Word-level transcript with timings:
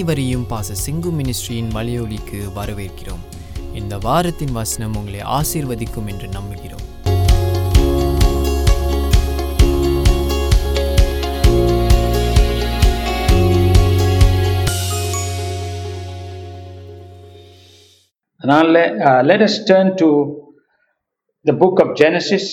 அனைவரையும் 0.00 0.46
பாச 0.50 0.74
சிங்கு 0.86 1.10
மினிஸ்ட்ரியின் 1.18 1.68
மலையொலிக்கு 1.74 2.40
வரவேற்கிறோம். 2.56 3.22
இந்த 3.74 3.98
வாரத்தின் 3.98 4.52
வசனம் 4.52 4.96
உங்களை 4.96 5.20
ஆசீர்வதிக்கும் 5.20 6.06
என்று 6.06 6.28
நம்புகிறோம். 6.28 6.84
அதனால 18.38 18.88
uh, 18.90 19.24
let 19.26 19.40
us 19.40 19.72
turn 19.72 19.94
to 19.94 20.06
the 21.46 21.58
book 21.58 21.80
of 21.80 21.86
Genesis. 21.86 22.46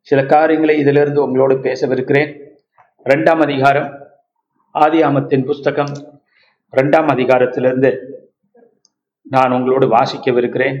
சில 0.00 0.26
காரியங்களை 0.26 0.78
இதிலிருந்து 0.78 1.22
உங்களோடு 1.22 1.60
பேசவிருக்கிறேன். 1.60 2.36
ரெண்டாம் 3.04 3.40
அதிகாரம் 3.40 4.06
ஆதியாமத்தின் 4.74 5.44
புஸ்தகம் 5.44 5.92
ரெண்டாம் 6.72 7.08
அதிகாரத்திலிருந்து 7.14 7.90
நான் 9.22 9.54
உங்களோடு 9.56 9.86
வாசிக்கவிருக்கிறேன். 9.94 10.78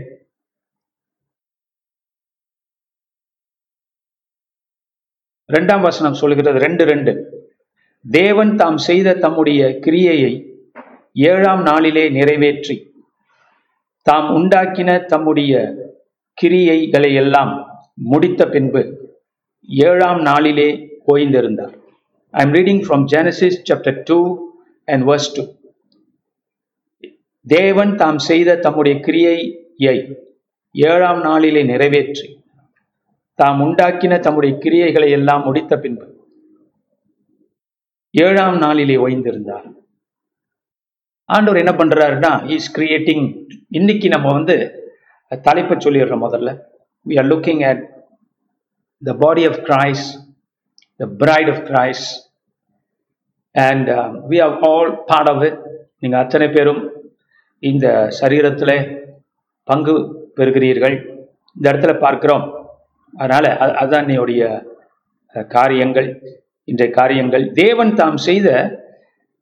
ரெண்டாம் 5.52 5.80
வசனம் 5.80 6.18
சொல்கிறது 6.20 6.58
ரெண்டு 6.66 6.84
ரெண்டு. 6.84 7.12
தேவன் 8.04 8.54
தாம் 8.54 8.78
செய்த 8.88 9.14
தம்முடைய 9.14 9.78
கிரியையை 9.86 10.32
ஏழாம் 11.12 11.62
நாளிலே 11.62 12.04
நிறைவேற்றி 12.18 12.76
தாம் 14.02 14.28
உண்டாக்கின 14.38 14.90
தம்முடைய 15.06 15.52
கிரியைகளை 16.42 17.12
எல்லாம் 17.22 17.52
முடித்த 18.12 18.42
பின்பு 18.46 18.82
ஏழாம் 19.68 20.20
நாளிலே 20.30 20.70
ஓய்ந்திருந்தார். 21.12 21.77
I'm 22.34 22.50
reading 22.52 22.80
reading 22.80 22.86
from 22.86 23.04
Genesis 23.04 23.62
chapter 23.68 24.02
two 24.02 24.48
and 24.84 25.04
verse 25.08 25.32
two 25.36 25.54
தேவன் 27.42 27.94
தாம் 27.94 28.18
செய்த 28.18 28.56
தம்முடைய 28.56 29.00
கிரியையை 29.06 30.16
ஏழாம் 30.70 31.20
நாளிலே 31.20 31.62
நிறைவேற்றி 31.62 32.44
தாம் 33.34 33.60
உண்டாக்கின 33.60 34.20
தம்முடைய 34.20 34.58
கிரியைகளை 34.60 35.10
எல்லாம் 35.10 35.44
முடித்த 35.44 35.78
பின்பு 35.78 36.16
ஏழாம் 38.10 38.58
நாளிலே 38.58 38.96
ஓய்ந்திருந்தார். 38.96 39.74
ஆண்டவர் 41.24 41.66
என்ன 41.66 41.84
பண்றாருன்னா 41.84 42.46
இஸ் 42.46 42.78
கிரியேட்டிங் 42.78 43.48
இன்னைக்கு 43.68 44.08
நம்ம 44.08 44.32
வந்து 44.32 44.86
தலைப்பை 45.28 45.76
சொல்லிடுறோம் 45.76 46.24
முதல்ல. 46.28 46.58
We 47.06 47.18
are 47.18 47.26
looking 47.26 47.68
at 47.70 48.04
the 49.04 49.12
body 49.12 49.46
of 49.46 49.56
Christ 49.56 50.27
the 50.98 51.06
bride 51.06 51.50
of 51.50 52.26
And 53.52 53.88
and 53.90 54.32
we 54.32 54.34
are 54.34 54.58
all 54.60 55.04
part 55.14 55.36
of 55.36 55.44
it. 55.44 55.58
நீங்கள் 55.98 56.20
அத்தனை 56.20 56.48
பேரும் 56.48 56.92
இந்த 57.58 58.08
சரீரத்தில் 58.20 59.04
பங்கு 59.64 59.92
பெறுகிறீர்கள். 60.36 61.16
இந்த 61.56 61.72
இடத்துல 61.72 61.98
பார்க்கிறோம். 61.98 62.68
அதனால 63.16 63.52
அது- 63.52 63.74
அதுதான் 63.74 64.08
என்னுடைய 64.08 64.66
காரியங்கள். 65.48 66.38
இன்றைய 66.64 66.94
காரியங்கள். 66.94 67.52
தேவன் 67.52 67.94
தாம் 67.94 68.16
செய்த 68.16 68.78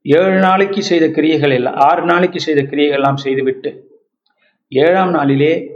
ஏழு 0.02 0.38
நாளைக்கு 0.38 0.82
செய்த 0.82 1.08
கிரியைகள் 1.08 1.50
எல்லாம் 1.50 1.74
ஆறு 1.74 2.04
நாளைக்கு 2.04 2.40
செய்த 2.40 2.62
கிரியைகள் 2.62 2.98
எல்லாம் 2.98 3.16
செய்துவிட்டு 3.16 4.00
ஏழாம் 4.68 5.10
நாளிலே 5.10 5.70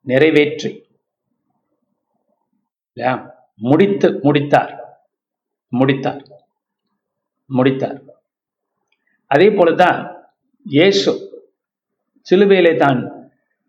நிறைவேற்றி 0.00 0.88
முடித்து 3.56 4.18
முடித்தார். 4.22 4.79
முடித்தார். 5.72 6.22
முடித்தார். 7.50 7.98
அதே 9.30 9.48
போல 9.56 9.68
தான் 9.82 9.98
இயேசு 10.66 11.12
சிலுவையிலே 12.26 12.72
தான் 12.84 13.00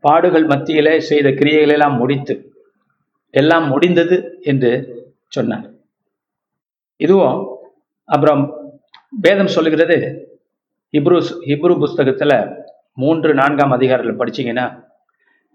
பாடுகள் 0.04 0.46
மத்தியிலே 0.52 0.94
செய்த 1.10 1.28
கிரியைகள் 1.40 1.74
எல்லாம் 1.76 1.96
முடித்து 2.02 2.36
எல்லாம் 3.34 3.68
முடிந்தது 3.74 4.18
என்று 4.52 4.72
சொன்னார். 5.36 5.68
இதுவும் 7.06 7.38
அப்புறம் 8.10 8.42
வேதம் 9.26 9.54
சொல்லுகிறது 9.56 9.98
இப்ரு 10.94 11.18
இப்ரு 11.54 11.74
புஸ்தகத்துல 11.84 12.34
மூன்று 13.02 13.32
நான்காம் 13.42 13.76
அதிகாரத்தில் 13.78 14.20
படிச்சீங்கன்னா 14.22 14.66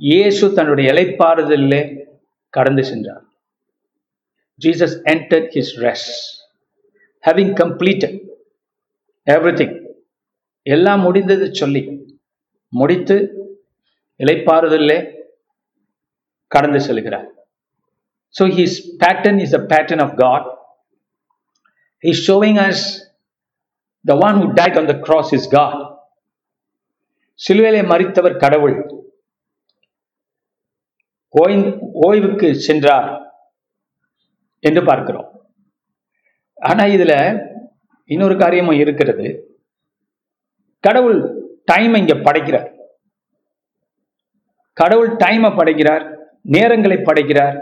இயேசு 0.00 0.44
தன்னுடைய 0.58 0.86
இலைப்பாறுதலிலே 0.92 1.82
கடந்து 2.54 2.82
சென்றார். 2.90 3.24
Jesus 4.60 4.96
entered 5.06 5.48
his 5.52 5.78
rest. 5.78 6.10
Having 7.24 7.50
completed 7.56 8.12
everything, 9.26 9.72
எல்லாம் 10.66 11.02
முடிந்தது 11.06 11.46
சொல்லி 11.54 11.82
முடித்து 12.72 13.16
இலைப்பாறுதலே 14.20 14.96
கடந்து 16.52 16.80
செல்கிறார் 16.86 17.26
so 18.34 18.44
his 18.56 18.78
pattern 19.02 19.38
is 19.44 19.54
a 19.58 19.62
pattern 19.72 20.02
of 20.04 20.14
God 20.22 20.46
is 22.04 22.22
showing 22.28 22.60
us 22.64 22.84
the 24.04 24.16
one 24.28 24.38
who 24.40 24.48
died 24.60 24.78
on 24.80 24.88
the 24.92 24.96
cross 25.06 25.30
is 25.38 25.48
God 25.56 25.78
சிலுவையிலே 27.40 27.84
மறித்தவர் 27.92 28.40
கடவுள் 28.44 28.76
ஓய்வுக்கு 32.06 32.48
சென்றார் 32.66 33.08
என்று 34.66 34.84
பார்க்கிறோம். 34.84 35.28
ஆனா 36.54 36.84
இதுல 36.84 37.14
இன்னொரு 38.04 38.36
காரியமும் 38.38 38.78
இருக்கிறது. 38.78 39.26
கடவுள் 40.80 41.18
டைம் 41.64 41.94
இங்க 41.94 42.14
படைக்கிறார். 42.14 42.68
கடவுள் 44.72 45.16
டைமை 45.16 45.56
படைக்கிறார் 45.56 46.04
நேரங்களை 46.50 47.02
படைக்கிறார் 47.02 47.56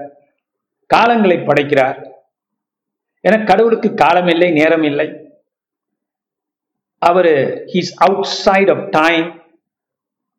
காலங்களை 0.94 1.44
படைக்கிறார். 1.44 1.98
என 3.20 3.44
கடவுளுக்கு 3.44 3.94
காலம் 3.94 4.26
இல்லை 4.26 4.50
நேரம் 4.50 4.82
இல்லை. 4.82 5.08
அவர் 6.98 7.30
he's 7.72 7.92
outside 8.24 8.70
of 8.70 8.90
time 8.90 9.26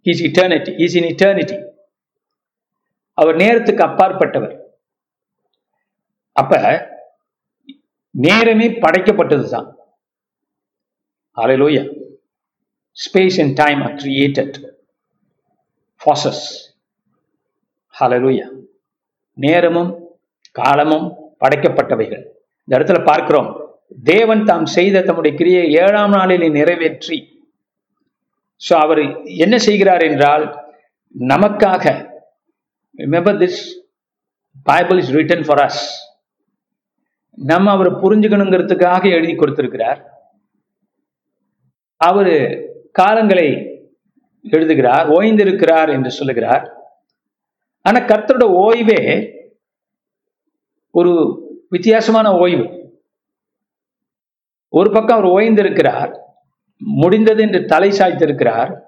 he's 0.06 0.22
eternity 0.28 0.72
he's 0.82 0.96
in 0.96 1.16
eternity 1.16 1.58
அவர் 3.14 3.36
நேரத்துக்கு 3.36 3.84
அப்பாற்பட்டவர். 3.84 4.65
அப்ப 6.36 6.54
நேரமே 8.16 8.68
படைக்கப்பட்டதுதான். 8.84 9.70
Hallelujah. 11.38 11.86
Space 12.98 13.38
and 13.44 13.56
time 13.62 13.80
are 13.86 13.96
created 14.02 14.56
forces 16.02 16.44
hallelujah 17.94 18.48
நேரமும் 19.38 19.92
காலமும் 20.60 21.08
படைக்கப்பட்டவைகள். 21.44 22.24
இந்த 22.64 22.74
இடத்துல 22.78 23.00
பார்க்கிறோம். 23.10 23.50
தேவன் 24.12 24.44
தாம் 24.50 24.68
செய்த 24.78 25.04
தம்முடைய 25.08 25.34
கிரியை 25.40 25.64
ஏழாம் 25.84 26.14
நாளிலே 26.18 26.48
நிறைவேற்றி. 26.60 27.20
ஸோ 28.62 28.74
அவர் 28.86 29.02
என்ன 29.46 29.56
செய்கிறார் 29.68 30.04
என்றால் 30.10 30.46
நமக்காக 31.16 31.86
remember 33.00 33.40
this 33.44 33.62
Bible 34.70 35.00
is 35.04 35.14
written 35.18 35.46
for 35.48 35.64
us 35.68 35.84
நம்ம 37.36 37.72
அவரை 37.72 37.94
புரிஞ்சுக்கணுங்கிறதுக்காக 37.94 39.12
எழுதி 39.12 39.36
கொடுத்திருக்கிறார். 39.36 40.14
அவரு 41.96 42.38
காலங்களை 43.00 43.48
எழுதுகிறார் 44.52 45.10
ஓய்ந்திருக்கிறார் 45.10 45.90
என்று 45.90 46.12
சொல்லுகிறார். 46.12 46.74
ஆனா 47.82 48.00
கர்த்தரோட 48.00 48.44
ஓய்வே 48.44 49.32
ஒரு 50.92 51.14
வித்தியாசமான 51.70 52.38
ஓய்வு. 52.38 52.94
ஒரு 54.70 54.92
பக்கம் 54.92 55.18
அவர் 55.18 55.32
ஓய்ந்திருக்கிறார் 55.32 56.20
முடிந்தது 56.78 57.42
என்று 57.42 57.66
தலை 57.66 57.90
சாய்த்திருக்கிறார். 57.90 58.80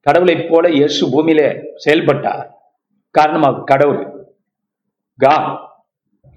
கடவுளைப் 0.00 0.50
போல 0.50 0.70
இயேசு 0.70 1.06
பூமியில 1.06 1.62
செயல்பட்டார். 1.76 2.60
காரணம் 3.10 3.42
அவர் 3.42 3.64
கடவுள் 3.64 4.28
கா 5.16 5.68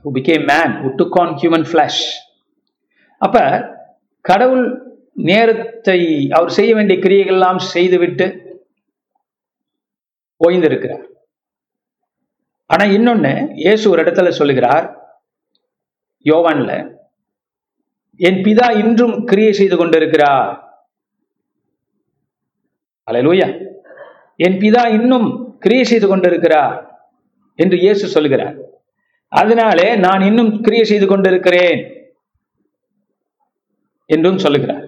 who 0.03 0.11
became 0.17 0.43
man 0.53 0.69
who 0.81 0.89
took 0.99 1.15
on 1.21 1.29
human 1.43 1.63
flesh. 1.73 1.99
அப்ப 3.21 3.37
கடவுள் 4.29 4.65
நேரத்தை 5.29 5.99
அவர் 6.37 6.55
செய்ய 6.57 6.71
வேண்டிய 6.77 6.97
கிரியைகள் 7.05 7.37
எல்லாம் 7.37 7.59
செய்துவிட்டு 7.73 8.27
ஓய்ந்திருக்கிறார். 10.41 11.05
ஆனா 12.69 12.85
இன்னொன்னு 12.97 13.33
இயேசு 13.63 13.83
ஒரு 13.91 14.01
இடத்துல 14.03 14.29
சொல்லுகிறார் 14.39 14.85
யோவான்ல 16.31 16.71
என் 18.27 18.39
பிதா 18.45 18.67
இன்றும் 18.81 19.15
கிரியை 19.29 19.53
செய்து 19.59 19.75
கொண்டிருக்கிறார். 19.77 20.51
அலையலூயா 23.07 23.47
என் 24.45 24.59
பிதா 24.63 24.83
இன்னும் 24.97 25.27
கிரியை 25.63 25.85
செய்து 25.91 26.07
கொண்டிருக்கிறார் 26.11 26.75
என்று 27.59 27.77
இயேசு 27.85 28.13
சொல்லுகிறார். 28.15 28.55
அதனாலே 29.33 29.87
நான் 29.97 30.21
இன்னும் 30.21 30.51
கிரியை 30.61 30.85
செய்து 30.85 31.05
கொண்டிருக்கிறேன் 31.07 31.81
என்றும் 34.09 34.43
சொல்லுகிறார் 34.45 34.83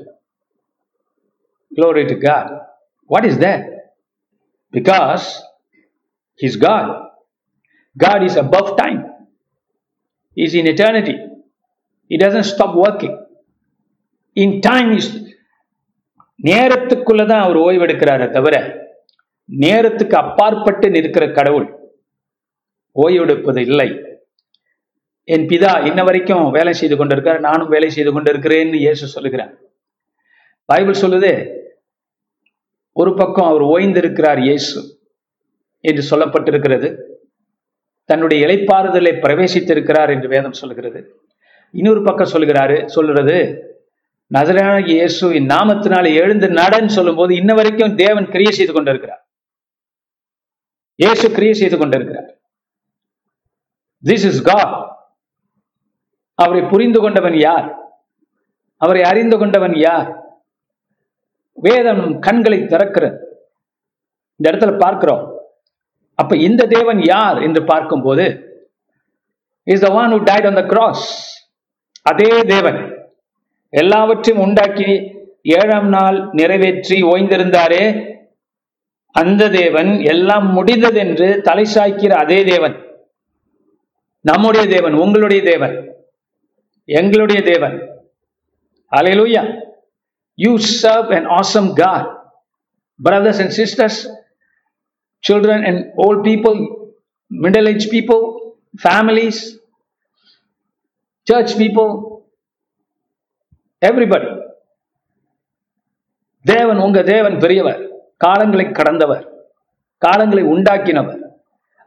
Glory 1.72 2.08
to 2.08 2.16
God. 2.18 2.46
What 3.10 3.26
is 3.26 3.38
that? 3.38 3.62
Because 4.74 5.24
He's 6.40 6.56
God. 6.58 6.86
God 7.96 8.24
is 8.24 8.36
above 8.36 8.78
time. 8.78 9.00
He's 10.38 10.54
in 10.54 10.68
eternity. 10.68 11.16
He 12.12 12.18
doesn't 12.18 12.44
stop 12.46 12.76
working. 12.76 13.14
In 14.38 14.62
time 14.62 14.92
is 15.00 15.08
நேரத்துக்குள்ள 16.40 17.22
தான் 17.26 17.44
அவர் 17.44 17.58
ஓய்வெடுக்கிறாரே 17.58 18.26
தவிர 18.32 18.56
நேரத்துக்கு 19.50 20.16
அப்பாற்பட்டு 20.16 20.88
நிற்கிற 20.90 21.26
கடவுள் 21.32 21.68
ஓய்வெடுப்பது 22.96 23.62
இல்லை 23.68 23.88
என் 25.34 25.46
பிதா 25.52 25.72
இன்ன 25.90 26.00
வரைக்கும் 26.08 26.48
வேலை 26.56 26.74
செய்து 26.80 26.96
கொண்டிருக்கார் 26.98 27.40
நானும் 27.46 27.72
வேலை 27.76 27.90
செய்து 27.96 28.12
கொண்டிருக்கிறேன்னு 28.16 28.80
இயேசு 28.86 29.06
சொல்லுகிறார். 29.16 29.54
பைபிள் 30.70 31.02
சொல்லுது 31.04 31.32
ஒரு 33.02 33.12
பக்கம் 33.22 33.50
அவர் 33.52 33.64
ஓய்ந்திருக்கிறார் 33.74 34.42
இயேசு 34.48 34.80
என்று 35.90 36.04
சொல்லப்பட்டிருக்கிறது. 36.12 36.90
தன்னுடைய 38.10 38.40
இலைப்பாறுதலை 38.46 39.14
பிரவேசித்திருக்கிறார் 39.24 40.12
என்று 40.16 40.28
வேதம் 40.34 40.60
சொல்கிறது 40.62 41.00
இன்னொரு 41.74 42.02
பக்கம் 42.08 42.34
சொல்லுகிறாரு 42.34 42.78
சொல்லுறது 42.96 43.38
நசரான 44.36 44.76
இயேசு 44.92 45.26
நாமத்தினால 45.54 46.06
எழுந்து 46.22 46.48
நடன்னு 46.62 46.92
சொல்லும்போது 46.98 47.32
இன்ன 47.42 47.54
வரைக்கும் 47.60 47.96
தேவன் 48.04 48.32
கிரியை 48.34 48.54
செய்து 48.60 48.74
கொண்டிருக்கிறார். 48.74 49.22
இயேசு 51.00 51.26
கிரியை 51.38 51.56
செய்து 51.62 51.78
கொண்டிருக்கிறார். 51.78 52.30
திஸ் 54.04 54.28
இஸ் 54.32 54.42
காட் 54.52 54.74
அவரை 56.36 56.62
புரிந்து 56.72 57.00
கொண்டவன் 57.02 57.38
யார்? 57.40 57.68
அவரை 58.82 59.02
அறிந்து 59.04 59.38
கொண்டவன் 59.38 59.76
யார்? 59.78 60.10
வேதம் 61.58 62.20
கண்களை 62.20 62.60
திறக்கிறது 62.62 63.18
இந்த 64.40 64.46
இடத்துல 64.52 64.74
பார்க்கிறோம். 64.78 65.24
அப்ப 66.20 66.36
இந்த 66.48 66.62
தேவன் 66.66 67.00
யார் 67.04 67.38
என்று 67.42 67.62
பார்க்கும்போது 67.64 68.26
is 69.64 69.86
the 69.86 69.90
one 70.02 70.14
who 70.16 70.20
died 70.24 70.46
on 70.46 70.60
the 70.62 70.64
cross 70.66 71.06
அதே 72.02 72.32
தேவன். 72.54 72.80
எல்லாவற்றையும் 73.74 74.44
உண்டாக்கி 74.46 74.90
ஏழாம் 75.60 75.88
நாள் 75.88 76.18
நிறைவேற்றி 76.32 76.98
ஓய்ந்திருந்தாரே. 77.04 77.84
அந்த 79.16 79.50
தேவன் 79.50 79.92
எல்லாம் 80.14 80.48
முடிந்தது 80.52 80.98
என்று 81.00 81.28
தலை 81.42 81.66
சாய்க்கிற 81.76 82.14
அதே 82.24 82.40
தேவன். 82.44 82.76
நம்முடைய 84.26 84.66
தேவன் 84.76 84.96
உங்களுடைய 85.04 85.42
தேவன். 85.52 85.76
எங்களுடைய 86.90 87.40
தேவன் 87.44 87.78
அலையலூயா 88.92 89.44
you 90.38 90.52
serve 90.74 91.12
and 91.18 91.30
awesome 91.38 91.70
God 91.74 92.10
brothers 93.00 93.42
and 93.42 93.54
sisters 93.54 94.00
children 95.24 95.66
and 95.66 95.84
old 96.06 96.24
people 96.24 96.60
middle 97.32 97.70
age 97.74 97.88
people 97.90 98.24
families 98.84 99.42
church 101.28 101.54
people 101.58 101.92
everybody 103.82 104.30
தேவன் 106.46 106.80
உங்க 106.80 107.00
தேவன் 107.04 107.38
பெரியவர் 107.40 107.82
காலங்களை 108.26 108.66
கடந்தவர் 108.72 109.24
காலங்களை 110.02 110.44
உண்டாக்கினவர் 110.46 111.22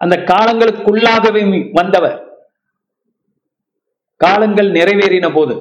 அந்த 0.00 0.16
காலங்களுக்குள்ளாகவே 0.30 1.42
வந்தவர் 1.72 2.16
காலங்கள் 4.24 4.70
நிறைவேறின 4.76 5.26
போது 5.34 5.54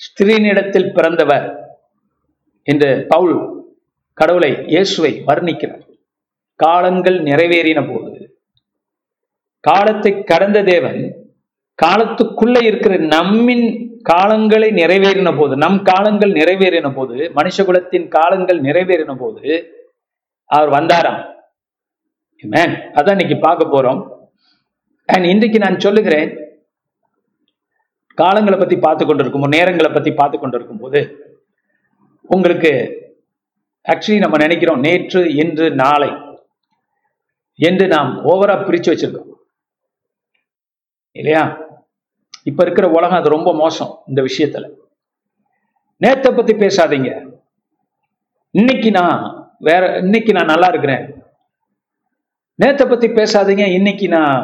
ஸ்திரீனிடத்தில் 0.00 0.92
பிறந்தவர் 0.96 1.46
என்று 2.68 2.90
பவுல் 3.08 3.36
கடவுளை 4.18 4.50
இயேசுவை 4.72 5.12
வர்ணிக்கிறார். 5.28 5.84
காலங்கள் 6.60 7.18
நிறைவேறின 7.28 7.80
போது 7.88 8.12
காலத்தை 9.68 10.12
கடந்த 10.30 10.58
தேவன் 10.70 11.00
காலத்துக்குள்ள 11.78 12.56
இருக்கிற 12.68 12.94
நம்மின் 13.14 13.66
காலங்களை 14.10 14.68
நிறைவேறின 14.80 15.30
போது 15.38 15.54
நம் 15.64 15.78
காலங்கள் 15.90 16.32
நிறைவேறின 16.40 16.88
போது 16.94 17.16
மனுஷகுலத்தின் 17.38 18.06
காலங்கள் 18.16 18.60
நிறைவேறின 18.66 19.14
போது 19.22 19.46
அவர் 20.50 20.70
வந்தாராம். 20.76 21.22
மேன் 22.42 22.74
அதான் 22.98 23.16
இன்னைக்கு 23.16 23.38
பார்க்க 23.46 23.74
போறோம். 23.74 24.00
அண்ட் 25.08 25.26
இன்றைக்கு 25.32 25.58
நான் 25.64 25.84
சொல்லுகிறேன் 25.86 26.30
காலங்களை 28.20 28.58
பத்தி 28.58 28.76
பார்த்து 28.76 29.06
கொண்டிருக்கும் 29.06 29.42
நேரங்களை 29.42 29.92
பத்தி 29.92 30.12
பார்த்து 30.12 30.38
கொண்டிருக்கும் 30.38 30.78
போது 30.78 31.00
உங்களுக்கு 32.22 32.72
ஆக்சுவலி 33.88 34.18
நம்ம 34.18 34.36
நினைக்கிறோம் 34.36 34.78
நேற்று 34.78 35.34
இன்று 35.34 35.70
நாளை 35.70 36.10
என்று 37.54 37.86
நாம் 37.86 38.24
ஓவரா 38.24 38.54
பிரிச்சு 38.64 38.90
வச்சிருக்கோம். 38.92 39.32
இல்லையா? 41.12 41.58
இப்ப 42.44 42.62
இருக்கிற 42.62 42.88
உலகம் 42.88 43.18
அது 43.18 43.28
ரொம்ப 43.28 43.54
மோசம் 43.54 43.98
இந்த 44.06 44.22
விஷயத்துல. 44.22 44.66
நேத்தை 46.04 46.36
பத்தி 46.36 46.52
பேசாதீங்க. 46.52 47.10
இன்னைக்கு 48.50 48.90
நான் 48.90 49.54
வேற 49.58 49.98
இன்னைக்கு 49.98 50.32
நான் 50.32 50.52
நல்லா 50.52 50.68
இருக்கிறேன். 50.68 51.04
நேத்தை 52.64 52.88
பத்தி 52.88 53.08
பேசாதீங்க 53.08 53.72
இன்னைக்கு 53.72 54.08
நான் 54.08 54.36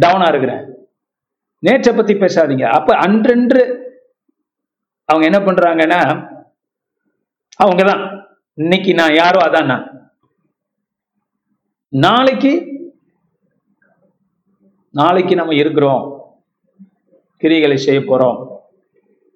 டவுனா 0.00 0.28
இருக்கிறேன். 0.28 0.69
நேற்றை 1.60 1.94
பத்தி 1.94 2.14
பேசாதீங்க. 2.14 2.64
அப்ப 2.64 2.94
அன்றென்று 2.94 3.78
அவங்க 5.04 5.26
என்ன 5.30 5.38
பண்றாங்கன்னா 5.38 6.28
அவங்கதான். 7.64 8.24
இன்னைக்கு 8.54 8.94
நான் 8.94 9.14
யாரோ 9.14 9.50
அதான் 9.50 9.66
நான் 9.66 10.14
நாளைக்கு 11.88 12.68
நாளைக்கு 14.90 15.34
நம்ம 15.34 15.54
இருக்கிறோம். 15.54 16.34
கிரிகளை 17.40 17.74
செய்ய 17.74 18.00
போறோம். 18.00 18.58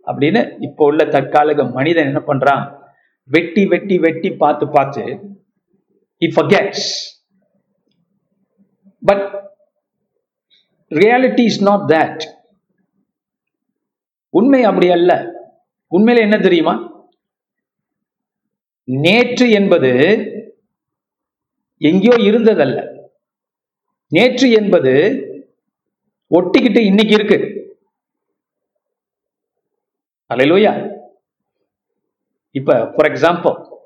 அப்படின்னு 0.06 0.56
இப்போ 0.61 0.85
உள்ள 0.85 1.05
தற்காலிக 1.05 1.65
மனிதன் 1.65 2.05
என்ன 2.05 2.23
பண்றான்? 2.27 2.79
வெட்டி 3.25 3.67
வெட்டி 3.67 3.99
வெட்டி 3.99 4.31
பார்த்து 4.31 4.69
பார்த்து 4.69 5.03
he 6.20 6.31
forgets. 6.37 6.81
But 9.05 9.44
reality 10.90 11.44
is 11.44 11.62
not 11.62 11.90
that 11.90 12.20
உண்மை 14.31 14.64
அப்படி 14.64 14.91
அல்ல. 14.91 15.32
உண்மையில 15.91 16.19
என்ன 16.19 16.38
தெரியுமா? 16.38 16.93
நேற்று 18.84 19.50
என்பது 19.50 19.91
எங்கேயோ 21.79 22.31
இருந்ததல்ல. 22.31 23.06
நேற்று 24.08 24.50
என்பது 24.50 24.93
ஒட்டிக்கிட்டு 26.31 26.79
இன்னைக்கு 26.79 27.14
இருக்கு. 27.14 27.38
அலையிலோயா. 30.34 31.03
இப்ப 32.50 32.86
ஃபார் 32.86 33.12
எக்ஸாம்பிள் 33.12 33.76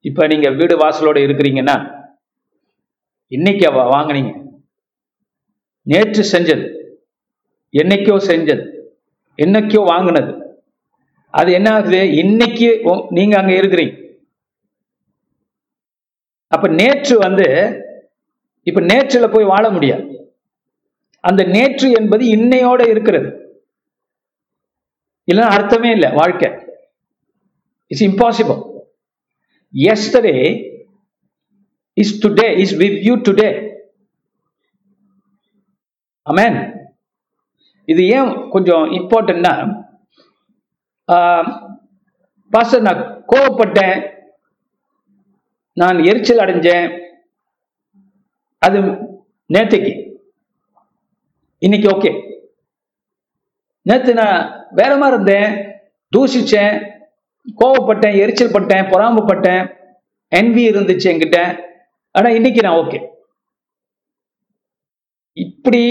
இப்ப 0.00 0.26
நீங்க 0.26 0.50
வீடு 0.50 0.78
வாசலோட 0.78 1.16
இருக்கிறீங்கன்னா 1.16 2.06
இன்னைக்கு 3.28 3.70
வாங்கினீங்க. 3.70 4.47
நேற்று 5.90 6.22
செஞ்சது 6.32 6.66
என்னைக்கோ 7.72 8.16
செஞ்சது 8.30 8.64
என்னைக்கோ 9.38 9.80
வாங்கினது. 9.84 10.32
அது 11.34 11.50
என்ன 11.52 11.68
ஆகுது? 11.70 12.00
இன்னைக்கு 12.16 12.68
நீங்க 13.10 13.34
அங்க 13.40 13.52
இருக்கிறீங்க. 13.52 13.94
அப்ப 16.52 16.68
நேற்று 16.68 17.18
வந்து 17.18 17.46
இப்ப 18.62 18.80
நேற்றுல 18.80 19.32
போய் 19.32 19.44
வாழ 19.44 19.70
முடியாது. 19.70 20.04
அந்த 21.24 21.42
நேற்று 21.44 21.90
என்பது 21.98 22.24
இன்னையோட 22.36 22.88
இருக்கிறது. 22.88 23.30
இல்லைன்னா 25.28 25.54
அர்த்தமே 25.56 25.90
இல்லை 25.90 26.10
வாழ்க்கை. 26.12 26.50
It's 27.86 28.04
impossible 28.04 28.60
yesterday 29.74 30.36
is 31.92 32.26
today 32.26 32.58
is 32.58 32.76
with 32.76 32.98
you 33.02 33.14
today 33.16 33.48
amen 36.30 36.58
இது 37.92 38.02
ஏன் 38.16 38.30
கொஞ்சம் 38.54 38.84
இம்பார்ட்டன்ட்னா 38.98 39.52
பாஸ்டர் 42.50 42.86
நான் 42.86 43.00
கோவப்பட்டேன். 43.32 43.98
நான் 45.80 45.98
எரிச்சல் 46.10 46.42
அடைஞ்சேன். 46.44 46.86
அது 48.62 48.78
நேற்றுக்கு 49.54 49.92
இன்னைக்கு 51.66 51.88
ஓகே 51.94 52.10
நேற்று 53.86 54.12
நான் 54.20 54.38
வேற 54.80 54.92
மாதிரி 55.00 55.16
இருந்தேன். 55.16 55.50
தூசிச்சேன் 56.12 56.74
கோவப்பட்டேன் 57.60 58.18
எரிச்சல் 58.22 58.54
பட்டேன் 58.56 58.90
பொறாமப்பட்டேன் 58.92 59.62
என்வி 60.38 60.64
இருந்துச்சு 60.70 61.10
என்கிட்ட. 61.12 61.38
ஆனா 62.14 62.28
இன்னைக்கு 62.38 62.60
நான் 62.66 62.80
ஓகே 62.82 63.00
இப்படி 65.46 65.82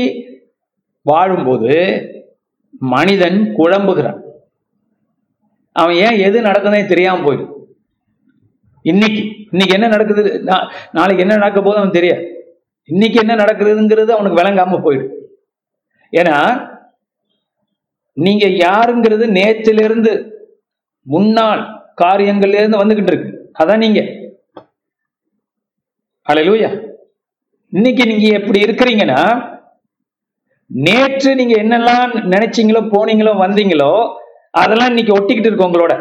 வாழும்போது 1.07 1.71
மனிதன் 2.79 3.53
குழம்புகிறான். 3.57 4.21
அவன் 5.71 5.95
ஏன் 5.95 6.17
எது 6.17 6.41
நடக்குதுன்னே 6.41 6.87
தெரியாம 6.87 7.33
போயிடும் 7.33 7.53
இன்னைக்கு 8.81 9.23
இன்னைக்கு 9.51 9.73
என்ன 9.73 9.87
நடக்குது? 9.87 10.23
நா- 10.23 10.71
நாளைக்கு 10.91 11.23
என்ன 11.23 11.33
நடக்க 11.33 11.61
போதும் 11.61 11.77
அவன் 11.77 11.91
தெரியாது. 11.91 12.55
இன்னைக்கு 12.85 13.19
என்ன 13.19 13.35
நடக்குதுங்கிறது 13.35 14.09
அவனுக்கு 14.09 14.41
விளங்காம 14.41 14.81
போயிடும் 14.81 15.13
ஏன்னா 16.11 16.67
நீங்க 18.13 18.47
யாருங்கிறது 18.47 19.25
நேற்றிலிருந்து 19.39 20.31
முன்னாள் 21.01 21.91
காரியங்கள்ல 22.01 22.57
இருந்து 22.57 22.85
வந்துகிட்டு 22.85 23.11
இருக்கு. 23.13 23.51
அதான் 23.59 23.77
நீங்க. 23.77 23.99
அலையூயா 26.29 26.91
இன்னைக்கு 27.69 28.05
நீங்க 28.05 28.27
எப்படி 28.27 28.61
இருக்கிறீங்கன்னா 28.61 29.55
நேற்று 30.69 31.35
நீங்க 31.35 31.55
என்னெல்லாம் 31.63 32.13
நினைச்சீங்களோ 32.33 32.81
போனீங்களோ 32.93 33.33
வந்தீங்களோ 33.43 33.91
அதெல்லாம் 34.61 34.87
இன்னைக்கு 34.87 35.15
ஒட்டிக்கிட்டு 35.17 35.49
இருக்கு 35.49 35.67
உங்களோட. 35.67 35.93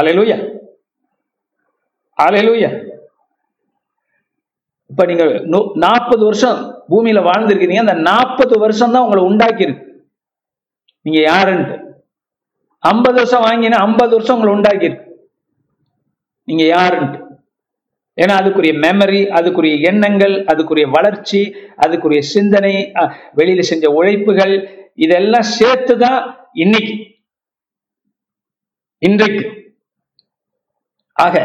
அலையலூயா 0.00 0.36
அலையலூயா 2.18 2.70
இப்ப 4.90 5.04
நீங்க 5.10 5.24
நாற்பது 5.84 6.22
வருஷம் 6.24 6.58
பூமியில 6.90 7.20
வாழ்ந்திருக்கீங்க. 7.28 7.84
அந்த 7.84 7.94
நாற்பது 8.10 8.54
வருஷம் 8.58 8.92
தான் 8.94 9.04
உங்களை 9.04 9.22
உண்டாக்கியிருக்கு. 9.30 9.86
நீங்க 11.06 11.20
யாருன்ட்டு. 11.30 11.76
ஐம்பது 12.78 13.14
வருஷம் 13.14 13.44
வாங்கினா 13.44 13.78
ஐம்பது 13.86 14.12
வருஷம் 14.16 14.36
உங்களை 14.36 14.54
உண்டாக்கியிருக்கு. 14.56 15.06
நீங்க 16.48 16.64
யாருன்ட்டு. 16.76 17.21
ஏன்னா 18.18 18.34
அதுக்குரிய 18.40 18.72
மெமரி 18.82 19.20
அதுக்குரிய 19.38 19.74
எண்ணங்கள் 19.90 20.34
அதுக்குரிய 20.50 20.86
வளர்ச்சி 20.96 21.40
அதுக்குரிய 21.84 22.20
சிந்தனை 22.32 22.72
அஹ், 23.00 23.10
வெளியில 23.38 23.62
செஞ்ச 23.70 23.86
உழைப்புகள் 23.98 24.54
இதெல்லாம் 24.98 25.48
சேர்த்து 25.54 25.94
தான் 25.98 26.20
இன்னைக்கு 26.56 26.94
இன்றைக்கு. 29.02 29.44
ஆக 31.16 31.36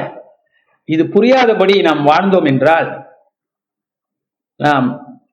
இது 0.89 1.03
புரியாதபடி 1.13 1.75
நாம் 1.81 2.01
வாழ்ந்தோம் 2.09 2.49
என்றால் 2.51 2.89
நாம் 4.59 4.87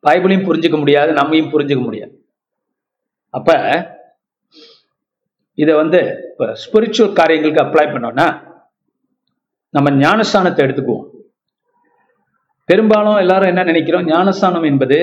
பைபிளையும் 0.07 0.47
புரிஞ்சுக்க 0.47 0.77
முடியாது 0.79 1.11
நம்மையும் 1.19 1.53
புரிஞ்சுக்க 1.53 1.83
முடியாது. 1.85 2.15
அப்ப 3.35 3.51
இதை 5.59 5.75
வந்து 5.75 6.01
இப்போ 6.29 6.47
ஸ்பிரிச்சுவல் 6.63 7.19
காரியங்களுக்கு 7.19 7.65
அப்ளை 7.65 7.87
பண்ணோம்னா 7.89 8.27
நம்ம 9.75 9.91
ஞானஸ்தானத்தை 10.01 10.63
எடுத்துக்குவோம். 10.65 11.04
பெரும்பாலும் 12.65 13.17
எல்லாரும் 13.17 13.49
என்ன 13.49 13.63
நினைக்கிறோம்? 13.63 14.05
ஞானஸ்தானம் 14.05 14.63
என்பது 14.63 14.99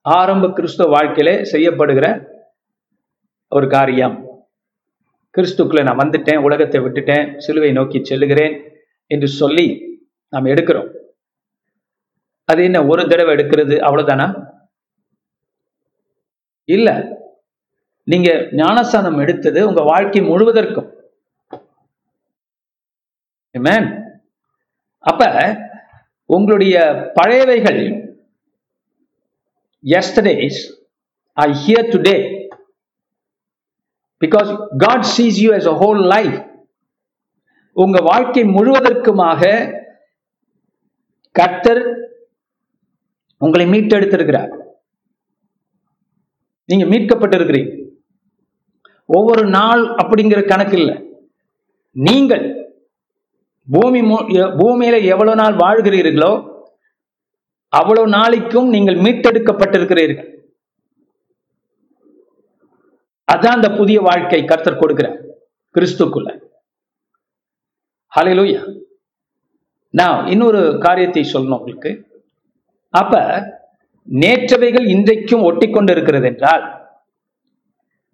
ஆரம்ப 0.00 0.52
கிறிஸ்துவ 0.52 0.90
வாழ்க்கையிலே 0.90 1.42
செய்யப்படுகிற 1.42 2.26
ஒரு 3.48 3.68
காரியம். 3.68 4.28
கிறிஸ்துக்குள்ள 5.36 5.82
நான் 5.82 5.98
வந்துட்டேன் 5.98 6.42
உலகத்தை 6.42 6.80
விட்டுட்டேன் 6.80 7.38
சிலுவை 7.38 7.72
நோக்கி 7.72 7.98
செல்லுகிறேன் 7.98 8.68
என்று 9.06 9.28
சொல்லி 9.28 9.66
நாம் 10.28 10.44
எடுக்கிறோம். 10.44 10.90
அது 12.44 12.64
என்ன 12.64 12.86
ஒரு 12.86 13.08
தடவை 13.08 13.34
எடுக்கிறது 13.34 13.76
அவ்வளவுதானா? 13.78 14.44
இல்ல. 16.64 17.18
நீங்க 18.04 18.48
ஞானஸ்தானம் 18.52 19.18
எடுத்தது 19.18 19.68
உங்க 19.68 19.82
வாழ்க்கை 19.82 20.22
முழுவதற்கும். 20.22 20.90
அப்ப 24.98 25.24
உங்களுடைய 26.26 26.76
பழையவைகள். 27.20 28.12
Yesterdays 29.84 30.60
I 31.32 31.50
hear 31.50 31.90
today 31.94 32.16
because 34.20 34.66
God 34.76 35.02
sees 35.02 35.38
you 35.40 35.52
as 35.52 35.66
a 35.66 35.76
whole 35.84 36.02
life 36.06 36.52
உங்க 37.72 37.98
வாழ்க்கை 38.00 38.42
முழுவதற்குமாக 38.44 39.42
கர்த்தர் 41.30 41.82
உங்களை 43.38 43.66
மீட்டெடுத்திருக்கிறார். 43.66 44.52
நீங்க 46.64 46.84
மீட்கப்பட்டிருக்கிறீங்க. 46.84 47.72
ஒவ்வொரு 49.06 49.46
நாள் 49.46 49.82
அப்படிங்கிற 49.86 50.46
கணக்கு 50.46 50.76
இல்லை 50.78 50.96
நீங்கள் 51.90 52.63
பூமி 53.68 54.00
பூமியில 54.60 54.96
எவ்வளவு 55.12 55.38
நாள் 55.40 55.56
வாழ்கிறீர்களோ 55.64 56.32
அவ்வளவு 57.72 58.08
நாளைக்கும் 58.16 58.68
நீங்கள் 58.74 58.98
மீட்டெடுக்கப்பட்டிருக்கிறீர்கள். 59.04 60.30
அதான் 63.28 63.56
அந்த 63.58 63.68
புதிய 63.78 63.98
வாழ்க்கை 64.08 64.40
கர்த்தர் 64.44 64.80
கொடுக்கிறார் 64.80 65.18
கிறிஸ்துக்குள்ள. 65.74 66.30
ஹalleluya 68.12 68.60
நான் 69.94 70.26
இன்னொரு 70.32 70.60
காரியத்தை 70.84 71.22
சொல்லணும் 71.32 71.58
உங்களுக்கு. 71.58 71.90
அப்ப 72.94 73.14
நேற்றவைகள் 74.08 74.86
இன்றைக்கும் 74.94 75.46
ஒட்டி 75.48 75.66
கொண்டு 75.70 75.92
இருக்கிறது 75.94 76.26
என்றால் 76.30 76.64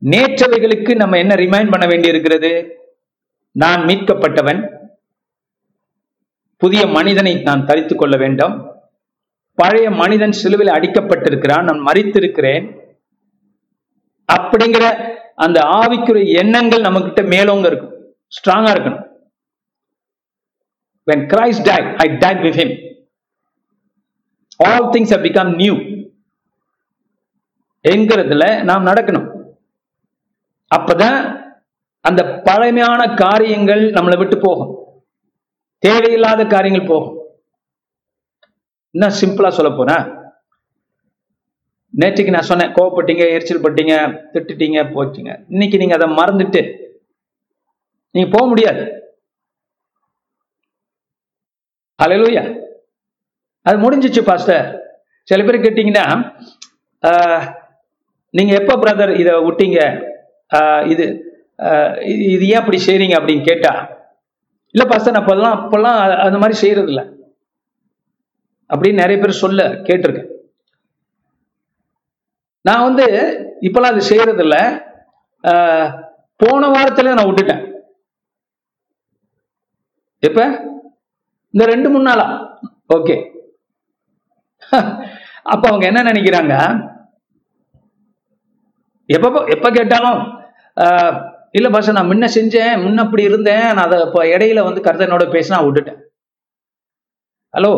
நேற்றவைகளுக்கு 0.02 0.92
நம்ம 1.02 1.18
என்ன 1.22 1.34
ரிமைண்ட் 1.44 1.72
பண்ண 1.72 1.86
வேண்டி 1.92 2.08
இருக்கிறது 2.12 2.50
நான் 3.62 3.82
மீட்கப்பட்டவன் 3.88 4.60
புதிய 6.60 6.86
மனிதனை 6.86 7.42
நான் 7.42 7.66
தரித்துக் 7.66 7.98
கொள்ள 7.98 8.16
வேண்டும். 8.16 8.70
பழைய 9.54 9.90
மனிதன் 9.90 10.32
சிலுவையில் 10.32 10.74
அடிக்கப்பட்டிருக்கிறான். 10.74 11.62
நான் 11.62 11.84
மறித்திருக்கிறேன் 11.84 12.78
அப்படிங்கிற 14.32 15.14
அந்த 15.34 15.60
ஆவிக்குரிய 15.60 16.32
எண்ணங்கள் 16.32 16.80
நம்ம 16.80 17.00
கிட்ட 17.00 17.22
மேலோங்க 17.22 17.66
இருக்கும். 17.66 18.14
ஸ்ட்ராங்கா 18.26 18.72
இருக்கணும். 18.72 19.08
When 21.10 21.18
christ 21.18 21.62
died 21.62 21.96
i 21.96 22.10
died 22.10 22.40
with 22.40 22.56
him. 22.56 22.70
All 24.64 24.84
things 24.88 25.06
have 25.06 25.22
become 25.22 25.54
new. 25.54 26.06
என்கிறதுல 27.88 28.62
நாம் 28.62 28.86
நடக்கணும். 28.86 29.28
அப்பதான் 30.76 31.42
அந்த 32.00 32.40
பழமையான 32.44 33.14
காரியங்கள் 33.14 33.92
நம்மளை 33.92 34.18
விட்டு 34.18 34.38
போகும். 34.38 34.79
தேவையில்லாத 35.84 36.42
காரியங்கள் 36.54 36.90
போகும். 36.92 37.16
இன்னும் 38.94 39.18
சிம்பிளா 39.20 39.50
சொல்ல 39.58 39.70
போறேன்? 39.78 40.04
நேற்றுக்கு 42.00 42.34
நான் 42.34 42.48
சொன்னேன் 42.48 42.74
கோவப்பட்டீங்க 42.76 43.24
எரிச்சல் 43.34 43.64
பட்டீங்க 43.64 43.94
திட்டுட்டீங்க 44.32 44.80
போச்சுங்க. 44.94 45.32
இன்னைக்கு 45.54 45.80
நீங்க 45.82 45.94
அதை 45.98 46.08
மறந்துட்டு 46.18 46.62
நீங்க 48.14 48.28
போக 48.34 48.44
முடியாது. 48.50 48.84
அலையலூயா 52.04 52.44
அது 53.66 53.76
முடிஞ்சிச்சு 53.84 54.20
பாஸ்டர் 54.28 54.68
சில 55.30 55.42
பேர் 55.46 55.64
கேட்டீங்கன்னா 55.64 56.04
நீங்க 58.34 58.52
எப்ப 58.60 58.76
பிரதர் 58.82 59.12
இதை 59.22 59.32
விட்டீங்க? 59.46 59.78
இது 60.92 61.04
இது 62.12 62.24
இது 62.34 62.44
ஏன் 62.52 62.60
அப்படி 62.60 62.78
செய்றீங்க 62.86 63.14
அப்படின்னு 63.18 63.44
கேட்டா 63.48 63.72
இல்ல 64.74 64.84
பாஸ்டர் 64.84 65.14
நான் 65.14 65.22
அப்பெல்லாம் 65.22 65.56
அப்பெல்லாம் 65.58 65.96
அந்த 66.26 66.38
மாதிரி 66.38 66.56
செய்யறது 66.58 66.88
இல்ல 66.88 67.02
அப்படின்னு 68.70 69.02
நிறைய 69.02 69.18
பேர் 69.18 69.40
சொல்ல 69.42 69.62
கேட்டிருக்கேன். 69.86 70.28
நான் 72.64 72.84
வந்து 72.84 73.06
இப்பெல்லாம் 73.60 73.92
அது 73.92 74.02
செய்யறது 74.02 74.42
இல்ல 74.42 74.56
ஆஹ், 75.44 75.88
போன 76.40 76.68
வாரத்துல 76.68 77.14
நான் 77.14 77.28
விட்டுட்டேன். 77.28 77.62
எப்ப? 80.22 80.40
இந்த 81.54 81.64
ரெண்டு 81.64 81.88
மூணு 81.88 82.04
நாளா? 82.04 82.26
ஓகே. 82.94 83.16
அப்ப 85.44 85.64
அவங்க 85.68 85.84
என்ன 85.86 86.00
நினைக்கிறாங்க? 86.02 86.54
எப்ப 89.08 89.26
எப்ப 89.46 89.70
கேட்டாலும் 89.70 90.20
ஆஹ், 90.76 91.14
இல்ல 91.54 91.68
பாஷா 91.68 91.92
நான் 91.92 92.10
முன்ன 92.10 92.26
செஞ்சேன் 92.34 92.82
முன்ன 92.82 92.96
அப்படி 92.96 93.22
இருந்தேன். 93.22 93.64
நான் 93.74 93.86
அதை 93.86 94.00
இப்போ 94.06 94.24
இடையில 94.24 94.62
வந்து 94.64 94.80
கர்த்தனோட 94.80 95.24
பேசினா 95.34 95.58
விட்டுட்டேன். 95.64 96.00
ஹலோ 97.54 97.72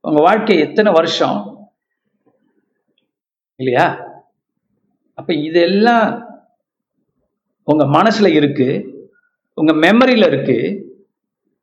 உங்க 0.00 0.20
வாழ்க்கை 0.20 0.58
எத்தனை 0.58 0.92
வருஷம்? 0.92 1.38
இல்லையா? 3.56 3.86
அப்ப 5.14 5.34
இதெல்லாம் 5.34 6.06
உங்க 7.64 7.84
மனசுல 7.84 8.26
இருக்கு 8.26 8.68
உங்க 9.54 9.72
மெமரியில 9.72 10.26
இருக்கு 10.26 10.58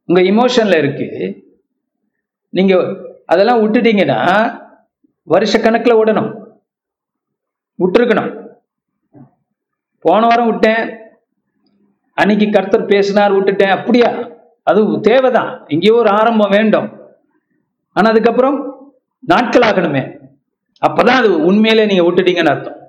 உங்க 0.05 0.21
இமோஷன்ல 0.21 0.77
இருக்கு. 0.77 1.07
நீங்க 2.49 2.73
அதெல்லாம் 3.25 3.61
விட்டுட்டீங்கன்னா 3.61 4.19
வருஷ 5.23 5.59
கணக்குல 5.59 5.93
விடணும் 5.99 6.31
விட்டுருக்கணும். 7.79 8.31
போன 10.05 10.21
வாரம் 10.29 10.49
விட்டேன். 10.49 10.83
அன்னைக்கு 12.17 12.47
கர்த்தர் 12.49 12.91
பேசினார் 12.93 13.35
விட்டுட்டேன். 13.35 13.75
அப்படியா? 13.77 14.09
அது 14.69 14.81
தேவைதான். 15.07 15.51
எங்கேயோ 15.73 15.95
ஒரு 16.01 16.09
ஆரம்பம் 16.19 16.55
வேண்டும். 16.57 16.87
ஆனா 17.95 18.09
அதுக்கப்புறம் 18.13 18.57
நாட்கள் 19.31 19.67
ஆகணுமே 19.69 20.03
அப்பதான் 20.87 21.19
அது 21.21 21.29
உண்மையிலே 21.49 21.85
நீங்க 21.89 22.03
விட்டுட்டீங்கன்னு 22.07 22.53
அர்த்தம். 22.53 22.79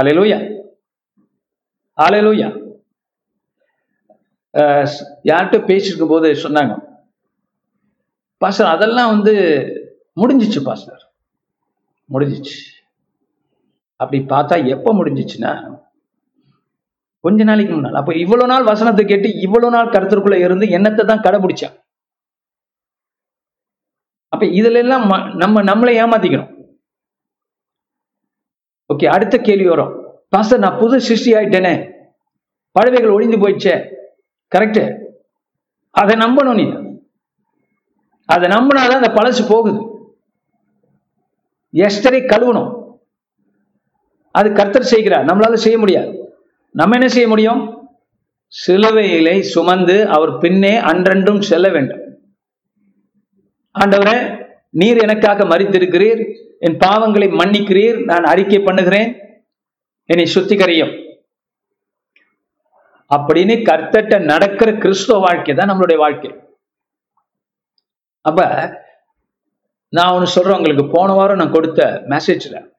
அலையலூயா 0.00 0.38
அலையலூயா 1.98 2.48
யார்கிட்ட 5.28 5.58
பேசிருக்கும் 5.70 6.12
போது 6.12 6.28
சொன்னாங்க. 6.44 6.74
பாஸ்டர் 8.42 8.72
அதெல்லாம் 8.74 9.12
வந்து 9.14 9.34
முடிஞ்சிச்சு 10.20 10.60
பாஸ்டர். 10.68 11.02
முடிஞ்சிச்சு. 12.12 12.56
அப்படி 14.02 14.18
பார்த்தா 14.32 14.56
எப்போ 14.74 14.90
முடிஞ்சிச்சுன்னா 14.98 15.52
கொஞ்ச 17.20 17.44
நாளைக்கு 17.44 17.72
முன்னால். 17.74 17.94
அப்ப 17.94 18.14
இவ்வளவு 18.14 18.48
நாள் 18.48 18.64
வசனத்தை 18.64 19.06
கேட்டு 19.06 19.28
இவ்வளவு 19.40 19.74
நாள் 19.74 19.92
கருத்திற்குள்ள 19.94 20.36
இருந்து 20.44 20.66
என்னத்தை 20.66 21.04
தான் 21.04 21.24
கடைபிடிச்சான் 21.26 21.76
அப்ப 24.28 24.46
இதுல 24.46 24.80
எல்லாம் 24.84 25.04
நம்ம 25.34 25.62
நம்மளை 25.62 25.92
ஏமாத்திக்கணும். 26.02 26.50
ஓகே 28.94 29.06
அடுத்த 29.06 29.38
கேள்வி 29.38 29.68
வரும். 29.68 29.92
பாஸ்டர் 30.28 30.58
நான் 30.58 30.78
புது 30.78 31.00
சிருஷ்டி 31.00 31.32
ஆயிட்டேனே. 31.32 31.74
பழவைகள் 32.76 33.14
ஒழிந்து 33.14 33.38
போயிடுச்சே. 33.38 33.74
கரெக்ட் 34.56 34.82
அதை 35.90 36.14
நம்பணும் 36.16 36.58
நீ. 36.60 36.66
அதை 38.24 38.46
நம்பினாதான் 38.50 39.00
அந்த 39.00 39.10
பழசு 39.14 39.42
போகுது. 39.48 39.80
எஸ்டரை 41.74 42.20
கழுவணும். 42.32 42.70
அது 44.32 44.52
கர்த்தர் 44.52 44.82
செய்கிறார். 44.82 45.24
நம்மளால 45.24 45.54
செய்ய 45.54 45.78
முடியாது. 45.78 46.36
நம்ம 46.70 46.96
என்ன 46.96 47.08
செய்ய 47.08 47.28
முடியும்? 47.28 47.88
சிலுவையிலை 48.66 49.40
சுமந்து 49.40 50.08
அவர் 50.08 50.38
பின்னே 50.38 50.80
அன்றென்றும் 50.80 51.40
செல்ல 51.40 51.68
வேண்டும். 51.68 52.18
ஆண்டவரே 53.80 54.46
நீர் 54.70 54.96
எனக்காக 54.96 55.44
மறித்திருக்கிறீர் 55.44 56.36
என் 56.58 56.76
பாவங்களை 56.76 57.30
மன்னிக்கிறீர். 57.30 58.04
நான் 58.04 58.24
அறிக்கை 58.24 58.60
பண்ணுகிறேன். 58.60 59.16
என்னை 60.04 60.32
சுத்திகரியும். 60.34 61.10
அப்படின்னு 63.16 63.62
கர்த்தட்ட 63.62 64.20
நடக்கிற 64.20 64.72
கிறிஸ்துவ 64.72 65.18
வாழ்க்கை 65.18 65.54
தான் 65.54 65.70
நம்மளுடைய 65.70 65.96
வாழ்க்கை. 65.96 66.34
அப்ப 68.20 68.46
நான் 69.88 70.12
ஒன்று 70.12 70.26
சொல்றேன் 70.26 70.56
உங்களுக்கு. 70.56 70.88
போன 70.90 71.12
வாரம் 71.12 71.36
நான் 71.36 71.50
கொடுத்த 71.50 72.02
மெசேஜில் 72.08 72.71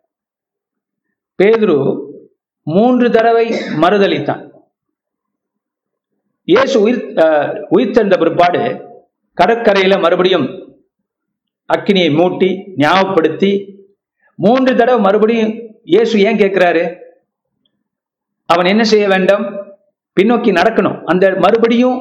பேதுரு 1.40 1.78
மூன்று 2.63 3.12
தடவை 3.12 3.46
மறுதளித்தான். 3.82 4.42
இயேசு 6.48 6.82
உயிர் 6.82 7.00
அஹ், 7.16 7.68
உயிர்த்தெழுந்த 7.72 8.18
பிற்பாடு 8.20 8.62
கடற்கரையில 9.38 10.02
மறுபடியும் 10.02 10.48
அக்கினியை 11.70 12.10
மூட்டி 12.16 12.50
ஞாபகப்படுத்தி 12.75 13.52
மூன்று 14.40 14.75
தடவை 14.75 15.02
மறுபடியும் 15.02 15.54
இயேசு 15.84 16.20
ஏன் 16.20 16.38
கேட்கிறாரு? 16.38 16.84
அவன் 18.46 18.66
என்ன 18.66 18.84
செய்ய 18.84 19.08
வேண்டும்? 19.08 19.44
பின்னோக்கி 20.18 20.52
நடக்கணும். 20.52 21.04
அந்த 21.06 21.36
மறுபடியும் 21.40 22.00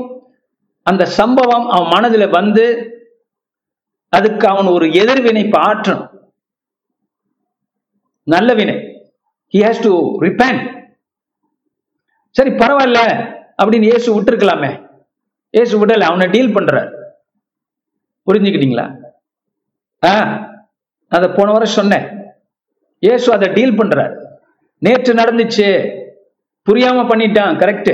அந்த 0.87 1.07
சம்பவம் 1.07 1.69
அவன் 1.69 1.89
மனதில் 1.89 2.29
வந்து 2.29 2.65
அதுக்கு 4.09 4.49
அவன் 4.49 4.67
ஒரு 4.67 4.93
எதிர்வினை 4.93 5.49
பாற்றணும். 5.49 6.09
நல்ல 8.27 8.55
வினை. 8.55 8.92
ஹி 9.55 9.61
ஹேஸ் 9.67 9.83
டு 9.83 10.21
ரிப்பேண்ட் 10.21 10.81
சரி 12.31 12.51
பரவாயில்ல 12.51 13.31
அப்படின்னு 13.63 13.83
இயேசு 13.83 14.23
விட்டுருக்கலாமே. 14.23 14.89
இயேசு 15.51 15.87
விடல 15.87 16.01
அவனை 16.01 16.27
டீல் 16.31 16.55
பண்றார். 16.57 16.89
புரிஞ்சுக்கிட்டீங்களா? 18.27 18.97
ஆ 20.05 20.13
அதை 21.09 21.29
போன 21.29 21.53
வாரம் 21.53 21.77
சொன்னேன். 21.79 22.07
இயேசு 22.99 23.33
அதை 23.33 23.49
டீல் 23.49 23.79
பண்றார். 23.81 24.15
நேற்று 24.79 25.15
நடந்துச்சு. 25.15 25.69
புரியாம 26.71 27.05
பண்ணிட்டான் 27.11 27.59
கரெக்ட் 27.62 27.93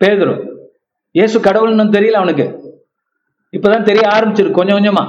பேதுரு 0.00 0.34
இயேசு 1.10 1.40
கடவுள்னு 1.40 1.96
தெரியல 1.96 2.20
அவனுக்கு. 2.22 2.46
இப்பதான் 3.52 3.82
தெரிய 3.82 4.08
ஆரம்பிச்சிருக்கு 4.08 4.58
கொஞ்சம் 4.58 4.76
கொஞ்சமா. 4.76 5.04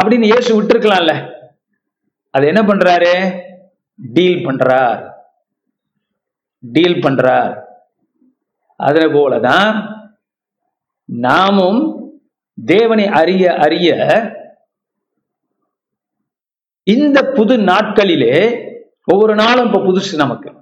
அப்படின்னு 0.00 0.22
இயேசு 0.22 0.62
விட்டுருக்கலாம்ல. 0.62 1.33
அது 2.34 2.46
என்ன 2.46 2.62
பண்றாரு? 2.62 3.40
டீல் 3.96 4.46
பண்றார். 4.46 5.10
டீல் 6.60 6.94
பண்றார். 6.94 7.60
அதே 8.76 9.00
போலதான் 9.00 9.96
நாமும் 11.04 11.80
தேவனை 12.64 13.06
அறிய 13.06 13.54
அறிய 13.54 13.90
இந்த 16.82 17.22
புது 17.22 17.56
நாட்களிலே 17.56 18.34
ஒவ்வொரு 19.04 19.34
நாளும் 19.34 19.66
இப்ப 19.66 19.78
புதுசு 19.78 20.14
நமக்கு. 20.14 20.52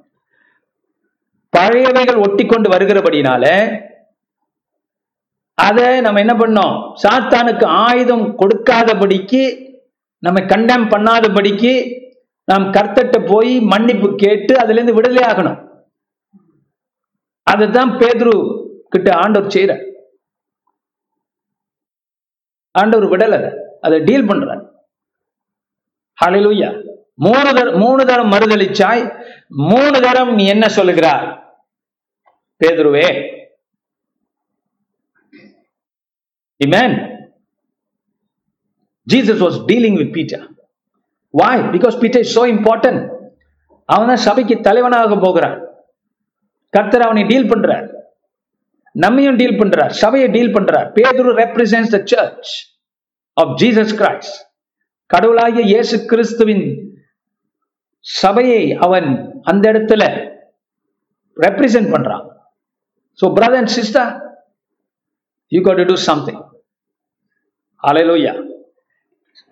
பழையவைகள் 1.57 2.23
ஒட்டி 2.29 2.47
கொண்டு 2.47 2.71
வருகிறபடினால 2.71 3.45
அதை 5.55 6.01
நம்ம 6.01 6.21
என்ன 6.21 6.35
பண்ணோம்? 6.35 6.95
சாத்தானுக்கு 7.03 7.65
ஆயுதம் 7.65 8.39
கொடுக்காதபடிக்கு 8.39 9.72
நம்ம 10.25 10.41
கண்டம் 10.53 10.85
பண்ணாதபடிக்கு 10.93 11.73
நாம் 12.51 12.65
கர்த்தட்ட 12.77 13.17
போய் 13.31 13.53
மன்னிப்பு 13.73 14.09
கேட்டு 14.23 14.53
அதுலேருந்து 14.63 14.97
விடுதலை 14.99 15.23
ஆகணும். 15.31 15.59
அதுதான் 17.53 17.91
பேதுரு 18.01 18.35
கிட்ட 18.93 19.09
ஆண்டவர் 19.23 19.53
செய்யற 19.55 19.73
ஆண்டவர் 22.81 23.11
விடல 23.13 23.37
அதை. 23.87 23.99
டீல் 24.09 24.29
பண்றார். 24.31 24.63
ஹalleluya 26.19 26.71
மூணு 27.25 27.51
தரம் 27.57 27.77
மூணு 27.83 28.03
தரம் 28.11 28.31
மறுதளிச்சாய் 28.33 29.03
மூணு 29.71 29.97
தரம் 30.05 30.31
நீ 30.39 30.45
என்ன 30.55 30.67
சொல்லுகிறார் 30.77 31.25
பேதுருவே. 32.61 33.07
Amen 36.61 36.95
Jesus 39.07 39.43
was 39.47 39.59
dealing 39.71 39.97
with 40.01 40.12
Peter 40.17 40.45
why 41.41 41.62
because 41.75 41.97
Peter 42.03 42.23
is 42.25 42.35
so 42.38 42.45
important 42.55 43.03
அவன் 43.88 44.11
தான் 44.12 44.25
சபைக்கு 44.27 44.55
தலைவனாக 44.67 45.17
போகிறான். 45.25 45.57
கர்த்தர் 46.75 47.05
அவனை 47.07 47.23
டீல் 47.31 47.51
பண்றார். 47.53 47.87
நம்மையும் 48.95 49.38
டீல் 49.41 49.59
பண்றார். 49.61 49.93
சபையை 50.03 50.29
டீல் 50.37 50.55
பண்றார். 50.57 50.88
பேதுரு 50.97 51.33
represents 51.43 51.93
the 51.95 51.99
church 52.12 52.53
of 53.37 53.53
Jesus 53.62 53.95
Christ 54.01 54.37
கடவுளாகிய 55.15 55.65
இயேசு 55.73 55.97
கிறிஸ்துவின் 56.11 56.65
சபையை 58.05 58.62
அவன் 58.87 59.09
அந்த 59.51 59.65
இடத்துல 59.73 60.03
ரெப்ரசன்ட் 61.37 61.91
பண்றான். 61.95 62.25
So 63.21 63.27
brother 63.37 63.61
and 63.62 63.75
sister 63.79 64.11
you 65.53 65.61
got 65.69 65.77
to 65.81 65.87
do 65.91 65.97
something 66.09 66.41
அலையிலோயா 67.85 68.35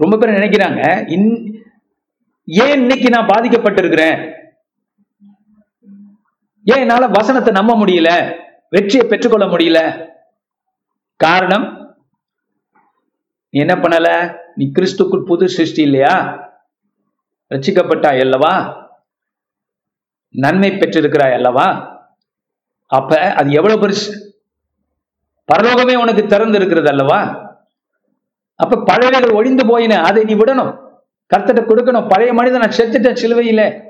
ரொம்ப 0.01 0.17
பேர் 0.17 0.37
நினைக்கிறாங்க 0.39 1.09
இன் 1.09 1.29
ஏன் 2.45 2.81
இன்னைக்கு 2.81 3.09
நான் 3.11 3.27
பாதிக்கப்பட்டிருக்கிறேன்? 3.27 4.17
ஏன் 6.67 6.79
என்னால 6.79 7.07
வசனத்தை 7.07 7.53
நம்ப 7.53 7.77
முடியல? 7.77 8.11
வெற்றியை 8.69 9.07
பெற்றுக்கொள்ள 9.07 9.47
முடியல? 9.47 9.81
காரணம் 11.17 11.67
நீ 13.55 13.61
என்ன 13.61 13.75
பண்ணல? 13.75 14.09
நீ 14.55 14.71
கிறிஸ்துக்குள் 14.79 15.25
புது 15.25 15.49
சிருஷ்டி 15.49 15.83
இல்லையா? 15.83 16.15
ரச்சிக்கப்பட்டாய் 17.51 18.21
அல்லவா? 18.21 18.55
நன்மை 20.35 20.71
பெற்றிருக்கிறாய் 20.71 21.33
அல்லவா? 21.33 21.69
அப்ப 22.87 23.33
அது 23.35 23.51
எவ்வளவு 23.51 23.87
பெருசு? 23.87 24.11
பரலோகமே 25.49 25.97
உனக்கு 25.97 26.27
திறந்து 26.27 26.59
இருக்கிறது 26.59 26.89
அல்லவா? 26.89 27.50
அப்ப 28.61 28.77
பழையவைகள் 28.77 29.35
ஒழிந்து 29.35 29.67
போயின. 29.67 30.03
அதை 30.03 30.25
நீ 30.25 30.35
விடணும். 30.35 30.89
கர்த்தட்ட 31.37 31.61
கொடுக்கணும். 31.63 32.09
பழைய 32.09 32.33
மனிதன் 32.33 32.61
நான் 32.61 32.77
செத்துட்டேன் 32.77 33.21
சிலுவையில. 33.23 33.89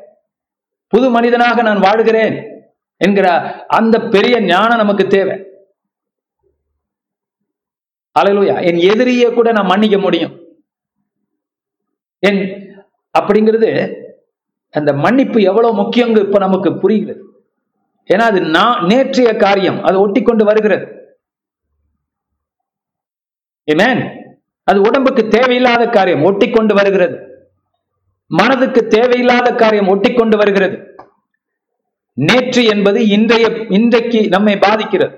புது 0.87 1.11
மனிதனாக 1.11 1.63
நான் 1.63 1.81
வாழுகிறேன் 1.81 2.49
என்கிற 2.97 3.27
அந்த 3.67 4.01
பெரிய 4.01 4.41
ஞானம் 4.41 4.77
நமக்கு 4.77 5.07
தேவை. 5.07 5.45
அலையிலுயா 8.21 8.67
என் 8.67 8.77
எதிரியை 8.77 9.33
கூட 9.33 9.53
நான் 9.53 9.67
மன்னிக்க 9.67 9.99
முடியும். 9.99 10.39
என் 12.19 12.41
அப்படிங்கிறது 13.19 13.95
அந்த 14.71 14.93
மன்னிப்பு 14.93 15.43
எவ்வளவு 15.43 15.83
முக்கியங்க 15.83 16.19
இப்ப 16.19 16.39
நமக்கு 16.39 16.79
புரிகிறது. 16.79 17.23
ஏன்னா 18.15 18.21
அது 18.21 18.41
நான் 18.41 18.87
நேற்றைய 18.87 19.37
காரியம். 19.37 19.83
அதை 19.83 20.01
ஒட்டி 20.01 20.23
கொண்டு 20.23 20.45
வருகிறது. 20.45 20.87
ஏமேன் 23.73 24.20
அது 24.71 24.81
உடம்புக்கு 24.89 25.23
தேவையில்லாத 25.37 25.85
காரியம் 25.97 26.27
ஒட்டி 26.29 26.49
கொண்டு 26.51 26.75
வருகிறது. 26.79 27.17
மனதுக்கு 28.31 28.81
தேவையில்லாத 28.97 29.49
காரியம் 29.63 29.91
ஒட்டி 29.93 30.11
கொண்டு 30.13 30.37
வருகிறது. 30.41 30.77
நேற்று 32.27 32.63
என்பது 32.73 33.01
இன்றைய 33.17 33.47
இன்றைக்கு 33.79 34.21
நம்மை 34.35 34.55
பாதிக்கிறது. 34.67 35.15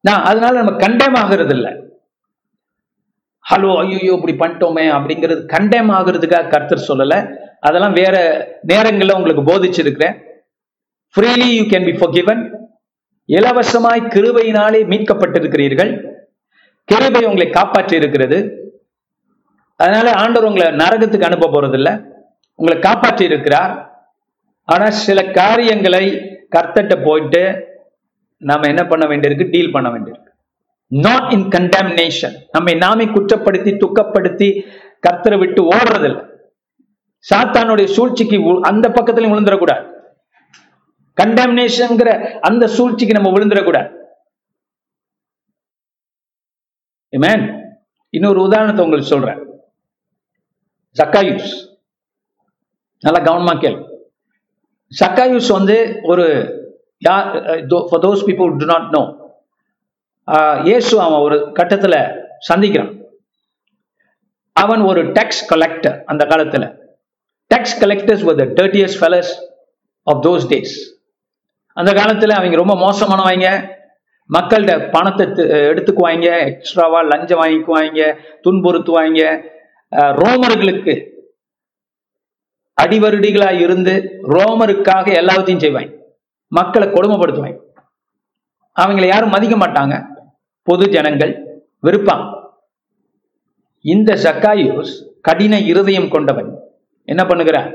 நான் 0.00 0.24
அதனால 0.30 0.54
நம்ம 0.60 0.72
கண்டேம் 0.84 1.16
ஆகிறது 1.20 1.54
இல்லை 1.56 1.72
ஹலோ 3.50 3.70
ஐயோ 3.80 4.12
இப்படி 4.18 4.34
பண்ணிட்டோமே 4.42 4.84
அப்படிங்கிறது 4.96 5.42
கண்டேம் 5.54 5.90
ஆகுறதுக்காக 5.96 6.50
கருத்தர் 6.52 6.88
சொல்லல. 6.88 7.16
அதெல்லாம் 7.66 7.96
வேற 8.00 8.16
நேரங்களில் 8.70 9.16
உங்களுக்கு 9.18 9.44
போதிச்சிருக்கிறேன். 9.50 10.16
Freely 11.14 11.48
you 11.56 11.64
can 11.72 11.86
be 11.88 11.94
forgiven. 12.02 12.38
இலவசமாய் 13.28 14.02
கிருபையினாலே 14.14 14.80
மீட்கப்பட்டிருக்கிறீர்கள். 14.92 15.92
கிருபை 16.90 17.22
உங்களை 17.28 17.50
காப்பாற்றி 17.50 17.96
இருக்கிறது 17.96 18.38
அதனால 19.76 20.12
ஆண்டவர் 20.12 20.48
உங்களை 20.48 20.66
நரகத்துக்கு 20.82 21.28
அனுப்ப 21.28 21.48
போறதில்ல. 21.54 21.90
உங்களை 22.54 22.80
காப்பாற்றி 22.80 23.24
இருக்கிறார் 23.24 23.72
ஆனா 24.64 24.90
சில 24.90 25.24
காரியங்களை 25.30 26.04
கர்த்தட்ட 26.56 26.94
போயிட்டு 27.04 27.42
நாம 28.36 28.66
என்ன 28.66 28.86
பண்ண 28.86 29.04
வேண்டியிருக்கு? 29.06 29.50
டீல் 29.50 29.72
பண்ண 29.72 29.88
வேண்டியிருக்கு. 29.90 30.30
நாட் 30.86 31.32
இன் 31.32 31.48
கண்டாமினேஷன் 31.56 32.34
நம்மை 32.52 32.74
நாமே 32.74 33.04
குற்றப்படுத்தி 33.04 33.72
துக்கப்படுத்தி 33.82 34.48
கர்த்தரை 35.06 35.38
விட்டு 35.38 35.62
ஓடுறதில்லை. 35.64 36.22
சாத்தானுடைய 37.32 37.84
சூழ்ச்சிக்கு 37.84 38.38
அந்த 38.62 38.88
பக்கத்துலயும் 38.88 39.34
விழுந்துடக்கூடாது. 39.34 39.84
கண்டாமினேஷன்ங்கிற 41.22 42.10
அந்த 42.40 42.66
சூழ்ச்சிக்கு 42.66 43.18
நம்ம 43.20 43.30
விழுந்துடக்கூடாது. 43.38 43.90
Amen. 47.12 47.40
இன்னொரு 48.10 48.40
உதாரணத்தை 48.42 48.84
உங்களுக்கு 48.84 49.12
சொல்றேன். 49.12 49.40
சக்காயூஸ் 51.00 51.50
நல்லா 53.04 53.20
கவனமா 53.28 53.54
கேள். 53.60 53.78
சக்காயூஸ் 55.00 55.48
வந்து 55.56 55.76
ஒரு 56.02 56.26
யார் 57.06 57.28
for 57.88 58.02
those 58.06 58.24
people 58.28 58.56
to 58.62 58.66
not 58.72 58.88
know 58.96 59.02
இயேசு 60.68 60.92
அவன் 61.00 61.24
ஒரு 61.26 61.36
கட்டத்துல 61.58 61.96
சந்திக்கிறான். 62.48 62.92
அவன் 64.52 64.82
ஒரு 64.90 65.00
டேக்ஸ் 65.16 65.44
கலெக்டர் 65.52 65.96
அந்த 66.12 66.22
காலத்துல. 66.32 66.64
Tax 67.54 67.78
collectors 67.82 68.24
were 68.28 68.36
the 68.42 68.46
dirtiest 68.58 68.96
fellas 69.02 69.28
of 70.02 70.20
those 70.26 70.46
days 70.52 70.74
அந்த 71.76 71.90
காலத்துல 71.92 72.36
அவங்க 72.38 72.56
ரொம்ப 72.62 72.74
மோசமானவங்க. 72.84 73.48
மக்கள்கிட்ட 74.34 74.74
பணத்தை 74.94 75.24
எடுத்துக்குவாங்க 75.70 76.28
எக்ஸ்ட்ராவா 76.50 77.00
லஞ்சம் 77.10 77.40
வாங்கிக்குவாங்க 77.42 78.00
துன்புறுத்துவாங்க. 78.44 79.20
ரோமர்களுக்கு 80.22 80.94
அடிவருடிகளா 82.82 83.50
இருந்து 83.64 83.94
ரோமருக்காக 84.34 85.06
எல்லாத்தையும் 85.20 85.62
செய்வாங்க. 85.64 85.92
மக்களை 86.58 86.86
கொடுமைப்படுத்துவாங்க. 86.88 87.60
அவங்களை 88.76 89.06
யாரும் 89.10 89.34
மதிக்க 89.34 89.56
மாட்டாங்க. 89.62 89.94
பொது 90.68 90.84
ஜனங்கள் 90.96 91.32
விருப்பாங்க 91.86 92.26
இந்த 93.84 94.10
சக்காயூஸ் 94.26 94.92
கடின 95.26 95.54
இருதயம் 95.70 96.12
கொண்டவன். 96.14 96.50
என்ன 97.12 97.22
பண்ணுகிறான் 97.30 97.70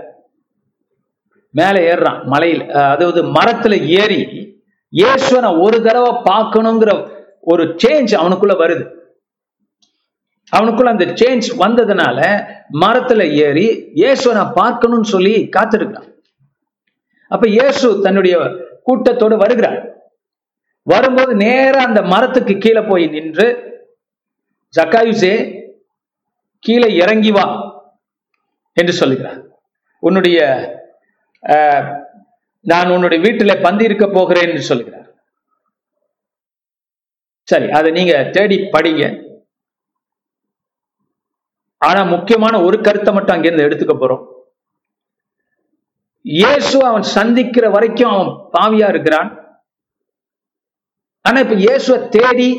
மேலே 1.60 1.80
ஏறுறான். 1.92 2.20
மலையில் 2.34 2.64
அதாவது 2.94 3.22
மரத்துல 3.38 3.74
ஏறி 4.02 4.22
இயேசுவனை 4.94 5.60
ஒரு 5.60 5.82
தடவை 5.82 6.12
பார்க்கணுங்கிற 6.26 6.92
ஒரு 7.44 7.64
சேஞ்ச் 7.82 8.14
அவனுக்குள்ள 8.16 8.56
வருது. 8.58 8.84
அவனுக்குள்ள 10.54 10.90
அந்த 10.90 11.06
சேஞ்ச் 11.20 11.48
வந்ததுனால 11.58 12.20
மரத்துல 12.82 13.22
ஏறி 13.46 13.68
இயேசுவனை 13.96 14.54
பார்க்கணும்னு 14.54 15.04
சொல்லி 15.06 15.50
காத்திருக்கிறான். 15.58 16.10
அப்ப 17.32 17.48
இயேசு 17.50 18.02
தன்னுடைய 18.04 18.36
கூட்டத்தோடு 18.84 19.38
வருகிறார். 19.38 19.80
வரும்போது 20.88 21.36
நேரா 21.36 21.86
அந்த 21.86 22.02
மரத்துக்கு 22.04 22.58
கீழே 22.58 22.82
போய் 22.82 23.06
நின்று 23.08 23.48
ஜக்காயுசே 24.74 25.34
கீழே 26.64 26.96
இறங்கி 26.96 27.32
வா 27.32 27.46
என்று 28.78 28.94
சொல்லுகிறார். 28.94 29.40
உன்னுடைய 30.04 30.40
அஹ், 31.44 31.86
நான் 32.65 32.91
உன்னுடைய 32.93 33.19
வீட்டில 33.26 33.62
பந்தி 33.62 33.84
இருக்க 33.84 34.06
போகிறேன் 34.08 34.47
என்று 34.50 34.63
சொல்கிறார். 34.69 35.08
சரி 37.47 37.67
அதை 37.78 37.89
நீங்க 37.91 38.13
தேடி 38.36 38.58
படிங்க. 38.74 39.06
ஆனா 41.78 42.02
முக்கியமான 42.04 42.56
ஒரு 42.67 42.78
கருத்தை 42.82 43.12
மட்டும் 43.13 43.36
அங்கிருந்து 43.36 43.67
எடுத்துக்க 43.67 43.95
போறோம். 44.02 44.26
இயேசு 46.26 46.76
அவன் 46.89 47.08
சந்திக்கிற 47.17 47.65
வரைக்கும் 47.69 48.12
அவன் 48.15 48.32
பாவியா 48.56 48.88
இருக்கிறான். 48.93 49.30
ஆனா 51.26 51.39
இப்ப 51.39 51.56
இயேசுவை 51.63 51.97
தேடி 52.17 52.50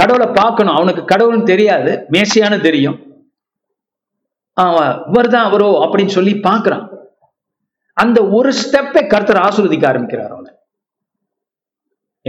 கடவுளை 0.00 0.26
பார்க்கணும். 0.40 0.76
அவனுக்கு 0.78 1.02
கடவுள்னு 1.12 1.50
தெரியாது 1.52 1.92
மேசியானு 2.14 2.58
தெரியும். 2.60 2.98
அவன் 4.52 4.92
இவர்தான் 5.10 5.48
அவரோ 5.48 5.70
அப்படின்னு 5.84 6.16
சொல்லி 6.18 6.34
பார்க்கறான். 6.48 6.84
அந்த 8.02 8.28
ஒரு 8.38 8.50
ஸ்டெப்பை 8.50 9.06
கர்த்தர் 9.06 9.42
ஆசீர்வதிக்க 9.46 9.86
ஆரம்பிக்கிறார் 9.86 10.32
அவனை 10.32 10.52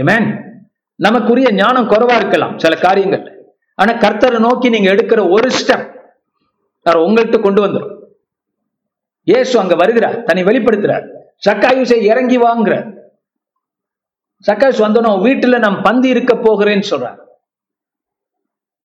Amen. 0.02 0.24
நமக்குரிய 0.94 1.52
ஞானம் 1.52 1.88
குறைவா 1.90 2.16
இருக்கலாம் 2.16 2.58
சில 2.58 2.74
காரியங்கள். 2.76 3.24
ஆனா 3.74 3.92
கர்த்தரை 3.92 4.38
நோக்கி 4.38 4.68
நீங்க 4.68 4.90
எடுக்கிற 4.94 5.30
ஒரு 5.30 5.48
ஸ்டெப் 5.48 5.88
அவர் 6.82 7.02
உங்கள்கிட்ட 7.02 7.40
கொண்டு 7.40 7.66
வந்துடும் 7.66 7.94
ஏசு 9.24 9.58
அங்க 9.58 9.74
வருகிறார் 9.74 10.22
தன்னை 10.22 10.44
வெளிப்படுத்துறார். 10.44 11.06
சக்காயுசை 11.48 11.96
இறங்கி 12.02 12.38
வாங்குறார். 12.38 12.88
சக்காயுஸ் 14.46 14.82
வந்தோன்னு 14.84 15.26
வீட்டுல 15.26 15.58
நான் 15.58 15.82
பந்தி 15.82 16.08
இருக்க 16.08 16.34
போகிறேன்னு 16.34 16.84
சொல்றார். 16.90 17.18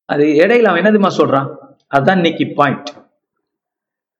அது 0.05 0.23
இடையில 0.23 0.63
அவன் 0.63 0.83
என்னதுமா 0.83 1.09
சொல்றான்? 1.17 1.49
அதுதான் 1.87 2.15
இன்னைக்கு 2.15 2.51
பாயிண்ட் 2.55 2.89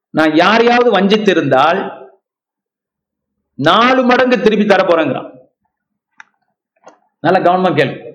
நான் 0.09 0.35
யாரையாவது 0.35 0.89
வஞ்சித்திருந்தால் 0.91 2.02
நாலு 3.53 4.03
மடங்கு 4.03 4.41
திருப்பி 4.41 4.65
தர 4.65 4.87
போறேங்கிறான். 4.87 5.37
நல்ல 7.19 7.39
கவனமா 7.39 7.73
கேளு. 7.73 8.11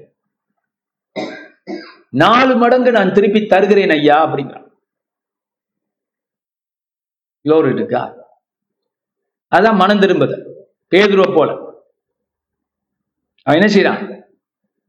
நாலு 2.11 2.57
மடங்கு 2.57 2.91
நான் 2.91 3.13
திருப்பி 3.13 3.47
தருகிறேன் 3.47 3.91
ஐயா 3.91 4.27
அப்படிங்கிறான். 4.27 4.67
அதான் 9.57 9.77
மனம் 9.77 10.01
திரும்புது. 10.01 10.53
பேதுருவ 10.91 11.35
போல. 11.35 11.67
அவன் 13.43 13.61
என்ன 13.61 13.75
செய்யறான் 13.75 14.23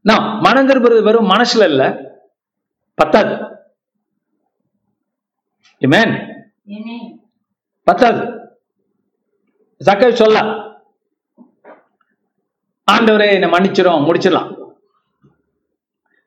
நான் 0.00 0.40
மனம் 0.40 0.68
திரும்புறது 0.68 1.02
வெறும் 1.02 1.30
மனசுல 1.30 1.64
இல்ல 1.64 2.00
பத்தாது. 2.94 3.58
பத்தாது. 7.84 8.39
சக்கரை 9.84 10.12
சொல்ல. 10.12 10.40
ஆண்டவரே 12.92 13.32
என்னை 13.32 13.50
மன்னிச்சிடும் 13.50 14.06
முடிச்சிடலாம். 14.06 14.68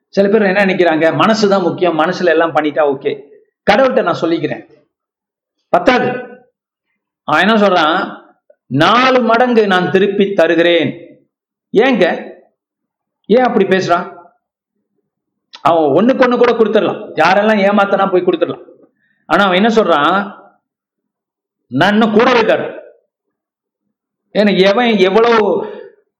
சில 0.08 0.28
பேர் 0.28 0.42
என்ன 0.42 0.64
நினைக்கிறாங்க 0.64 1.18
மனசுதான் 1.18 1.62
முக்கியம் 1.62 1.98
மனசுல 1.98 2.24
எல்லாம் 2.24 2.54
பண்ணிட்டா 2.54 2.82
ஓகே. 2.92 3.28
கடவுள்கிட்ட 3.70 4.02
நான் 4.02 4.20
சொல்லிக்கிறேன். 4.20 4.86
பத்தாது 5.68 6.22
அவன் 7.24 7.48
என்ன 7.48 7.68
சொல்றான்? 7.68 8.22
நாலு 8.66 9.20
மடங்கு 9.20 9.66
நான் 9.66 9.90
திருப்பி 9.90 10.32
தருகிறேன். 10.32 10.88
ஏங்க? 11.72 12.32
ஏன் 13.26 13.42
அப்படி 13.42 13.64
பேசுறான்? 13.64 14.16
அவன் 15.60 15.82
ஒண்ணுக்கு 15.82 16.20
ஒண்ணு 16.20 16.36
கூட 16.36 16.52
கொடுத்துடலாம். 16.52 17.12
யாரெல்லாம் 17.14 17.64
ஏமாத்தனா 17.70 18.10
போய் 18.10 18.22
கொடுத்துடலாம். 18.22 18.64
ஆனா 19.26 19.44
அவன் 19.44 19.64
என்ன 19.64 19.82
சொல்றான்? 19.82 20.38
நான் 21.66 21.92
இன்னும் 21.92 22.12
கூடவே 22.12 22.40
தரேன் 22.40 22.82
ஏன்னா 24.38 24.52
எவன் 24.70 24.90
எவ்வளவு 25.08 25.38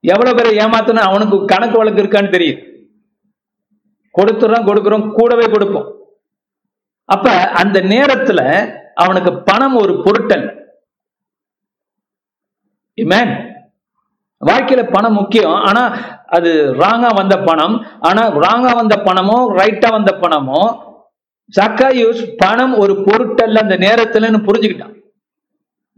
எவ்வளவு 0.00 0.36
பேரை 0.36 0.52
ஏமாத்தினா 0.64 1.02
அவனுக்கு 1.08 1.36
கணக்கு 1.44 1.76
வழக்கு 1.78 2.02
இருக்கான்னு 2.02 2.34
தெரியும் 2.36 2.62
கொடுத்துறோம் 4.14 4.66
கொடுக்குறோம் 4.68 5.06
கூடவே 5.12 5.46
கொடுப்போம். 5.52 5.88
அப்ப 7.08 7.30
அந்த 7.62 7.80
நேரத்துல 7.92 8.40
அவனுக்கு 8.94 9.30
பணம் 9.48 9.76
ஒரு 9.76 9.94
பொருட்டல் 10.04 10.44
வாழ்க்கையில 14.42 14.82
பணம் 14.92 15.18
முக்கியம். 15.18 15.54
ஆனா 15.68 15.82
அது 16.36 16.50
ராங்கா 16.82 17.10
வந்த 17.14 17.36
பணம். 17.48 17.74
ஆனா 18.00 18.22
ராங்கா 18.44 18.72
வந்த 18.80 18.96
பணமோ 19.06 19.36
ரைட்டா 19.60 19.88
வந்த 19.90 20.12
பணமோ 20.22 20.62
சக்காயூஸ் 21.52 22.22
பணம் 22.36 22.74
ஒரு 22.82 22.94
பொருட்டல்ல 23.06 23.62
அந்த 23.64 23.76
நேரத்துலன்னு 23.86 24.40
புரிஞ்சுக்கிட்டான். 24.46 24.94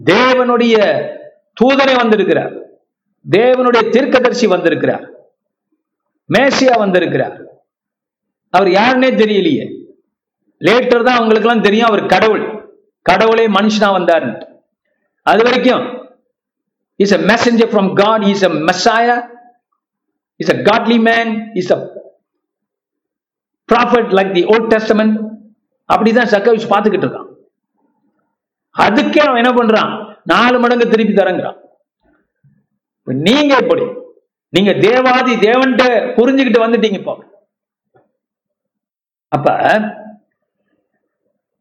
தேவனுடைய 0.01 0.77
தூதனை 1.61 1.95
வந்திருக்கிறார். 1.97 2.55
தேவனுடைய 3.31 3.83
தீர்க்கதர்சி 3.95 4.47
வந்திருக்கிறார். 4.47 5.05
மேசியா 6.33 6.79
வந்திருக்கிறார். 6.79 7.37
அவர் 8.51 8.69
யாருன்னே 8.69 9.11
தெரியலையே. 9.23 9.65
லேட்டர் 10.61 11.05
தான் 11.05 11.17
அவங்களுக்கு 11.17 11.49
எல்லாம் 11.49 11.63
தெரியும் 11.63 11.89
அவர் 11.89 12.07
கடவுள். 12.07 12.45
கடவுளே 13.03 13.47
மனுஷனா 13.49 13.93
வந்தார் 13.93 14.59
அது 15.23 15.43
வரைக்கும் 15.43 15.85
is 16.97 17.15
a 17.15 17.17
messenger 17.17 17.73
from 17.73 17.93
God 17.93 18.23
is 18.23 18.45
a 18.45 18.49
messiah 18.49 19.19
is 20.37 20.53
a 20.55 20.63
godly 20.63 20.99
man 20.99 21.51
is 21.55 21.73
a 21.73 21.95
prophet 23.73 24.07
like 24.17 24.33
the 24.33 24.45
old 24.45 24.73
testament. 24.75 25.15
அப்படிதான் 25.93 26.33
சக்கவிஸ் 26.35 26.71
பார்த்துக்கிட்டு 26.73 27.07
இருக்கான். 27.07 27.31
அதுக்கே 28.79 29.19
அவன் 29.19 29.45
என்ன 29.45 29.53
பண்றான்? 29.53 30.16
நாலு 30.33 30.59
மடங்கு 30.59 30.89
திருப்பி 30.89 31.15
தரங்கிறான். 31.15 31.59
நீங்க 33.27 33.53
எப்படி? 33.57 33.85
நீங்க 34.55 34.73
தேவாதி 34.73 35.33
தேவன்ட்ட 35.35 35.85
புரிஞ்சுக்கிட்டு 36.17 36.63
வந்துட்டீங்க 36.65 36.99
இப்போ. 37.01 37.15
அப்ப 39.29 39.55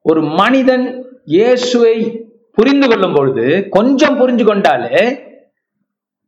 ஒரு 0.02 0.22
மனிதன் 0.22 0.86
இயேசுவை 1.26 1.96
புரிந்து 2.54 2.88
கொள்ளும் 2.88 3.14
பொழுது 3.14 3.46
கொஞ்சம் 3.70 4.20
புரிஞ்சு 4.20 4.44
கொண்டாலே 4.50 5.00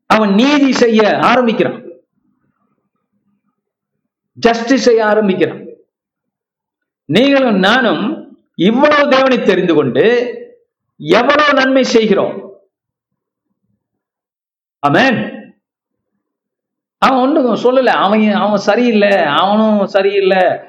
அவன் 0.05 0.33
நீதி 0.33 0.71
செய்ய 0.73 1.01
ஆரம்பிக்கிறான். 1.19 1.79
ஜஸ்டிஸ் 4.37 4.87
செய்ய 4.87 5.05
ஆரம்பிக்கிறான். 5.05 5.61
நீங்களும் 7.05 7.59
நானும் 7.59 8.03
இவ்வளவு 8.55 9.09
தேவனை 9.09 9.37
தெரிந்து 9.41 9.73
கொண்டு 9.73 10.05
எவ்வளவு 10.97 11.53
நன்மை 11.53 11.83
செய்கிறோம்? 11.83 12.59
அமேன் 14.87 15.35
அவன் 16.97 17.19
ஒன்றும் 17.19 17.55
சொல்லல. 17.55 17.85
அவன் 17.85 18.31
அவன் 18.31 18.57
சரியில்லை. 18.57 19.11
அவனும் 19.17 19.87
சரியில்லை. 19.87 20.59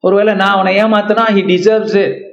ஒருவேளை 0.00 0.34
நான் 0.34 0.50
அவனை 0.50 0.76
ஏமாத்தினா 0.76 1.24
ஹி 1.26 1.48
டிசர்வ்ஸ் 1.50 2.24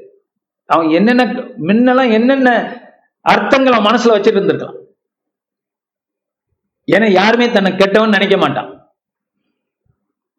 அவன் 0.66 0.90
என்னென்ன 0.90 1.24
முன்னெல்லாம் 1.68 2.12
என்னென்ன 2.12 2.82
அர்த்தங்கள் 3.22 3.74
அவன் 3.74 3.94
மனசுல 3.94 4.14
வச்சுட்டு 4.14 4.40
இருந்திருக்கான். 4.40 4.82
ஏன்னா 6.92 7.12
யாருமே 7.12 7.52
தன்னை 7.52 7.76
கெட்டவன் 7.76 8.10
நினைக்க 8.10 8.38
மாட்டான். 8.38 8.96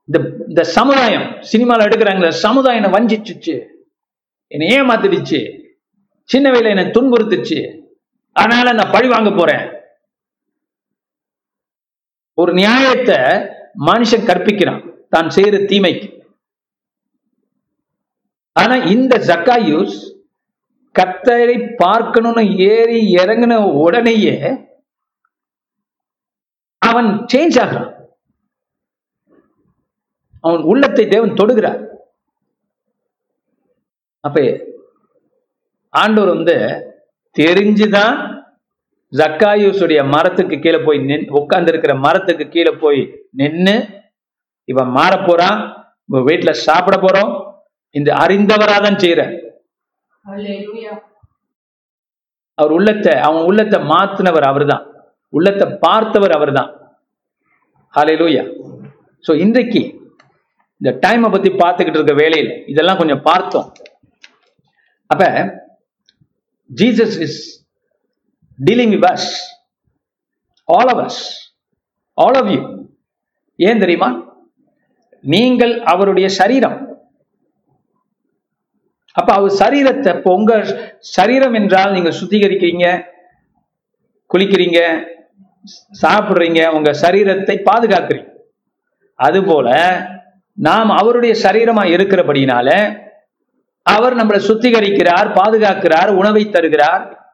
இந்த 0.04 0.30
இந்த 0.48 0.64
சமுதாயம் 0.64 1.22
சினிமால 1.22 1.84
எடுக்கிறாங்களே 1.84 2.28
சமுதாயம் 2.28 2.92
வஞ்சிச்சுச்சு. 2.92 3.66
என்னை 4.46 4.80
ஏமாத்திடுச்சு. 4.80 5.63
சின்ன 6.24 6.50
வயல 6.50 6.68
என்னை 6.68 6.84
துன்புறுத்துச்சு. 6.84 7.58
அதனால 8.32 8.72
நான் 8.72 8.92
பழி 8.92 9.08
வாங்க 9.08 9.30
போறேன். 9.30 9.64
ஒரு 12.34 12.52
நியாயத்தை 12.52 13.16
மனுஷன் 13.86 14.28
கற்பிக்கிறான். 14.28 14.82
தான் 15.08 15.26
செய்யற 15.26 15.56
தீமைக்கு. 15.66 16.08
ஆனா 18.52 18.74
இந்த 18.94 19.18
ஜக்காயூஸ் 19.28 19.96
கத்தரை 20.98 21.74
பார்க்கணும்னு 21.76 22.58
ஏறி 22.58 23.00
இறங்கின 23.14 23.72
உடனேயே 23.72 24.36
அவன் 26.78 27.08
சேஞ்ச் 27.32 27.60
ஆகிறான். 27.62 27.90
அவன் 30.40 30.62
உள்ளத்தை 30.62 31.08
தேவன் 31.08 31.38
தொடுகிறார். 31.40 31.80
அப்ப 34.20 34.40
ஆண்டவர் 36.00 36.34
வந்து 36.34 36.56
தெரிஞ்சுதான் 37.36 38.16
ஜக்காயூஸுடைய 39.12 40.00
மரத்துக்கு 40.14 40.56
கீழே 40.60 40.78
போய் 40.86 40.98
நின் 41.08 41.26
உட்கார்ந்து 41.38 41.70
இருக்கிற 41.72 41.92
மரத்துக்கு 41.94 42.44
கீழே 42.48 42.72
போய் 42.82 43.00
நின்னு 43.40 43.74
இவன் 44.68 44.90
மாற 44.96 45.12
போறான் 45.26 45.58
இவன் 46.08 46.26
வீட்டுல 46.26 46.52
சாப்பிட 46.66 46.96
போறோம் 47.00 47.32
இந்த 47.94 48.10
அறிந்தவராதான் 48.24 49.00
செய்யற. 49.02 49.22
அவர் 52.58 52.72
உள்ளத்தை 52.76 53.12
அவன் 53.26 53.44
உள்ளத்தை 53.44 53.78
மாத்தினவர் 53.92 54.46
அவர்தான். 54.50 54.84
உள்ளத்தை 55.32 55.66
பார்த்தவர் 55.80 56.34
அவர்தான். 56.38 56.70
சோ 59.24 59.32
இன்றைக்கு 59.44 59.82
இந்த 60.80 60.90
டைமை 61.06 61.28
பத்தி 61.30 61.50
பார்த்துக்கிட்டு 61.62 61.98
இருக்க 61.98 62.14
வேலையில் 62.22 62.52
இதெல்லாம் 62.66 63.00
கொஞ்சம் 63.00 63.22
பார்த்தோம். 63.22 63.68
அப்ப 65.10 65.24
Jesus 66.70 67.16
is 67.26 67.40
dealing 68.58 68.94
with 68.96 69.08
us 69.12 69.28
all 70.68 70.90
of 70.94 71.02
us 71.06 71.22
all 72.18 72.38
of 72.40 72.50
you 72.54 72.60
ஏன் 73.58 73.82
தெரியுமா? 73.84 74.08
நீங்கள் 75.24 75.74
அவருடைய 75.92 76.28
சரீரம். 76.40 76.78
அப்ப 79.16 79.30
அவர் 79.34 79.58
சரீரத்தை 79.62 80.10
இப்போ 80.16 80.30
உங்க 80.38 80.52
சரீரம் 81.16 81.56
என்றால் 81.60 81.92
நீங்க 81.92 82.10
சுத்திகரிக்கிறீங்க 82.20 82.86
குளிக்கிறீங்க 84.30 84.78
சாப்பிடுறீங்க 86.02 86.60
உங்க 86.76 86.90
சரீரத்தை 87.02 87.56
பாதுகாக்கிறீங்க. 87.70 88.30
அதுபோல 89.18 89.68
நாம் 90.58 90.90
அவருடைய 91.00 91.34
சரீரமா 91.42 91.84
இருக்கிறபடினால 91.94 92.68
அவர் 93.86 94.16
நம்மளை 94.16 94.40
சுத்திகரிக்கிறார் 94.48 95.32
பாதுகாக்கிறார் 95.32 96.08
உணவை 96.08 96.50
தருகிறார் 96.50 97.32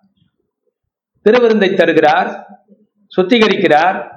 திருவிருந்தை 1.26 1.74
தருகிறார் 1.74 2.58
சுத்திகரிக்கிறார். 3.16 4.10